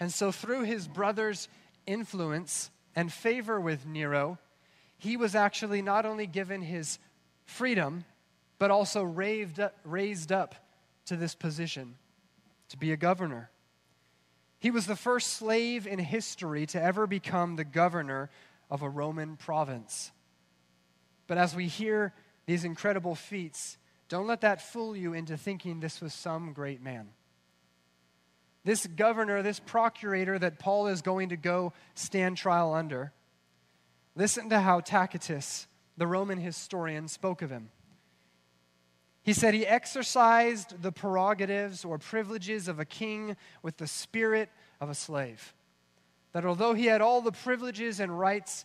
And 0.00 0.12
so, 0.12 0.30
through 0.30 0.62
his 0.62 0.86
brother's 0.86 1.48
influence 1.86 2.70
and 2.94 3.12
favor 3.12 3.60
with 3.60 3.84
Nero, 3.86 4.38
he 4.96 5.16
was 5.16 5.34
actually 5.34 5.82
not 5.82 6.06
only 6.06 6.26
given 6.26 6.62
his 6.62 6.98
freedom, 7.44 8.04
but 8.58 8.70
also 8.70 9.02
raised 9.02 9.60
up, 9.60 9.76
raised 9.84 10.32
up 10.32 10.54
to 11.06 11.16
this 11.16 11.34
position 11.34 11.94
to 12.68 12.76
be 12.76 12.92
a 12.92 12.96
governor. 12.96 13.50
He 14.58 14.70
was 14.70 14.86
the 14.86 14.96
first 14.96 15.34
slave 15.34 15.86
in 15.86 15.98
history 15.98 16.66
to 16.66 16.82
ever 16.82 17.06
become 17.06 17.56
the 17.56 17.64
governor 17.64 18.30
of 18.70 18.82
a 18.82 18.88
Roman 18.88 19.36
province. 19.36 20.10
But 21.26 21.38
as 21.38 21.54
we 21.54 21.66
hear 21.66 22.12
these 22.46 22.64
incredible 22.64 23.14
feats, 23.14 23.78
don't 24.08 24.26
let 24.26 24.40
that 24.40 24.62
fool 24.62 24.96
you 24.96 25.12
into 25.12 25.36
thinking 25.36 25.80
this 25.80 26.00
was 26.00 26.14
some 26.14 26.52
great 26.52 26.82
man. 26.82 27.08
This 28.64 28.86
governor, 28.86 29.42
this 29.42 29.60
procurator 29.60 30.38
that 30.38 30.58
Paul 30.58 30.88
is 30.88 31.02
going 31.02 31.28
to 31.28 31.36
go 31.36 31.72
stand 31.94 32.36
trial 32.36 32.74
under, 32.74 33.12
Listen 34.18 34.48
to 34.50 34.58
how 34.58 34.80
Tacitus, 34.80 35.68
the 35.96 36.06
Roman 36.08 36.38
historian, 36.38 37.06
spoke 37.06 37.40
of 37.40 37.50
him. 37.50 37.70
He 39.22 39.32
said 39.32 39.54
he 39.54 39.66
exercised 39.66 40.82
the 40.82 40.92
prerogatives 40.92 41.84
or 41.84 41.98
privileges 41.98 42.68
of 42.68 42.78
a 42.78 42.84
king 42.84 43.36
with 43.62 43.76
the 43.76 43.86
spirit 43.86 44.48
of 44.80 44.88
a 44.88 44.94
slave. 44.94 45.54
That 46.32 46.44
although 46.44 46.74
he 46.74 46.86
had 46.86 47.00
all 47.00 47.20
the 47.20 47.32
privileges 47.32 48.00
and 48.00 48.18
rights 48.18 48.64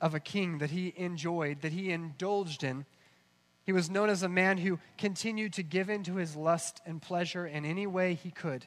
of 0.00 0.14
a 0.14 0.20
king 0.20 0.58
that 0.58 0.70
he 0.70 0.92
enjoyed, 0.96 1.62
that 1.62 1.72
he 1.72 1.90
indulged 1.90 2.64
in, 2.64 2.84
he 3.64 3.72
was 3.72 3.88
known 3.88 4.10
as 4.10 4.22
a 4.22 4.28
man 4.28 4.58
who 4.58 4.80
continued 4.98 5.52
to 5.54 5.62
give 5.62 5.88
in 5.88 6.02
to 6.04 6.16
his 6.16 6.34
lust 6.34 6.80
and 6.84 7.00
pleasure 7.00 7.46
in 7.46 7.64
any 7.64 7.86
way 7.86 8.14
he 8.14 8.30
could. 8.30 8.66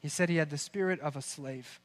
He 0.00 0.08
said 0.08 0.28
he 0.28 0.36
had 0.36 0.50
the 0.50 0.58
spirit 0.58 1.00
of 1.00 1.16
a 1.16 1.22
slave. 1.22 1.80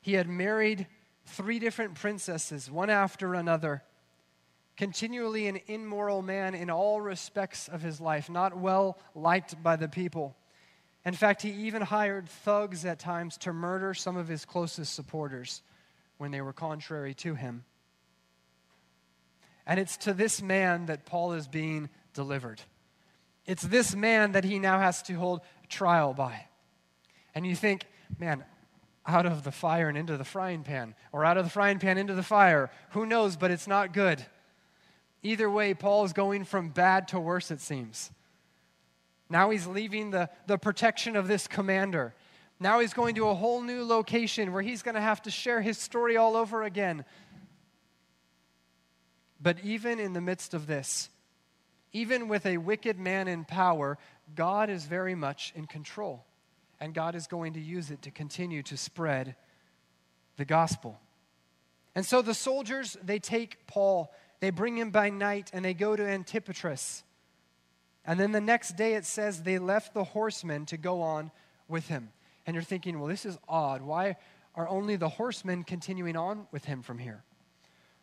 He 0.00 0.14
had 0.14 0.28
married 0.28 0.86
three 1.26 1.58
different 1.58 1.94
princesses, 1.94 2.70
one 2.70 2.90
after 2.90 3.34
another, 3.34 3.82
continually 4.76 5.46
an 5.46 5.60
immoral 5.66 6.22
man 6.22 6.54
in 6.54 6.70
all 6.70 7.00
respects 7.00 7.68
of 7.68 7.82
his 7.82 8.00
life, 8.00 8.28
not 8.28 8.56
well 8.56 8.98
liked 9.14 9.62
by 9.62 9.76
the 9.76 9.88
people. 9.88 10.36
In 11.04 11.14
fact, 11.14 11.42
he 11.42 11.50
even 11.50 11.82
hired 11.82 12.28
thugs 12.28 12.84
at 12.84 12.98
times 12.98 13.36
to 13.38 13.52
murder 13.52 13.94
some 13.94 14.16
of 14.16 14.26
his 14.26 14.44
closest 14.44 14.94
supporters 14.94 15.62
when 16.16 16.30
they 16.30 16.40
were 16.40 16.52
contrary 16.52 17.14
to 17.14 17.34
him. 17.34 17.64
And 19.66 19.78
it's 19.78 19.96
to 19.98 20.12
this 20.12 20.42
man 20.42 20.86
that 20.86 21.04
Paul 21.04 21.32
is 21.32 21.48
being 21.48 21.88
delivered. 22.12 22.60
It's 23.46 23.62
this 23.62 23.94
man 23.94 24.32
that 24.32 24.44
he 24.44 24.58
now 24.58 24.78
has 24.78 25.02
to 25.04 25.14
hold 25.14 25.40
trial 25.68 26.14
by. 26.14 26.46
And 27.34 27.46
you 27.46 27.54
think, 27.54 27.84
man, 28.18 28.44
out 29.06 29.26
of 29.26 29.42
the 29.42 29.52
fire 29.52 29.88
and 29.88 29.98
into 29.98 30.16
the 30.16 30.24
frying 30.24 30.62
pan, 30.62 30.94
or 31.12 31.24
out 31.24 31.36
of 31.36 31.44
the 31.44 31.50
frying 31.50 31.78
pan 31.78 31.98
into 31.98 32.14
the 32.14 32.22
fire. 32.22 32.70
Who 32.90 33.04
knows, 33.04 33.36
but 33.36 33.50
it's 33.50 33.66
not 33.66 33.92
good. 33.92 34.24
Either 35.24 35.50
way, 35.50 35.74
Paul 35.74 36.04
is 36.04 36.12
going 36.12 36.44
from 36.44 36.68
bad 36.68 37.08
to 37.08 37.18
worse, 37.18 37.50
it 37.50 37.60
seems. 37.60 38.12
Now 39.30 39.50
he's 39.50 39.66
leaving 39.66 40.10
the, 40.10 40.28
the 40.46 40.58
protection 40.58 41.16
of 41.16 41.26
this 41.26 41.48
commander. 41.48 42.14
Now 42.60 42.80
he's 42.80 42.92
going 42.92 43.14
to 43.16 43.28
a 43.28 43.34
whole 43.34 43.62
new 43.62 43.84
location 43.84 44.52
where 44.52 44.62
he's 44.62 44.82
going 44.82 44.94
to 44.94 45.00
have 45.00 45.22
to 45.22 45.30
share 45.30 45.62
his 45.62 45.78
story 45.78 46.18
all 46.18 46.36
over 46.36 46.62
again. 46.62 47.06
But 49.40 49.58
even 49.64 49.98
in 49.98 50.12
the 50.12 50.20
midst 50.20 50.52
of 50.52 50.66
this, 50.66 51.08
even 51.92 52.28
with 52.28 52.44
a 52.44 52.58
wicked 52.58 52.98
man 52.98 53.26
in 53.26 53.44
power, 53.44 53.98
God 54.34 54.68
is 54.68 54.84
very 54.84 55.14
much 55.14 55.52
in 55.56 55.66
control 55.66 56.24
and 56.80 56.92
God 56.92 57.14
is 57.14 57.26
going 57.26 57.54
to 57.54 57.60
use 57.60 57.90
it 57.90 58.02
to 58.02 58.10
continue 58.10 58.62
to 58.64 58.76
spread 58.76 59.36
the 60.36 60.44
gospel. 60.44 61.00
And 61.94 62.04
so 62.04 62.20
the 62.20 62.34
soldiers, 62.34 62.96
they 63.02 63.18
take 63.18 63.66
Paul, 63.66 64.12
they 64.40 64.50
bring 64.50 64.76
him 64.76 64.90
by 64.90 65.10
night, 65.10 65.50
and 65.52 65.64
they 65.64 65.74
go 65.74 65.96
to 65.96 66.02
Antipatris. 66.02 67.02
And 68.04 68.20
then 68.20 68.32
the 68.32 68.40
next 68.40 68.76
day 68.76 68.94
it 68.94 69.04
says 69.04 69.42
they 69.42 69.58
left 69.58 69.94
the 69.94 70.04
horsemen 70.04 70.66
to 70.66 70.76
go 70.76 71.00
on 71.00 71.30
with 71.68 71.88
him. 71.88 72.10
And 72.46 72.54
you're 72.54 72.62
thinking, 72.62 72.98
well, 72.98 73.08
this 73.08 73.24
is 73.24 73.38
odd. 73.48 73.80
Why 73.80 74.16
are 74.54 74.68
only 74.68 74.96
the 74.96 75.08
horsemen 75.08 75.64
continuing 75.64 76.16
on 76.16 76.46
with 76.52 76.66
him 76.66 76.82
from 76.82 76.98
here? 76.98 77.24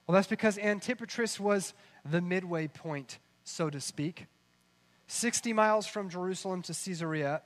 Well, 0.08 0.16
that's 0.16 0.28
because 0.28 0.58
Antipatris 0.58 1.40
was 1.40 1.74
the 2.10 2.22
midway 2.22 2.68
point, 2.68 3.20
so 3.44 3.70
to 3.70 3.80
speak. 3.80 4.26
60 5.08 5.54
miles 5.54 5.86
from 5.86 6.10
Jerusalem 6.10 6.62
to 6.64 6.74
Caesarea, 6.74 7.42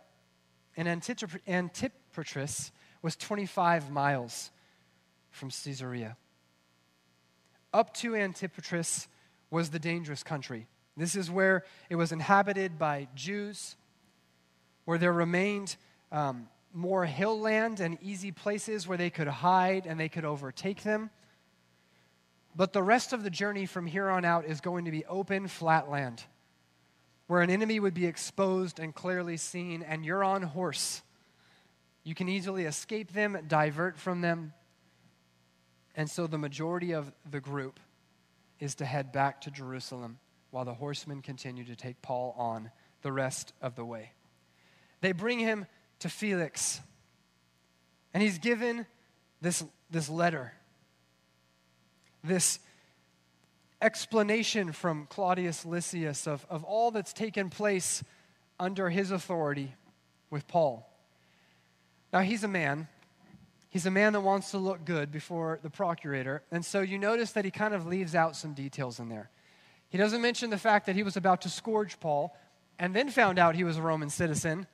and 0.77 0.87
Antipatris 0.87 2.71
was 3.01 3.15
25 3.15 3.91
miles 3.91 4.51
from 5.31 5.49
Caesarea. 5.49 6.15
Up 7.75 7.93
to 7.95 8.11
Antipatris 8.11 9.07
was 9.51 9.69
the 9.69 9.79
dangerous 9.79 10.23
country. 10.23 10.65
This 10.95 11.13
is 11.13 11.29
where 11.29 11.65
it 11.89 11.97
was 11.97 12.13
inhabited 12.13 12.79
by 12.79 13.09
Jews, 13.15 13.75
where 14.85 14.97
there 14.97 15.11
remained 15.11 15.75
um, 16.09 16.47
more 16.73 17.05
hill 17.05 17.37
land 17.37 17.81
and 17.81 17.97
easy 18.01 18.31
places 18.31 18.87
where 18.87 18.97
they 18.97 19.09
could 19.09 19.27
hide 19.27 19.87
and 19.87 19.99
they 19.99 20.07
could 20.07 20.23
overtake 20.23 20.83
them. 20.83 21.09
But 22.55 22.71
the 22.71 22.81
rest 22.81 23.11
of 23.11 23.23
the 23.23 23.29
journey 23.29 23.65
from 23.65 23.87
here 23.87 24.09
on 24.09 24.23
out 24.23 24.45
is 24.45 24.61
going 24.61 24.85
to 24.85 24.91
be 24.91 25.03
open, 25.03 25.49
flat 25.49 25.89
land 25.89 26.23
where 27.27 27.41
an 27.41 27.49
enemy 27.49 27.81
would 27.81 27.93
be 27.93 28.05
exposed 28.05 28.79
and 28.79 28.95
clearly 28.95 29.35
seen, 29.35 29.83
and 29.83 30.05
you're 30.05 30.23
on 30.23 30.43
horse. 30.43 31.01
You 32.05 32.15
can 32.15 32.29
easily 32.29 32.63
escape 32.63 33.11
them, 33.11 33.37
divert 33.49 33.97
from 33.97 34.21
them. 34.21 34.53
And 35.95 36.09
so 36.09 36.27
the 36.27 36.37
majority 36.37 36.93
of 36.93 37.11
the 37.29 37.39
group 37.39 37.79
is 38.59 38.75
to 38.75 38.85
head 38.85 39.11
back 39.11 39.41
to 39.41 39.51
Jerusalem 39.51 40.19
while 40.51 40.65
the 40.65 40.73
horsemen 40.73 41.21
continue 41.21 41.63
to 41.65 41.75
take 41.75 42.01
Paul 42.01 42.35
on 42.37 42.71
the 43.01 43.11
rest 43.11 43.53
of 43.61 43.75
the 43.75 43.85
way. 43.85 44.11
They 45.01 45.11
bring 45.11 45.39
him 45.39 45.65
to 45.99 46.09
Felix, 46.09 46.81
and 48.13 48.23
he's 48.23 48.39
given 48.39 48.85
this, 49.41 49.63
this 49.89 50.09
letter, 50.09 50.53
this 52.23 52.59
explanation 53.81 54.71
from 54.71 55.05
Claudius 55.07 55.65
Lysias 55.65 56.27
of, 56.27 56.45
of 56.49 56.63
all 56.63 56.91
that's 56.91 57.13
taken 57.13 57.49
place 57.49 58.03
under 58.59 58.89
his 58.89 59.11
authority 59.11 59.75
with 60.29 60.47
Paul. 60.47 60.89
Now, 62.11 62.21
he's 62.21 62.43
a 62.43 62.47
man. 62.47 62.87
He's 63.75 63.85
a 63.85 63.91
man 63.91 64.13
that 64.13 64.21
wants 64.21 64.51
to 64.51 64.57
look 64.57 64.85
good 64.85 65.11
before 65.11 65.59
the 65.61 65.69
procurator. 65.69 66.43
And 66.49 66.63
so 66.63 66.79
you 66.79 66.97
notice 66.97 67.33
that 67.33 67.43
he 67.43 67.51
kind 67.51 67.73
of 67.73 67.85
leaves 67.85 68.15
out 68.15 68.37
some 68.37 68.53
details 68.53 69.01
in 69.01 69.09
there. 69.09 69.29
He 69.89 69.97
doesn't 69.97 70.21
mention 70.21 70.49
the 70.49 70.57
fact 70.57 70.85
that 70.85 70.95
he 70.95 71.03
was 71.03 71.17
about 71.17 71.41
to 71.41 71.49
scourge 71.49 71.99
Paul 71.99 72.33
and 72.79 72.95
then 72.95 73.09
found 73.09 73.37
out 73.37 73.53
he 73.53 73.65
was 73.65 73.75
a 73.75 73.81
Roman 73.81 74.09
citizen. 74.09 74.65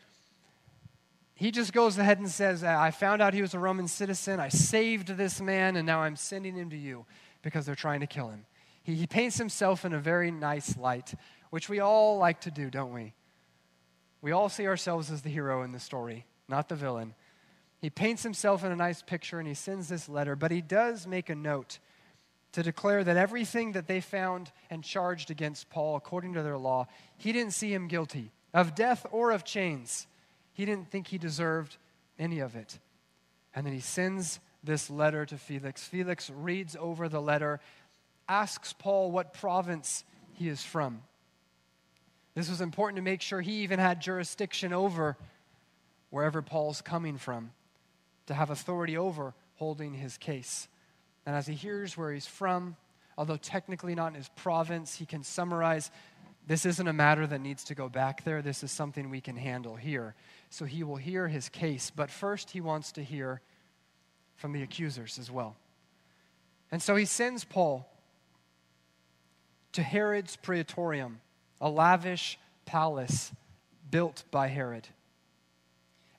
He 1.33 1.49
just 1.49 1.73
goes 1.73 1.97
ahead 1.97 2.19
and 2.19 2.29
says, 2.29 2.63
I 2.63 2.91
found 2.91 3.23
out 3.23 3.33
he 3.33 3.41
was 3.41 3.55
a 3.55 3.59
Roman 3.59 3.87
citizen. 3.87 4.39
I 4.39 4.49
saved 4.49 5.07
this 5.07 5.41
man, 5.41 5.77
and 5.77 5.87
now 5.87 6.01
I'm 6.01 6.15
sending 6.15 6.53
him 6.53 6.69
to 6.69 6.77
you 6.77 7.07
because 7.41 7.65
they're 7.65 7.73
trying 7.73 8.01
to 8.01 8.07
kill 8.07 8.29
him. 8.29 8.45
He, 8.83 8.93
he 8.93 9.07
paints 9.07 9.35
himself 9.35 9.83
in 9.83 9.93
a 9.93 9.99
very 9.99 10.29
nice 10.29 10.77
light, 10.77 11.15
which 11.49 11.69
we 11.69 11.79
all 11.79 12.19
like 12.19 12.41
to 12.41 12.51
do, 12.51 12.69
don't 12.69 12.93
we? 12.93 13.15
We 14.21 14.31
all 14.31 14.47
see 14.47 14.67
ourselves 14.67 15.09
as 15.09 15.23
the 15.23 15.31
hero 15.31 15.63
in 15.63 15.71
the 15.71 15.79
story, 15.79 16.27
not 16.47 16.69
the 16.69 16.75
villain. 16.75 17.15
He 17.81 17.89
paints 17.89 18.23
himself 18.23 18.63
in 18.63 18.71
a 18.71 18.75
nice 18.75 19.01
picture 19.01 19.39
and 19.39 19.47
he 19.47 19.53
sends 19.53 19.89
this 19.89 20.07
letter, 20.07 20.35
but 20.35 20.51
he 20.51 20.61
does 20.61 21.07
make 21.07 21.29
a 21.29 21.35
note 21.35 21.79
to 22.51 22.61
declare 22.61 23.03
that 23.03 23.17
everything 23.17 23.71
that 23.71 23.87
they 23.87 24.01
found 24.01 24.51
and 24.69 24.83
charged 24.83 25.31
against 25.31 25.69
Paul, 25.69 25.95
according 25.95 26.33
to 26.33 26.43
their 26.43 26.57
law, 26.57 26.87
he 27.17 27.31
didn't 27.31 27.53
see 27.53 27.73
him 27.73 27.87
guilty 27.87 28.31
of 28.53 28.75
death 28.75 29.05
or 29.11 29.31
of 29.31 29.43
chains. 29.43 30.05
He 30.53 30.65
didn't 30.65 30.91
think 30.91 31.07
he 31.07 31.17
deserved 31.17 31.77
any 32.19 32.39
of 32.39 32.55
it. 32.55 32.77
And 33.55 33.65
then 33.65 33.73
he 33.73 33.79
sends 33.79 34.39
this 34.63 34.89
letter 34.89 35.25
to 35.25 35.37
Felix. 35.37 35.83
Felix 35.83 36.29
reads 36.29 36.75
over 36.79 37.09
the 37.09 37.21
letter 37.21 37.59
asks 38.29 38.73
Paul 38.73 39.11
what 39.11 39.33
province 39.33 40.03
he 40.33 40.47
is 40.47 40.63
from. 40.63 41.01
This 42.35 42.49
was 42.49 42.61
important 42.61 42.97
to 42.97 43.01
make 43.01 43.21
sure 43.21 43.41
he 43.41 43.63
even 43.63 43.79
had 43.79 43.99
jurisdiction 43.99 44.71
over 44.71 45.17
wherever 46.11 46.41
Paul's 46.41 46.81
coming 46.81 47.17
from, 47.17 47.51
to 48.27 48.33
have 48.33 48.49
authority 48.49 48.97
over 48.97 49.33
holding 49.55 49.93
his 49.93 50.17
case. 50.17 50.67
And 51.25 51.35
as 51.35 51.47
he 51.47 51.53
hears 51.53 51.97
where 51.97 52.11
he's 52.11 52.27
from, 52.27 52.75
although 53.17 53.37
technically 53.37 53.95
not 53.95 54.07
in 54.07 54.13
his 54.15 54.29
province, 54.29 54.95
he 54.95 55.05
can 55.05 55.23
summarize 55.23 55.91
this 56.47 56.65
isn't 56.65 56.87
a 56.87 56.93
matter 56.93 57.27
that 57.27 57.39
needs 57.39 57.63
to 57.65 57.75
go 57.75 57.87
back 57.87 58.23
there. 58.23 58.41
This 58.41 58.63
is 58.63 58.71
something 58.71 59.09
we 59.09 59.21
can 59.21 59.37
handle 59.37 59.75
here. 59.75 60.15
So 60.49 60.65
he 60.65 60.83
will 60.83 60.95
hear 60.95 61.27
his 61.27 61.49
case, 61.49 61.91
but 61.95 62.09
first 62.09 62.49
he 62.49 62.61
wants 62.61 62.91
to 62.93 63.03
hear 63.03 63.41
from 64.35 64.51
the 64.51 64.63
accusers 64.63 65.19
as 65.19 65.29
well. 65.29 65.55
And 66.71 66.81
so 66.81 66.95
he 66.95 67.05
sends 67.05 67.43
Paul 67.43 67.87
to 69.73 69.83
Herod's 69.83 70.35
praetorium, 70.35 71.21
a 71.59 71.69
lavish 71.69 72.39
palace 72.65 73.31
built 73.89 74.23
by 74.31 74.47
Herod. 74.47 74.87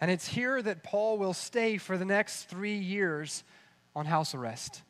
And 0.02 0.10
it's 0.10 0.26
here 0.26 0.60
that 0.60 0.82
Paul 0.82 1.16
will 1.16 1.32
stay 1.32 1.76
for 1.76 1.96
the 1.96 2.04
next 2.04 2.48
three 2.48 2.76
years 2.76 3.44
on 3.94 4.04
house 4.04 4.34
arrest 4.34 4.82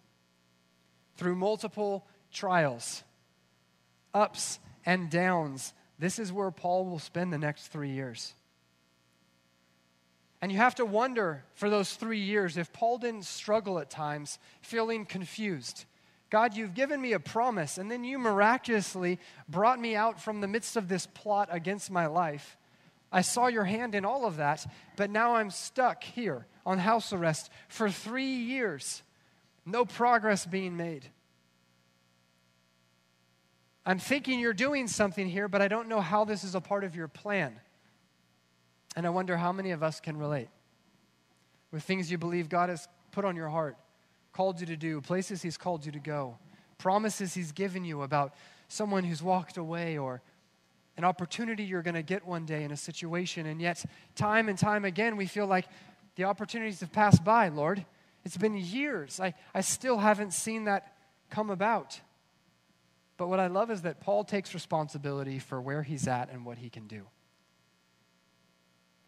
through 1.19 1.37
multiple 1.37 2.07
trials, 2.33 3.05
ups 4.15 4.59
and 4.87 5.11
downs. 5.11 5.75
This 5.99 6.19
is 6.19 6.33
where 6.33 6.51
Paul 6.51 6.87
will 6.87 6.99
spend 6.99 7.31
the 7.31 7.37
next 7.37 7.67
three 7.67 7.91
years. 7.91 8.33
And 10.41 10.51
you 10.51 10.57
have 10.57 10.77
to 10.77 10.87
wonder 10.87 11.45
for 11.57 11.69
those 11.69 11.93
three 11.93 12.21
years 12.21 12.57
if 12.57 12.73
Paul 12.73 12.97
didn't 12.97 13.27
struggle 13.27 13.79
at 13.81 13.91
times, 13.91 14.39
feeling 14.63 15.05
confused 15.05 15.85
God, 16.31 16.57
you've 16.57 16.73
given 16.73 16.99
me 16.99 17.13
a 17.13 17.21
promise, 17.21 17.77
and 17.77 17.91
then 17.91 18.05
you 18.05 18.19
miraculously 18.19 19.19
brought 19.51 19.79
me 19.79 19.95
out 19.95 20.19
from 20.19 20.41
the 20.41 20.49
midst 20.49 20.79
of 20.79 20.89
this 20.89 21.05
plot 21.05 21.51
against 21.53 21.91
my 21.91 22.07
life. 22.07 22.57
I 23.13 23.21
saw 23.21 23.49
your 23.49 23.65
hand 23.65 23.95
in 23.95 24.05
all 24.05 24.25
of 24.25 24.37
that, 24.37 24.67
but 24.97 25.11
now 25.11 25.37
I'm 25.37 25.51
stuck 25.51 26.03
here 26.03 26.47
on 26.65 26.79
house 26.79 27.13
arrest 27.13 27.51
for 27.69 27.91
three 27.91 28.35
years. 28.35 29.03
No 29.67 29.85
progress 29.85 30.47
being 30.47 30.77
made. 30.77 31.07
I'm 33.85 33.99
thinking 33.99 34.41
you're 34.41 34.55
doing 34.55 34.87
something 34.87 35.29
here, 35.29 35.49
but 35.49 35.61
I 35.61 35.69
don't 35.69 35.89
know 35.89 36.01
how 36.01 36.25
this 36.25 36.45
is 36.45 36.55
a 36.55 36.61
part 36.61 36.85
of 36.85 36.97
your 36.97 37.09
plan. 37.09 37.61
And 38.97 39.07
I 39.07 39.11
wonder 39.11 39.37
how 39.37 39.53
many 39.53 39.73
of 39.73 39.83
us 39.83 40.01
can 40.01 40.17
relate 40.17 40.49
with 41.71 41.83
things 41.83 42.11
you 42.11 42.19
believe 42.19 42.49
God 42.49 42.69
has 42.69 42.87
put 43.11 43.25
on 43.25 43.35
your 43.35 43.49
heart 43.49 43.77
called 44.33 44.61
you 44.61 44.67
to 44.67 44.77
do, 44.77 45.01
places 45.01 45.43
He's 45.43 45.57
called 45.57 45.85
you 45.85 45.93
to 45.93 45.99
go, 45.99 46.39
promises 46.79 47.35
He's 47.35 47.53
given 47.53 47.85
you 47.85 48.03
about 48.03 48.35
someone 48.69 49.05
who's 49.05 49.23
walked 49.23 49.57
away 49.57 49.99
or 49.99 50.23
an 50.97 51.05
opportunity 51.05 51.65
you're 51.65 51.83
going 51.83 51.95
to 51.95 52.03
get 52.03 52.27
one 52.27 52.45
day 52.45 52.65
in 52.65 52.71
a 52.71 52.77
situation. 52.77 53.47
And 53.47 53.61
yet, 53.61 53.85
time 54.15 54.49
and 54.49 54.59
time 54.59 54.85
again, 54.85 55.17
we 55.17 55.27
feel 55.27 55.47
like 55.47 55.67
the 56.17 56.25
opportunities 56.25 56.81
have 56.81 56.93
passed 56.93 57.25
by, 57.25 57.49
Lord. 57.49 57.85
It's 58.25 58.37
been 58.37 58.57
years. 58.57 59.19
I, 59.19 59.35
I 59.55 59.63
still 59.63 59.99
haven't 59.99 60.33
seen 60.33 60.65
that 60.65 60.95
come 61.31 61.51
about. 61.51 62.01
But 63.17 63.29
what 63.29 63.41
I 63.41 63.47
love 63.47 63.71
is 63.71 63.83
that 63.83 64.01
Paul 64.01 64.25
takes 64.25 64.55
responsibility 64.55 65.39
for 65.39 65.61
where 65.61 65.83
he's 65.83 66.07
at 66.07 66.31
and 66.31 66.45
what 66.45 66.59
he 66.59 66.69
can 66.69 66.87
do. 66.87 67.07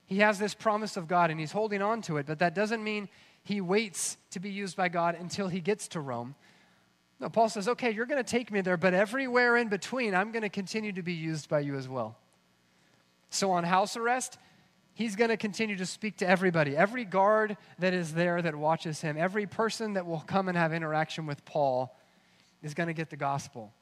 He 0.07 0.19
has 0.19 0.39
this 0.39 0.55
promise 0.55 0.97
of 0.97 1.09
God 1.09 1.31
and 1.31 1.41
he's 1.41 1.53
holding 1.53 1.83
on 1.83 2.03
to 2.03 2.19
it, 2.19 2.27
but 2.27 2.39
that 2.41 2.55
doesn't 2.55 2.85
mean 2.85 3.09
he 3.43 3.61
waits 3.61 4.17
to 4.31 4.41
be 4.41 4.51
used 4.51 4.77
by 4.77 4.89
God 4.89 5.17
until 5.19 5.49
he 5.49 5.61
gets 5.61 5.89
to 5.89 6.01
Rome. 6.01 6.35
No, 7.25 7.31
Paul 7.31 7.49
says, 7.49 7.69
okay, 7.69 7.91
you're 7.91 8.05
going 8.05 8.23
to 8.23 8.31
take 8.31 8.53
me 8.53 8.61
there, 8.61 8.77
but 8.77 8.93
everywhere 8.93 9.57
in 9.57 9.69
between, 9.69 10.15
I'm 10.15 10.31
going 10.31 10.43
to 10.43 10.51
continue 10.51 10.93
to 10.93 11.03
be 11.03 11.15
used 11.15 11.49
by 11.49 11.61
you 11.61 11.75
as 11.75 11.89
well. 11.89 12.19
So 13.31 13.53
on 13.53 13.65
house 13.65 13.97
arrest, 13.97 14.37
he's 14.93 15.17
going 15.17 15.31
to 15.31 15.39
continue 15.39 15.75
to 15.77 15.87
speak 15.87 16.19
to 16.19 16.29
everybody. 16.29 16.77
Every 16.77 17.07
guard 17.07 17.57
that 17.79 17.95
is 17.95 18.13
there 18.13 18.43
that 18.43 18.55
watches 18.55 19.01
him, 19.01 19.17
every 19.17 19.47
person 19.47 19.95
that 19.95 20.05
will 20.05 20.21
come 20.27 20.49
and 20.49 20.59
have 20.59 20.75
interaction 20.75 21.25
with 21.25 21.43
Paul 21.47 21.99
is 22.63 22.75
going 22.75 22.89
to 22.89 22.93
get 22.93 23.09
the 23.09 23.17
gospel. 23.17 23.73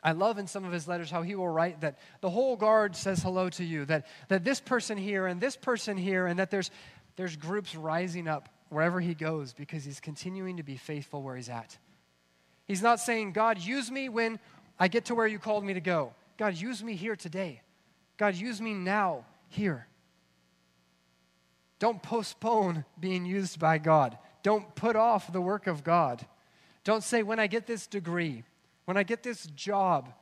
I 0.00 0.12
love 0.12 0.38
in 0.38 0.46
some 0.46 0.64
of 0.64 0.70
his 0.70 0.86
letters 0.86 1.10
how 1.10 1.22
he 1.22 1.34
will 1.34 1.48
write 1.48 1.80
that 1.80 1.98
the 2.20 2.30
whole 2.30 2.54
guard 2.54 2.94
says 2.94 3.24
hello 3.24 3.48
to 3.50 3.64
you, 3.64 3.86
that, 3.86 4.06
that 4.28 4.44
this 4.44 4.60
person 4.60 4.96
here 4.96 5.26
and 5.26 5.40
this 5.40 5.56
person 5.56 5.96
here, 5.96 6.28
and 6.28 6.38
that 6.38 6.52
there's, 6.52 6.70
there's 7.16 7.34
groups 7.34 7.74
rising 7.74 8.28
up 8.28 8.48
wherever 8.68 9.00
he 9.00 9.14
goes 9.14 9.52
because 9.52 9.84
he's 9.84 9.98
continuing 9.98 10.58
to 10.58 10.62
be 10.62 10.76
faithful 10.76 11.24
where 11.24 11.34
he's 11.34 11.48
at. 11.48 11.76
He's 12.66 12.82
not 12.82 13.00
saying, 13.00 13.32
God, 13.32 13.58
use 13.58 13.90
me 13.90 14.08
when 14.08 14.38
I 14.78 14.88
get 14.88 15.06
to 15.06 15.14
where 15.14 15.26
you 15.26 15.38
called 15.38 15.64
me 15.64 15.74
to 15.74 15.80
go. 15.80 16.14
God, 16.38 16.54
use 16.54 16.82
me 16.82 16.94
here 16.94 17.16
today. 17.16 17.60
God, 18.16 18.34
use 18.34 18.60
me 18.60 18.74
now, 18.74 19.24
here. 19.48 19.86
Don't 21.78 22.02
postpone 22.02 22.84
being 22.98 23.24
used 23.24 23.58
by 23.58 23.78
God. 23.78 24.16
Don't 24.42 24.74
put 24.74 24.96
off 24.96 25.32
the 25.32 25.40
work 25.40 25.66
of 25.66 25.82
God. 25.82 26.24
Don't 26.84 27.02
say, 27.02 27.22
when 27.22 27.38
I 27.38 27.46
get 27.46 27.66
this 27.66 27.86
degree, 27.86 28.44
when 28.84 28.96
I 28.96 29.02
get 29.02 29.22
this 29.22 29.46
job, 29.54 30.12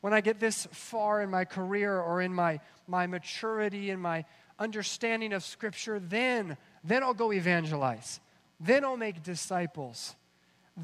when 0.00 0.12
I 0.12 0.20
get 0.20 0.40
this 0.40 0.66
far 0.72 1.22
in 1.22 1.30
my 1.30 1.44
career 1.44 2.00
or 2.00 2.20
in 2.22 2.32
my, 2.32 2.60
my 2.86 3.06
maturity 3.06 3.90
and 3.90 4.00
my 4.00 4.24
understanding 4.58 5.32
of 5.32 5.44
Scripture, 5.44 5.98
then, 5.98 6.56
then 6.84 7.02
I'll 7.02 7.14
go 7.14 7.32
evangelize. 7.32 8.20
Then 8.58 8.84
I'll 8.84 8.96
make 8.96 9.22
disciples. 9.22 10.14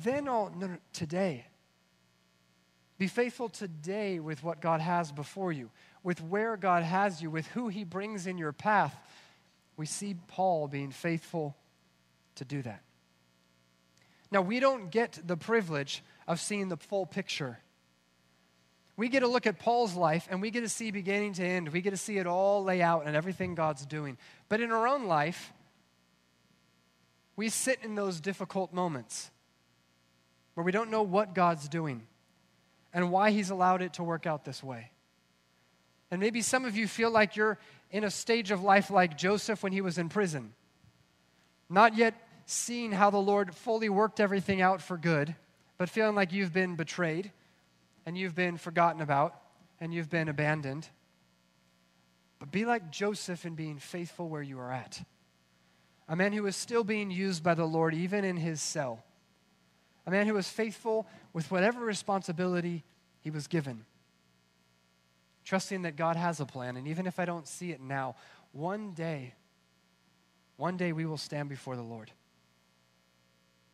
Then 0.03 0.29
I'll, 0.29 0.53
no, 0.57 0.67
no, 0.67 0.77
today. 0.93 1.47
Be 2.99 3.07
faithful 3.09 3.49
today 3.49 4.21
with 4.21 4.43
what 4.43 4.61
God 4.61 4.81
has 4.81 5.13
before 5.13 5.53
you, 5.53 5.71
with 6.03 6.23
where 6.23 6.57
God 6.57 6.83
has 6.83 7.21
you, 7.21 7.31
with 7.31 7.47
who 7.49 7.69
He 7.69 7.85
brings 7.85 8.27
in 8.27 8.39
your 8.39 8.53
path. 8.53 8.97
We 9.77 9.87
see 9.87 10.17
Paul 10.29 10.69
being 10.69 10.91
faithful 10.91 11.57
to 12.37 12.45
do 12.45 12.63
that. 12.63 12.83
Now, 14.31 14.41
we 14.41 14.61
don't 14.61 14.91
get 14.91 15.19
the 15.25 15.37
privilege 15.37 16.03
of 16.27 16.41
seeing 16.41 16.69
the 16.69 16.77
full 16.77 17.07
picture. 17.07 17.59
We 18.97 19.09
get 19.09 19.21
to 19.21 19.29
look 19.29 19.47
at 19.47 19.59
Paul's 19.59 19.95
life 19.95 20.27
and 20.31 20.41
we 20.41 20.51
get 20.51 20.63
to 20.63 20.69
see 20.69 20.91
beginning 20.91 21.35
to 21.35 21.45
end. 21.45 21.69
We 21.69 21.83
get 21.83 21.91
to 21.91 21.97
see 21.99 22.17
it 22.17 22.27
all 22.27 22.65
lay 22.65 22.81
out 22.81 23.07
and 23.07 23.15
everything 23.15 23.55
God's 23.55 23.85
doing. 23.85 24.17
But 24.49 24.61
in 24.61 24.73
our 24.73 24.89
own 24.89 25.07
life, 25.07 25.53
we 27.37 27.51
sit 27.51 27.81
in 27.83 27.95
those 27.95 28.21
difficult 28.21 28.73
moments 28.73 29.31
where 30.57 30.65
we 30.65 30.73
don't 30.73 30.91
know 30.91 31.03
what 31.03 31.35
God's 31.35 31.69
doing 31.69 32.03
and 32.93 33.13
why 33.13 33.31
He's 33.31 33.51
allowed 33.51 33.83
it 33.83 33.93
to 33.95 34.03
work 34.03 34.27
out 34.27 34.45
this 34.45 34.65
way. 34.65 34.91
And 36.11 36.21
maybe 36.21 36.43
some 36.43 36.65
of 36.65 36.77
you 36.77 36.89
feel 36.89 37.11
like 37.11 37.37
you're 37.37 37.59
in 37.93 38.03
a 38.03 38.11
stage 38.11 38.51
of 38.51 38.63
life 38.63 38.91
like 38.91 39.17
Joseph 39.17 39.63
when 39.63 39.73
he 39.73 39.81
was 39.81 39.99
in 39.99 40.09
prison, 40.09 40.53
not 41.71 41.97
yet 41.97 42.15
seeing 42.47 42.91
how 42.91 43.11
the 43.11 43.17
Lord 43.19 43.55
fully 43.55 43.89
worked 43.89 44.19
everything 44.19 44.61
out 44.61 44.83
for 44.83 44.97
good 44.97 45.37
but 45.79 45.89
feeling 45.89 46.15
like 46.15 46.33
you've 46.33 46.53
been 46.53 46.77
betrayed 46.77 47.33
and 48.05 48.17
you've 48.17 48.35
been 48.35 48.57
forgotten 48.57 49.03
about 49.03 49.35
and 49.81 49.93
you've 49.93 50.11
been 50.11 50.29
abandoned. 50.29 50.89
But 52.39 52.51
be 52.51 52.65
like 52.65 52.91
Joseph 52.91 53.45
in 53.45 53.55
being 53.55 53.79
faithful 53.79 54.29
where 54.29 54.43
you 54.43 54.59
are 54.59 54.73
at. 54.73 55.03
A 56.09 56.17
man 56.17 56.33
who 56.33 56.47
is 56.47 56.57
still 56.57 56.85
being 56.85 57.11
used 57.11 57.43
by 57.43 57.55
the 57.55 57.65
Lord 57.65 57.95
even 57.95 58.25
in 58.25 58.37
his 58.37 58.63
cell. 58.63 59.03
A 60.07 60.11
man 60.11 60.27
who 60.27 60.35
was 60.35 60.49
faithful 60.49 61.07
with 61.33 61.51
whatever 61.51 61.81
responsibility 61.81 62.85
he 63.21 63.31
was 63.31 63.47
given. 63.47 63.85
Trusting 65.45 65.83
that 65.83 65.97
God 65.97 66.17
has 66.17 66.41
a 66.41 66.47
plan, 66.47 66.77
and 66.77 66.89
even 66.89 67.07
if 67.07 67.19
I 67.19 67.25
don't 67.25 67.47
see 67.47 67.71
it 67.71 67.81
now, 67.81 68.17
one 68.53 68.93
day, 68.93 69.35
one 70.57 70.77
day 70.77 70.93
we 70.93 71.07
will 71.07 71.19
stand 71.19 71.49
before 71.49 71.77
the 71.77 71.83
Lord. 71.83 72.11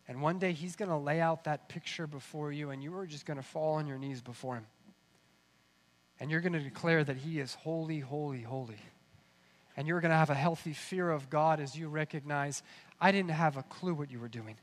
And 0.09 0.21
one 0.21 0.39
day 0.39 0.53
he's 0.53 0.77
going 0.77 0.91
to 0.91 0.97
lay 0.97 1.21
out 1.21 1.45
that 1.45 1.69
picture 1.69 2.07
before 2.07 2.53
you, 2.53 2.71
and 2.71 2.83
you 2.83 2.97
are 2.97 3.07
just 3.07 3.25
going 3.25 3.37
to 3.37 3.43
fall 3.43 3.75
on 3.75 3.87
your 3.87 3.99
knees 3.99 4.21
before 4.21 4.57
him. 4.57 4.67
And 6.19 6.31
you're 6.31 6.41
going 6.41 6.53
to 6.53 6.61
declare 6.61 7.05
that 7.05 7.17
he 7.17 7.41
is 7.41 7.55
holy, 7.55 8.01
holy, 8.01 8.43
holy. 8.43 8.81
And 9.77 9.89
you're 9.89 10.01
going 10.01 10.11
to 10.11 10.17
have 10.17 10.31
a 10.31 10.35
healthy 10.35 10.73
fear 10.73 11.11
of 11.11 11.31
God 11.31 11.61
as 11.61 11.77
you 11.77 11.89
recognize, 11.89 12.63
I 13.01 13.13
didn't 13.13 13.31
have 13.31 13.57
a 13.57 13.63
clue 13.63 13.95
what 13.95 14.11
you 14.11 14.19
were 14.19 14.29
doing. 14.29 14.57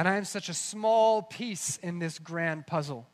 And 0.00 0.08
I 0.08 0.16
am 0.16 0.24
such 0.24 0.48
a 0.48 0.54
small 0.54 1.20
piece 1.20 1.76
in 1.76 1.98
this 1.98 2.18
grand 2.18 2.66
puzzle. 2.66 3.06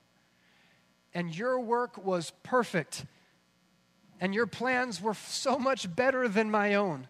And 1.13 1.37
your 1.37 1.59
work 1.59 1.99
was 1.99 2.31
perfect. 2.45 3.07
And 4.21 4.33
your 4.33 4.47
plans 4.47 5.03
were 5.03 5.15
so 5.15 5.59
much 5.59 5.93
better 5.97 6.29
than 6.29 6.49
my 6.49 6.75
own. 6.75 7.09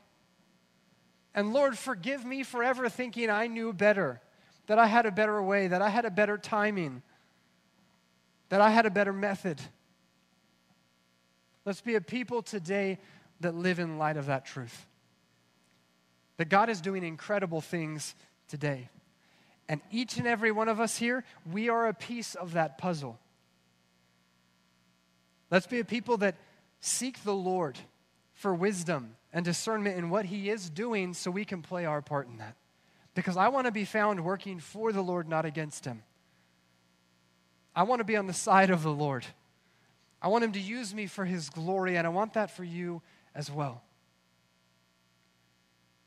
And 1.34 1.52
Lord, 1.52 1.76
forgive 1.76 2.24
me 2.24 2.42
for 2.42 2.64
ever 2.64 2.88
thinking 2.88 3.28
I 3.28 3.48
knew 3.48 3.74
better 3.74 4.22
that 4.66 4.78
I 4.78 4.86
had 4.86 5.04
a 5.04 5.10
better 5.10 5.42
way, 5.42 5.68
that 5.68 5.82
I 5.82 5.90
had 5.90 6.06
a 6.06 6.10
better 6.10 6.38
timing, 6.38 7.02
that 8.48 8.62
I 8.62 8.70
had 8.70 8.86
a 8.86 8.90
better 8.90 9.12
method. 9.12 9.60
Let's 11.66 11.82
be 11.82 11.96
a 11.96 12.00
people 12.00 12.40
today 12.40 12.98
that 13.40 13.54
live 13.54 13.78
in 13.78 13.98
light 13.98 14.16
of 14.16 14.24
that 14.24 14.46
truth. 14.46 14.86
That 16.38 16.48
God 16.48 16.70
is 16.70 16.80
doing 16.80 17.04
incredible 17.04 17.60
things 17.60 18.14
today. 18.48 18.88
And 19.68 19.80
each 19.90 20.16
and 20.16 20.26
every 20.26 20.52
one 20.52 20.68
of 20.68 20.80
us 20.80 20.96
here, 20.96 21.24
we 21.50 21.68
are 21.68 21.88
a 21.88 21.94
piece 21.94 22.34
of 22.34 22.52
that 22.52 22.78
puzzle. 22.78 23.18
Let's 25.50 25.66
be 25.66 25.80
a 25.80 25.84
people 25.84 26.18
that 26.18 26.36
seek 26.80 27.22
the 27.24 27.34
Lord 27.34 27.78
for 28.34 28.54
wisdom 28.54 29.16
and 29.32 29.44
discernment 29.44 29.96
in 29.96 30.10
what 30.10 30.26
He 30.26 30.50
is 30.50 30.70
doing 30.70 31.14
so 31.14 31.30
we 31.30 31.44
can 31.44 31.62
play 31.62 31.84
our 31.84 32.02
part 32.02 32.28
in 32.28 32.38
that 32.38 32.56
because 33.14 33.36
I 33.36 33.48
want 33.48 33.66
to 33.66 33.72
be 33.72 33.84
found 33.84 34.24
working 34.24 34.60
for 34.60 34.92
the 34.92 35.02
Lord, 35.02 35.28
not 35.28 35.44
against 35.44 35.84
Him. 35.84 36.02
I 37.74 37.82
want 37.82 38.00
to 38.00 38.04
be 38.04 38.16
on 38.16 38.26
the 38.26 38.32
side 38.32 38.70
of 38.70 38.82
the 38.82 38.92
Lord. 38.92 39.26
I 40.20 40.28
want 40.28 40.44
Him 40.44 40.52
to 40.52 40.60
use 40.60 40.94
me 40.94 41.06
for 41.06 41.24
His 41.24 41.48
glory, 41.48 41.96
and 41.96 42.06
I 42.06 42.10
want 42.10 42.34
that 42.34 42.50
for 42.50 42.62
you 42.62 43.02
as 43.34 43.50
well. 43.50 43.82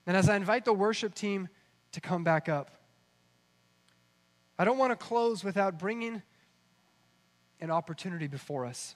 And 0.06 0.16
as 0.16 0.30
I 0.30 0.36
invite 0.36 0.66
the 0.66 0.74
worship 0.74 1.14
team 1.14 1.50
to 1.92 2.02
come 2.02 2.24
back 2.24 2.48
up, 2.48 2.72
I 4.60 4.66
don't 4.66 4.78
want 4.78 4.92
to 4.92 4.98
close 4.98 5.42
without 5.42 5.80
bringing 5.80 6.22
an 7.62 7.72
opportunity 7.72 8.28
before 8.28 8.66
us. 8.66 8.96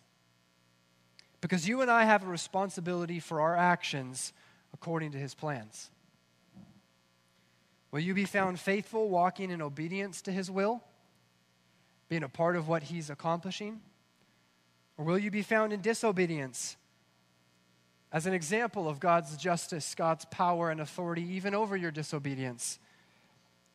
Because 1.39 1.67
you 1.67 1.81
and 1.81 1.89
I 1.89 2.03
have 2.03 2.23
a 2.23 2.27
responsibility 2.27 3.21
for 3.21 3.39
our 3.39 3.55
actions 3.55 4.33
according 4.73 5.11
to 5.13 5.17
His 5.17 5.33
plans. 5.33 5.89
Will 7.91 8.01
you 8.01 8.13
be 8.13 8.25
found 8.25 8.59
faithful, 8.59 9.09
walking 9.09 9.51
in 9.51 9.61
obedience 9.61 10.21
to 10.23 10.31
His 10.31 10.51
will, 10.51 10.83
being 12.09 12.23
a 12.23 12.29
part 12.29 12.57
of 12.57 12.67
what 12.67 12.83
He's 12.83 13.09
accomplishing? 13.09 13.79
Or 14.97 15.05
will 15.05 15.17
you 15.17 15.31
be 15.31 15.43
found 15.43 15.71
in 15.71 15.81
disobedience 15.81 16.75
as 18.11 18.25
an 18.25 18.33
example 18.33 18.89
of 18.89 18.99
God's 18.99 19.37
justice, 19.37 19.95
God's 19.95 20.25
power 20.25 20.69
and 20.69 20.81
authority, 20.81 21.23
even 21.35 21.55
over 21.55 21.77
your 21.77 21.91
disobedience, 21.91 22.79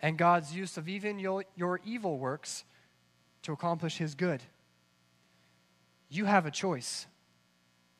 and 0.00 0.16
God's 0.16 0.54
use 0.54 0.76
of 0.76 0.88
even 0.88 1.18
your, 1.18 1.44
your 1.56 1.80
evil 1.84 2.18
works 2.18 2.64
to 3.42 3.52
accomplish 3.52 3.98
His 3.98 4.14
good? 4.14 4.42
You 6.08 6.24
have 6.24 6.46
a 6.46 6.50
choice. 6.50 7.06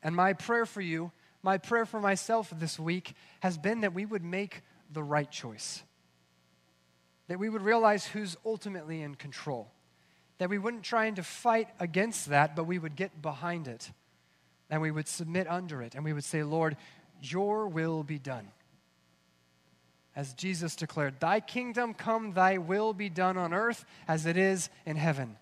And 0.01 0.15
my 0.15 0.33
prayer 0.33 0.65
for 0.65 0.81
you, 0.81 1.11
my 1.43 1.57
prayer 1.57 1.85
for 1.85 1.99
myself 1.99 2.51
this 2.57 2.79
week, 2.79 3.13
has 3.41 3.57
been 3.57 3.81
that 3.81 3.93
we 3.93 4.05
would 4.05 4.23
make 4.23 4.61
the 4.91 5.03
right 5.03 5.29
choice 5.29 5.83
that 7.29 7.39
we 7.39 7.47
would 7.47 7.61
realize 7.61 8.07
who's 8.07 8.35
ultimately 8.43 9.01
in 9.01 9.15
control. 9.15 9.71
That 10.39 10.49
we 10.49 10.57
wouldn't 10.57 10.83
try 10.83 11.09
to 11.09 11.23
fight 11.23 11.69
against 11.79 12.29
that, 12.29 12.55
but 12.55 12.65
we 12.65 12.79
would 12.79 12.95
get 12.95 13.21
behind 13.21 13.67
it. 13.67 13.91
And 14.69 14.81
we 14.81 14.91
would 14.91 15.07
submit 15.07 15.47
under 15.47 15.81
it. 15.81 15.93
And 15.95 16.03
we 16.03 16.11
would 16.11 16.23
say, 16.23 16.43
Lord, 16.43 16.75
your 17.21 17.67
will 17.67 18.03
be 18.03 18.17
done. 18.17 18.47
As 20.19 20.33
Jesus 20.33 20.75
declared, 20.75 21.21
Thy 21.21 21.39
kingdom 21.39 21.93
come, 21.93 22.33
thy 22.33 22.57
will 22.57 22.91
be 22.91 23.07
done 23.07 23.37
on 23.37 23.53
earth 23.53 23.85
as 24.05 24.25
it 24.25 24.35
is 24.35 24.69
in 24.85 24.97
heaven. 24.97 25.37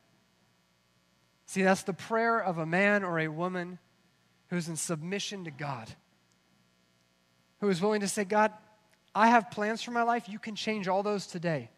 See, 1.47 1.63
that's 1.63 1.81
the 1.81 1.93
prayer 1.93 2.39
of 2.39 2.59
a 2.59 2.65
man 2.67 3.03
or 3.03 3.17
a 3.17 3.27
woman 3.27 3.79
who's 4.51 4.69
in 4.69 4.75
submission 4.75 5.45
to 5.45 5.49
God, 5.49 5.89
who 7.59 7.69
is 7.69 7.81
willing 7.81 8.01
to 8.01 8.07
say, 8.07 8.23
God, 8.23 8.51
I 9.15 9.29
have 9.29 9.49
plans 9.49 9.81
for 9.81 9.89
my 9.89 10.03
life. 10.03 10.29
You 10.29 10.37
can 10.37 10.55
change 10.55 10.87
all 10.87 11.01
those 11.01 11.25
today. 11.25 11.71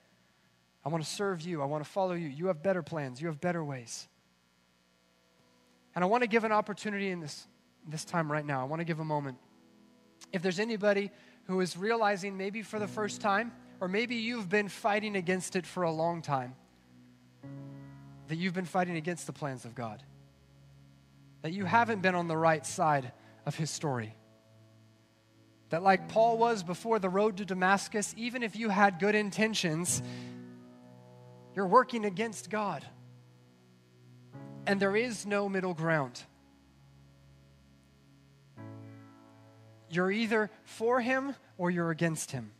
I 0.83 0.89
want 0.89 1.01
to 1.01 1.09
serve 1.09 1.39
you. 1.39 1.61
I 1.61 1.65
want 1.67 1.85
to 1.85 1.89
follow 1.89 2.15
you. 2.15 2.27
You 2.27 2.47
have 2.47 2.61
better 2.61 2.83
plans. 2.83 3.21
You 3.21 3.27
have 3.27 3.39
better 3.39 3.63
ways. 3.63 4.09
And 5.95 6.03
I 6.03 6.07
want 6.07 6.23
to 6.23 6.27
give 6.27 6.43
an 6.43 6.51
opportunity 6.51 7.11
in 7.11 7.21
this, 7.21 7.47
this 7.87 8.03
time 8.03 8.29
right 8.29 8.45
now. 8.45 8.59
I 8.59 8.65
want 8.65 8.81
to 8.81 8.85
give 8.85 8.99
a 8.99 9.05
moment 9.05 9.37
If 10.33 10.41
there's 10.41 10.59
anybody 10.59 11.11
who 11.49 11.61
is 11.61 11.75
realizing 11.75 12.37
maybe 12.37 12.61
for 12.61 12.77
the 12.77 12.87
first 12.87 13.21
time, 13.21 13.51
or 13.81 13.87
maybe 13.87 14.15
you've 14.15 14.49
been 14.49 14.69
fighting 14.69 15.15
against 15.15 15.55
it 15.55 15.65
for 15.65 15.81
a 15.81 15.91
long 15.91 16.21
time, 16.21 16.53
that 18.27 18.35
you've 18.35 18.53
been 18.53 18.65
fighting 18.65 18.97
against 18.97 19.25
the 19.25 19.33
plans 19.33 19.65
of 19.65 19.73
God, 19.73 20.03
that 21.41 21.51
you 21.51 21.65
haven't 21.65 22.03
been 22.03 22.13
on 22.13 22.27
the 22.27 22.37
right 22.37 22.63
side 22.63 23.11
of 23.47 23.55
his 23.55 23.71
story. 23.71 24.13
That, 25.69 25.81
like 25.81 26.07
Paul 26.07 26.37
was 26.37 26.61
before 26.61 26.99
the 26.99 27.09
road 27.09 27.37
to 27.37 27.45
Damascus, 27.45 28.13
even 28.15 28.43
if 28.43 28.55
you 28.55 28.69
had 28.69 28.99
good 28.99 29.15
intentions, 29.15 30.03
you're 31.55 31.65
working 31.65 32.05
against 32.05 32.51
God. 32.51 32.85
And 34.67 34.79
there 34.79 34.95
is 34.95 35.25
no 35.25 35.49
middle 35.49 35.73
ground. 35.73 36.21
You're 39.89 40.11
either 40.11 40.49
for 40.63 41.01
him 41.01 41.35
or 41.57 41.71
you're 41.71 41.91
against 41.91 42.31
him. 42.31 42.51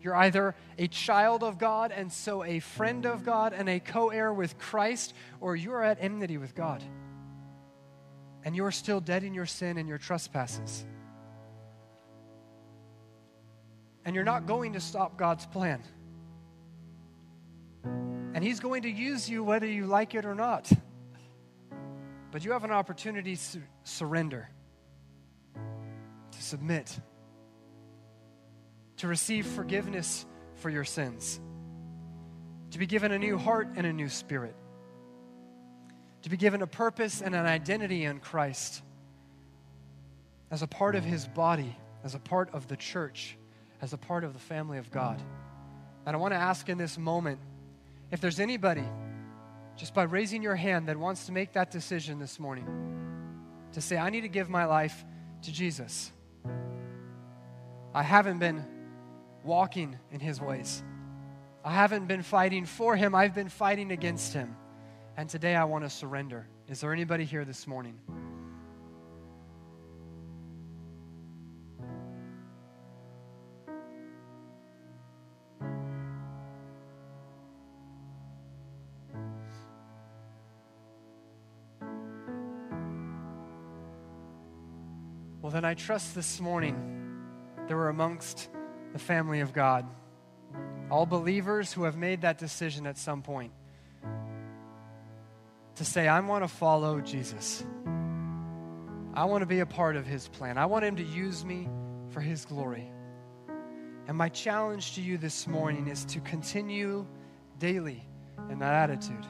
You're 0.00 0.16
either 0.16 0.54
a 0.78 0.86
child 0.88 1.42
of 1.42 1.58
God 1.58 1.90
and 1.90 2.12
so 2.12 2.44
a 2.44 2.60
friend 2.60 3.06
of 3.06 3.24
God 3.24 3.52
and 3.52 3.68
a 3.68 3.80
co 3.80 4.10
heir 4.10 4.32
with 4.32 4.58
Christ, 4.58 5.14
or 5.40 5.56
you're 5.56 5.82
at 5.82 5.98
enmity 6.00 6.38
with 6.38 6.54
God. 6.54 6.82
And 8.44 8.54
you're 8.54 8.70
still 8.70 9.00
dead 9.00 9.24
in 9.24 9.34
your 9.34 9.46
sin 9.46 9.78
and 9.78 9.88
your 9.88 9.98
trespasses. 9.98 10.84
And 14.04 14.14
you're 14.14 14.24
not 14.24 14.46
going 14.46 14.74
to 14.74 14.80
stop 14.80 15.16
God's 15.16 15.46
plan. 15.46 15.82
And 17.82 18.44
He's 18.44 18.60
going 18.60 18.82
to 18.82 18.90
use 18.90 19.28
you 19.28 19.42
whether 19.42 19.66
you 19.66 19.86
like 19.86 20.14
it 20.14 20.24
or 20.24 20.34
not. 20.34 20.70
But 22.30 22.44
you 22.44 22.52
have 22.52 22.62
an 22.62 22.70
opportunity 22.70 23.34
to 23.36 23.58
surrender 23.82 24.48
submit, 26.46 26.98
to 28.98 29.08
receive 29.08 29.46
forgiveness 29.46 30.24
for 30.56 30.70
your 30.70 30.84
sins, 30.84 31.40
to 32.70 32.78
be 32.78 32.86
given 32.86 33.12
a 33.12 33.18
new 33.18 33.36
heart 33.36 33.68
and 33.76 33.86
a 33.86 33.92
new 33.92 34.08
spirit, 34.08 34.54
to 36.22 36.30
be 36.30 36.36
given 36.36 36.62
a 36.62 36.66
purpose 36.66 37.20
and 37.20 37.34
an 37.34 37.46
identity 37.46 38.04
in 38.04 38.20
Christ 38.20 38.82
as 40.50 40.62
a 40.62 40.66
part 40.66 40.94
of 40.94 41.04
his 41.04 41.26
body, 41.26 41.76
as 42.04 42.14
a 42.14 42.18
part 42.18 42.54
of 42.54 42.68
the 42.68 42.76
church, 42.76 43.36
as 43.82 43.92
a 43.92 43.98
part 43.98 44.24
of 44.24 44.32
the 44.32 44.38
family 44.38 44.78
of 44.78 44.90
God. 44.90 45.20
And 46.06 46.14
I 46.14 46.18
want 46.18 46.32
to 46.32 46.38
ask 46.38 46.68
in 46.68 46.78
this 46.78 46.96
moment 46.96 47.40
if 48.10 48.20
there's 48.20 48.40
anybody, 48.40 48.84
just 49.76 49.92
by 49.92 50.04
raising 50.04 50.42
your 50.42 50.54
hand, 50.54 50.88
that 50.88 50.96
wants 50.96 51.26
to 51.26 51.32
make 51.32 51.52
that 51.54 51.70
decision 51.70 52.18
this 52.18 52.38
morning 52.38 52.66
to 53.72 53.80
say, 53.80 53.96
I 53.96 54.10
need 54.10 54.22
to 54.22 54.28
give 54.28 54.48
my 54.48 54.64
life 54.64 55.04
to 55.42 55.52
Jesus. 55.52 56.12
I 57.96 58.02
haven't 58.02 58.40
been 58.40 58.62
walking 59.42 59.96
in 60.12 60.20
his 60.20 60.38
ways. 60.38 60.84
I 61.64 61.72
haven't 61.72 62.06
been 62.06 62.22
fighting 62.22 62.66
for 62.66 62.94
him, 62.94 63.14
I've 63.14 63.34
been 63.34 63.48
fighting 63.48 63.90
against 63.90 64.34
him. 64.34 64.54
And 65.16 65.30
today 65.30 65.56
I 65.56 65.64
want 65.64 65.82
to 65.82 65.88
surrender. 65.88 66.46
Is 66.68 66.82
there 66.82 66.92
anybody 66.92 67.24
here 67.24 67.46
this 67.46 67.66
morning? 67.66 67.98
Well, 85.40 85.50
then 85.50 85.64
I 85.64 85.72
trust 85.72 86.14
this 86.14 86.42
morning 86.42 87.05
that 87.66 87.74
we're 87.74 87.88
amongst 87.88 88.48
the 88.92 88.98
family 88.98 89.40
of 89.40 89.52
God. 89.52 89.86
All 90.90 91.06
believers 91.06 91.72
who 91.72 91.84
have 91.84 91.96
made 91.96 92.22
that 92.22 92.38
decision 92.38 92.86
at 92.86 92.96
some 92.96 93.22
point 93.22 93.52
to 95.76 95.84
say, 95.84 96.08
I 96.08 96.20
want 96.20 96.44
to 96.44 96.48
follow 96.48 97.00
Jesus. 97.00 97.64
I 99.14 99.24
want 99.24 99.42
to 99.42 99.46
be 99.46 99.60
a 99.60 99.66
part 99.66 99.96
of 99.96 100.06
his 100.06 100.28
plan. 100.28 100.58
I 100.58 100.66
want 100.66 100.84
him 100.84 100.96
to 100.96 101.02
use 101.02 101.44
me 101.44 101.68
for 102.10 102.20
his 102.20 102.44
glory. 102.44 102.90
And 104.06 104.16
my 104.16 104.28
challenge 104.28 104.94
to 104.94 105.00
you 105.00 105.18
this 105.18 105.46
morning 105.46 105.88
is 105.88 106.04
to 106.06 106.20
continue 106.20 107.06
daily 107.58 108.06
in 108.50 108.60
that 108.60 108.90
attitude. 108.90 109.26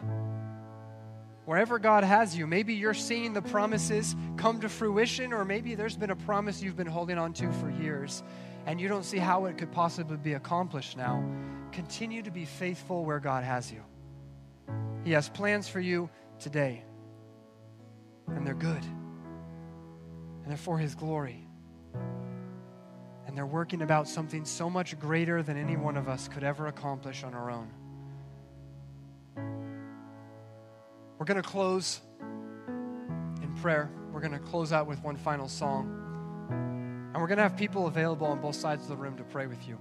Wherever 1.47 1.79
God 1.79 2.05
has 2.05 2.37
you, 2.37 2.47
maybe 2.47 2.75
you're 2.75 2.93
seeing 2.93 3.33
the 3.33 3.41
promises 3.41 4.15
come 4.37 4.61
to 4.61 4.69
fruition, 4.69 5.33
or 5.33 5.45
maybe 5.45 5.75
there's 5.75 5.97
been 5.97 6.11
a 6.11 6.17
promise 6.17 6.63
you've 6.63 6.77
been 6.77 6.87
holding 6.87 7.17
on 7.17 7.33
to 7.35 7.51
for 7.53 7.71
years 7.71 8.23
and 8.67 8.81
you 8.81 8.89
don't 8.89 9.05
see 9.05 9.19
how 9.19 9.47
it 9.47 9.57
could 9.57 9.71
possibly 9.73 10.17
be 10.17 10.35
accomplished 10.35 10.97
now. 10.97 11.25
Continue 11.71 12.21
to 12.23 12.31
be 12.31 12.45
faithful 12.45 13.05
where 13.05 13.21
God 13.21 13.45
has 13.45 13.73
you. 13.73 13.83
He 15.05 15.13
has 15.13 15.29
plans 15.29 15.69
for 15.69 15.79
you 15.79 16.11
today, 16.41 16.83
and 18.27 18.45
they're 18.45 18.55
good, 18.55 18.83
and 18.83 20.47
they're 20.47 20.57
for 20.57 20.79
His 20.79 20.97
glory. 20.97 21.47
And 23.27 23.37
they're 23.37 23.47
working 23.47 23.83
about 23.83 24.09
something 24.09 24.45
so 24.45 24.69
much 24.69 24.99
greater 24.99 25.43
than 25.45 25.57
any 25.57 25.77
one 25.77 25.97
of 25.97 26.09
us 26.09 26.27
could 26.27 26.43
ever 26.43 26.67
accomplish 26.67 27.23
on 27.23 27.35
our 27.35 27.51
own. 27.51 27.71
We're 31.19 31.27
going 31.27 31.43
to 31.43 31.49
close 31.49 32.01
in 32.21 33.57
prayer. 33.61 33.91
We're 34.13 34.21
going 34.21 34.33
to 34.33 34.39
close 34.39 34.73
out 34.73 34.87
with 34.87 35.03
one 35.03 35.17
final 35.17 35.49
song. 35.49 36.03
And 37.13 37.21
we're 37.21 37.29
going 37.29 37.39
to 37.39 37.43
have 37.43 37.57
people 37.57 37.87
available 37.87 38.27
on 38.27 38.41
both 38.41 38.57
sides 38.57 38.83
of 38.83 38.89
the 38.89 38.97
room 38.97 39.17
to 39.17 39.25
pray 39.25 39.47
with 39.47 39.67
you. 39.67 39.79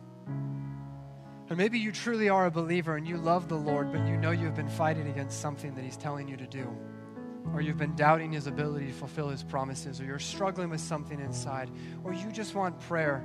And 1.48 1.58
maybe 1.58 1.78
you 1.78 1.92
truly 1.92 2.30
are 2.30 2.46
a 2.46 2.52
believer 2.52 2.96
and 2.96 3.08
you 3.08 3.18
love 3.18 3.50
the 3.50 3.56
Lord, 3.56 3.92
but 3.92 4.08
you 4.08 4.18
know 4.18 4.32
you've 4.32 4.56
been 4.56 4.70
fighting 4.70 5.10
against 5.10 5.42
something 5.42 5.76
that 5.76 5.84
He's 5.84 5.98
telling 5.98 6.28
you 6.28 6.38
to 6.38 6.48
do. 6.48 6.68
Or 7.54 7.62
you've 7.62 7.78
been 7.78 7.96
doubting 7.96 8.32
His 8.32 8.48
ability 8.48 8.88
to 8.88 8.94
fulfill 8.94 9.30
His 9.30 9.44
promises, 9.44 10.02
or 10.02 10.06
you're 10.06 10.18
struggling 10.18 10.70
with 10.70 10.82
something 10.82 11.20
inside, 11.20 11.70
or 12.04 12.14
you 12.14 12.32
just 12.32 12.56
want 12.56 12.80
prayer 12.82 13.24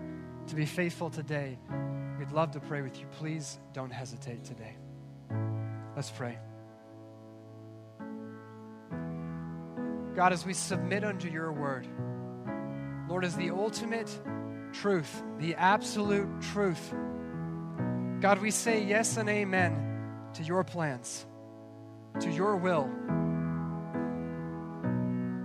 to 0.48 0.54
be 0.54 0.66
faithful 0.66 1.08
today. 1.08 1.58
We'd 2.18 2.32
love 2.32 2.50
to 2.52 2.60
pray 2.60 2.82
with 2.82 3.00
you. 3.00 3.06
Please 3.18 3.58
don't 3.72 3.90
hesitate 3.90 4.44
today. 4.44 4.76
Let's 5.96 6.10
pray. 6.10 6.36
God, 10.20 10.34
as 10.34 10.44
we 10.44 10.52
submit 10.52 11.02
unto 11.02 11.30
your 11.30 11.50
word, 11.50 11.88
Lord, 13.08 13.24
as 13.24 13.36
the 13.36 13.52
ultimate 13.52 14.06
truth, 14.74 15.22
the 15.38 15.54
absolute 15.54 16.28
truth, 16.52 16.92
God, 18.20 18.38
we 18.42 18.50
say 18.50 18.84
yes 18.84 19.16
and 19.16 19.30
amen 19.30 20.28
to 20.34 20.42
your 20.42 20.62
plans, 20.62 21.24
to 22.20 22.30
your 22.30 22.56
will. 22.56 22.90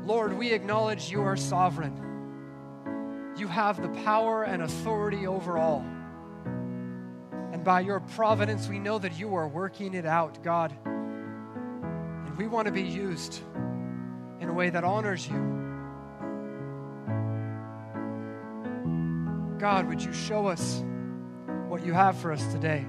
Lord, 0.03 0.37
we 0.37 0.51
acknowledge 0.51 1.09
you 1.09 1.21
are 1.21 1.37
sovereign. 1.37 3.33
You 3.37 3.47
have 3.47 3.81
the 3.81 4.01
power 4.03 4.43
and 4.43 4.61
authority 4.61 5.25
over 5.25 5.57
all. 5.57 5.85
And 7.53 7.63
by 7.63 7.79
your 7.79 8.01
providence, 8.01 8.67
we 8.67 8.79
know 8.79 8.99
that 8.99 9.17
you 9.17 9.35
are 9.35 9.47
working 9.47 9.93
it 9.93 10.05
out, 10.05 10.43
God. 10.43 10.75
And 10.83 12.37
we 12.37 12.47
want 12.47 12.65
to 12.65 12.73
be 12.73 12.83
used 12.83 13.41
way 14.55 14.69
that 14.69 14.83
honors 14.83 15.27
you. 15.27 15.35
God, 19.59 19.87
would 19.87 20.01
you 20.01 20.13
show 20.13 20.47
us 20.47 20.83
what 21.67 21.85
you 21.85 21.93
have 21.93 22.17
for 22.17 22.31
us 22.31 22.45
today? 22.53 22.85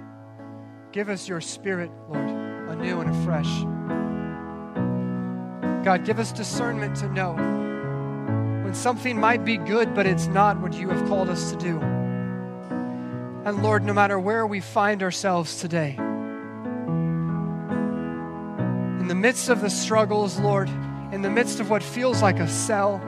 Give 0.93 1.09
us 1.09 1.29
your 1.29 1.41
spirit, 1.41 1.91
Lord, 2.09 2.31
anew 2.71 3.01
and 3.01 3.11
afresh. 3.11 3.51
God, 5.85 6.05
give 6.05 6.19
us 6.19 6.33
discernment 6.33 6.97
to 6.97 7.09
know 7.09 7.35
when 8.65 8.73
something 8.75 9.19
might 9.19 9.45
be 9.45 9.57
good, 9.57 9.95
but 9.95 10.07
it's 10.07 10.27
not 10.29 10.61
what 10.61 10.75
you 10.75 10.89
have 10.89 11.09
called 11.09 11.29
us 11.29 11.51
to 11.51 11.57
do. 11.57 11.79
And 13.45 13.63
Lord, 13.63 13.85
no 13.85 13.93
matter 13.93 14.19
where 14.19 14.47
we 14.47 14.61
find 14.61 15.03
ourselves 15.03 15.61
today, 15.61 15.97
in 19.01 19.09
the 19.09 19.15
midst 19.15 19.49
of 19.49 19.61
the 19.61 19.71
struggles, 19.71 20.41
Lord, 20.41 20.69
in 21.17 21.23
the 21.23 21.31
midst 21.31 21.61
of 21.61 21.71
what 21.71 21.83
feels 21.83 22.21
like 22.21 22.39
a 22.41 22.47
cell, 22.47 23.01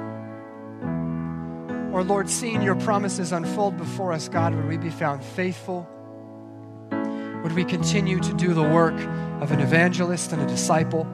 or 1.92 2.02
Lord, 2.02 2.30
seeing 2.30 2.62
your 2.62 2.76
promises 2.76 3.32
unfold 3.32 3.76
before 3.76 4.14
us, 4.14 4.30
God, 4.30 4.54
would 4.54 4.66
we 4.66 4.78
be 4.78 4.88
found 4.88 5.22
faithful? 5.22 5.86
Would 6.90 7.52
we 7.52 7.66
continue 7.66 8.18
to 8.18 8.32
do 8.32 8.54
the 8.54 8.62
work 8.62 8.98
of 9.42 9.52
an 9.52 9.61
evangelist 9.61 10.32
and 10.32 10.40
a 10.40 10.46
disciple 10.46 11.04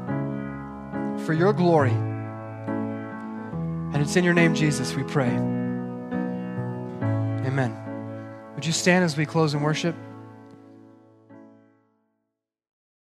for 1.27 1.33
your 1.33 1.53
glory? 1.53 1.91
And 1.91 3.97
it's 3.97 4.15
in 4.15 4.23
your 4.23 4.35
name, 4.35 4.55
Jesus, 4.55 4.95
we 4.95 5.03
pray. 5.03 5.35
Amen. 7.45 7.77
Would 8.55 8.67
you 8.67 8.73
stand 8.73 9.05
as 9.05 9.17
we 9.17 9.27
close 9.27 9.53
in 9.53 9.63
worship? 9.63 9.97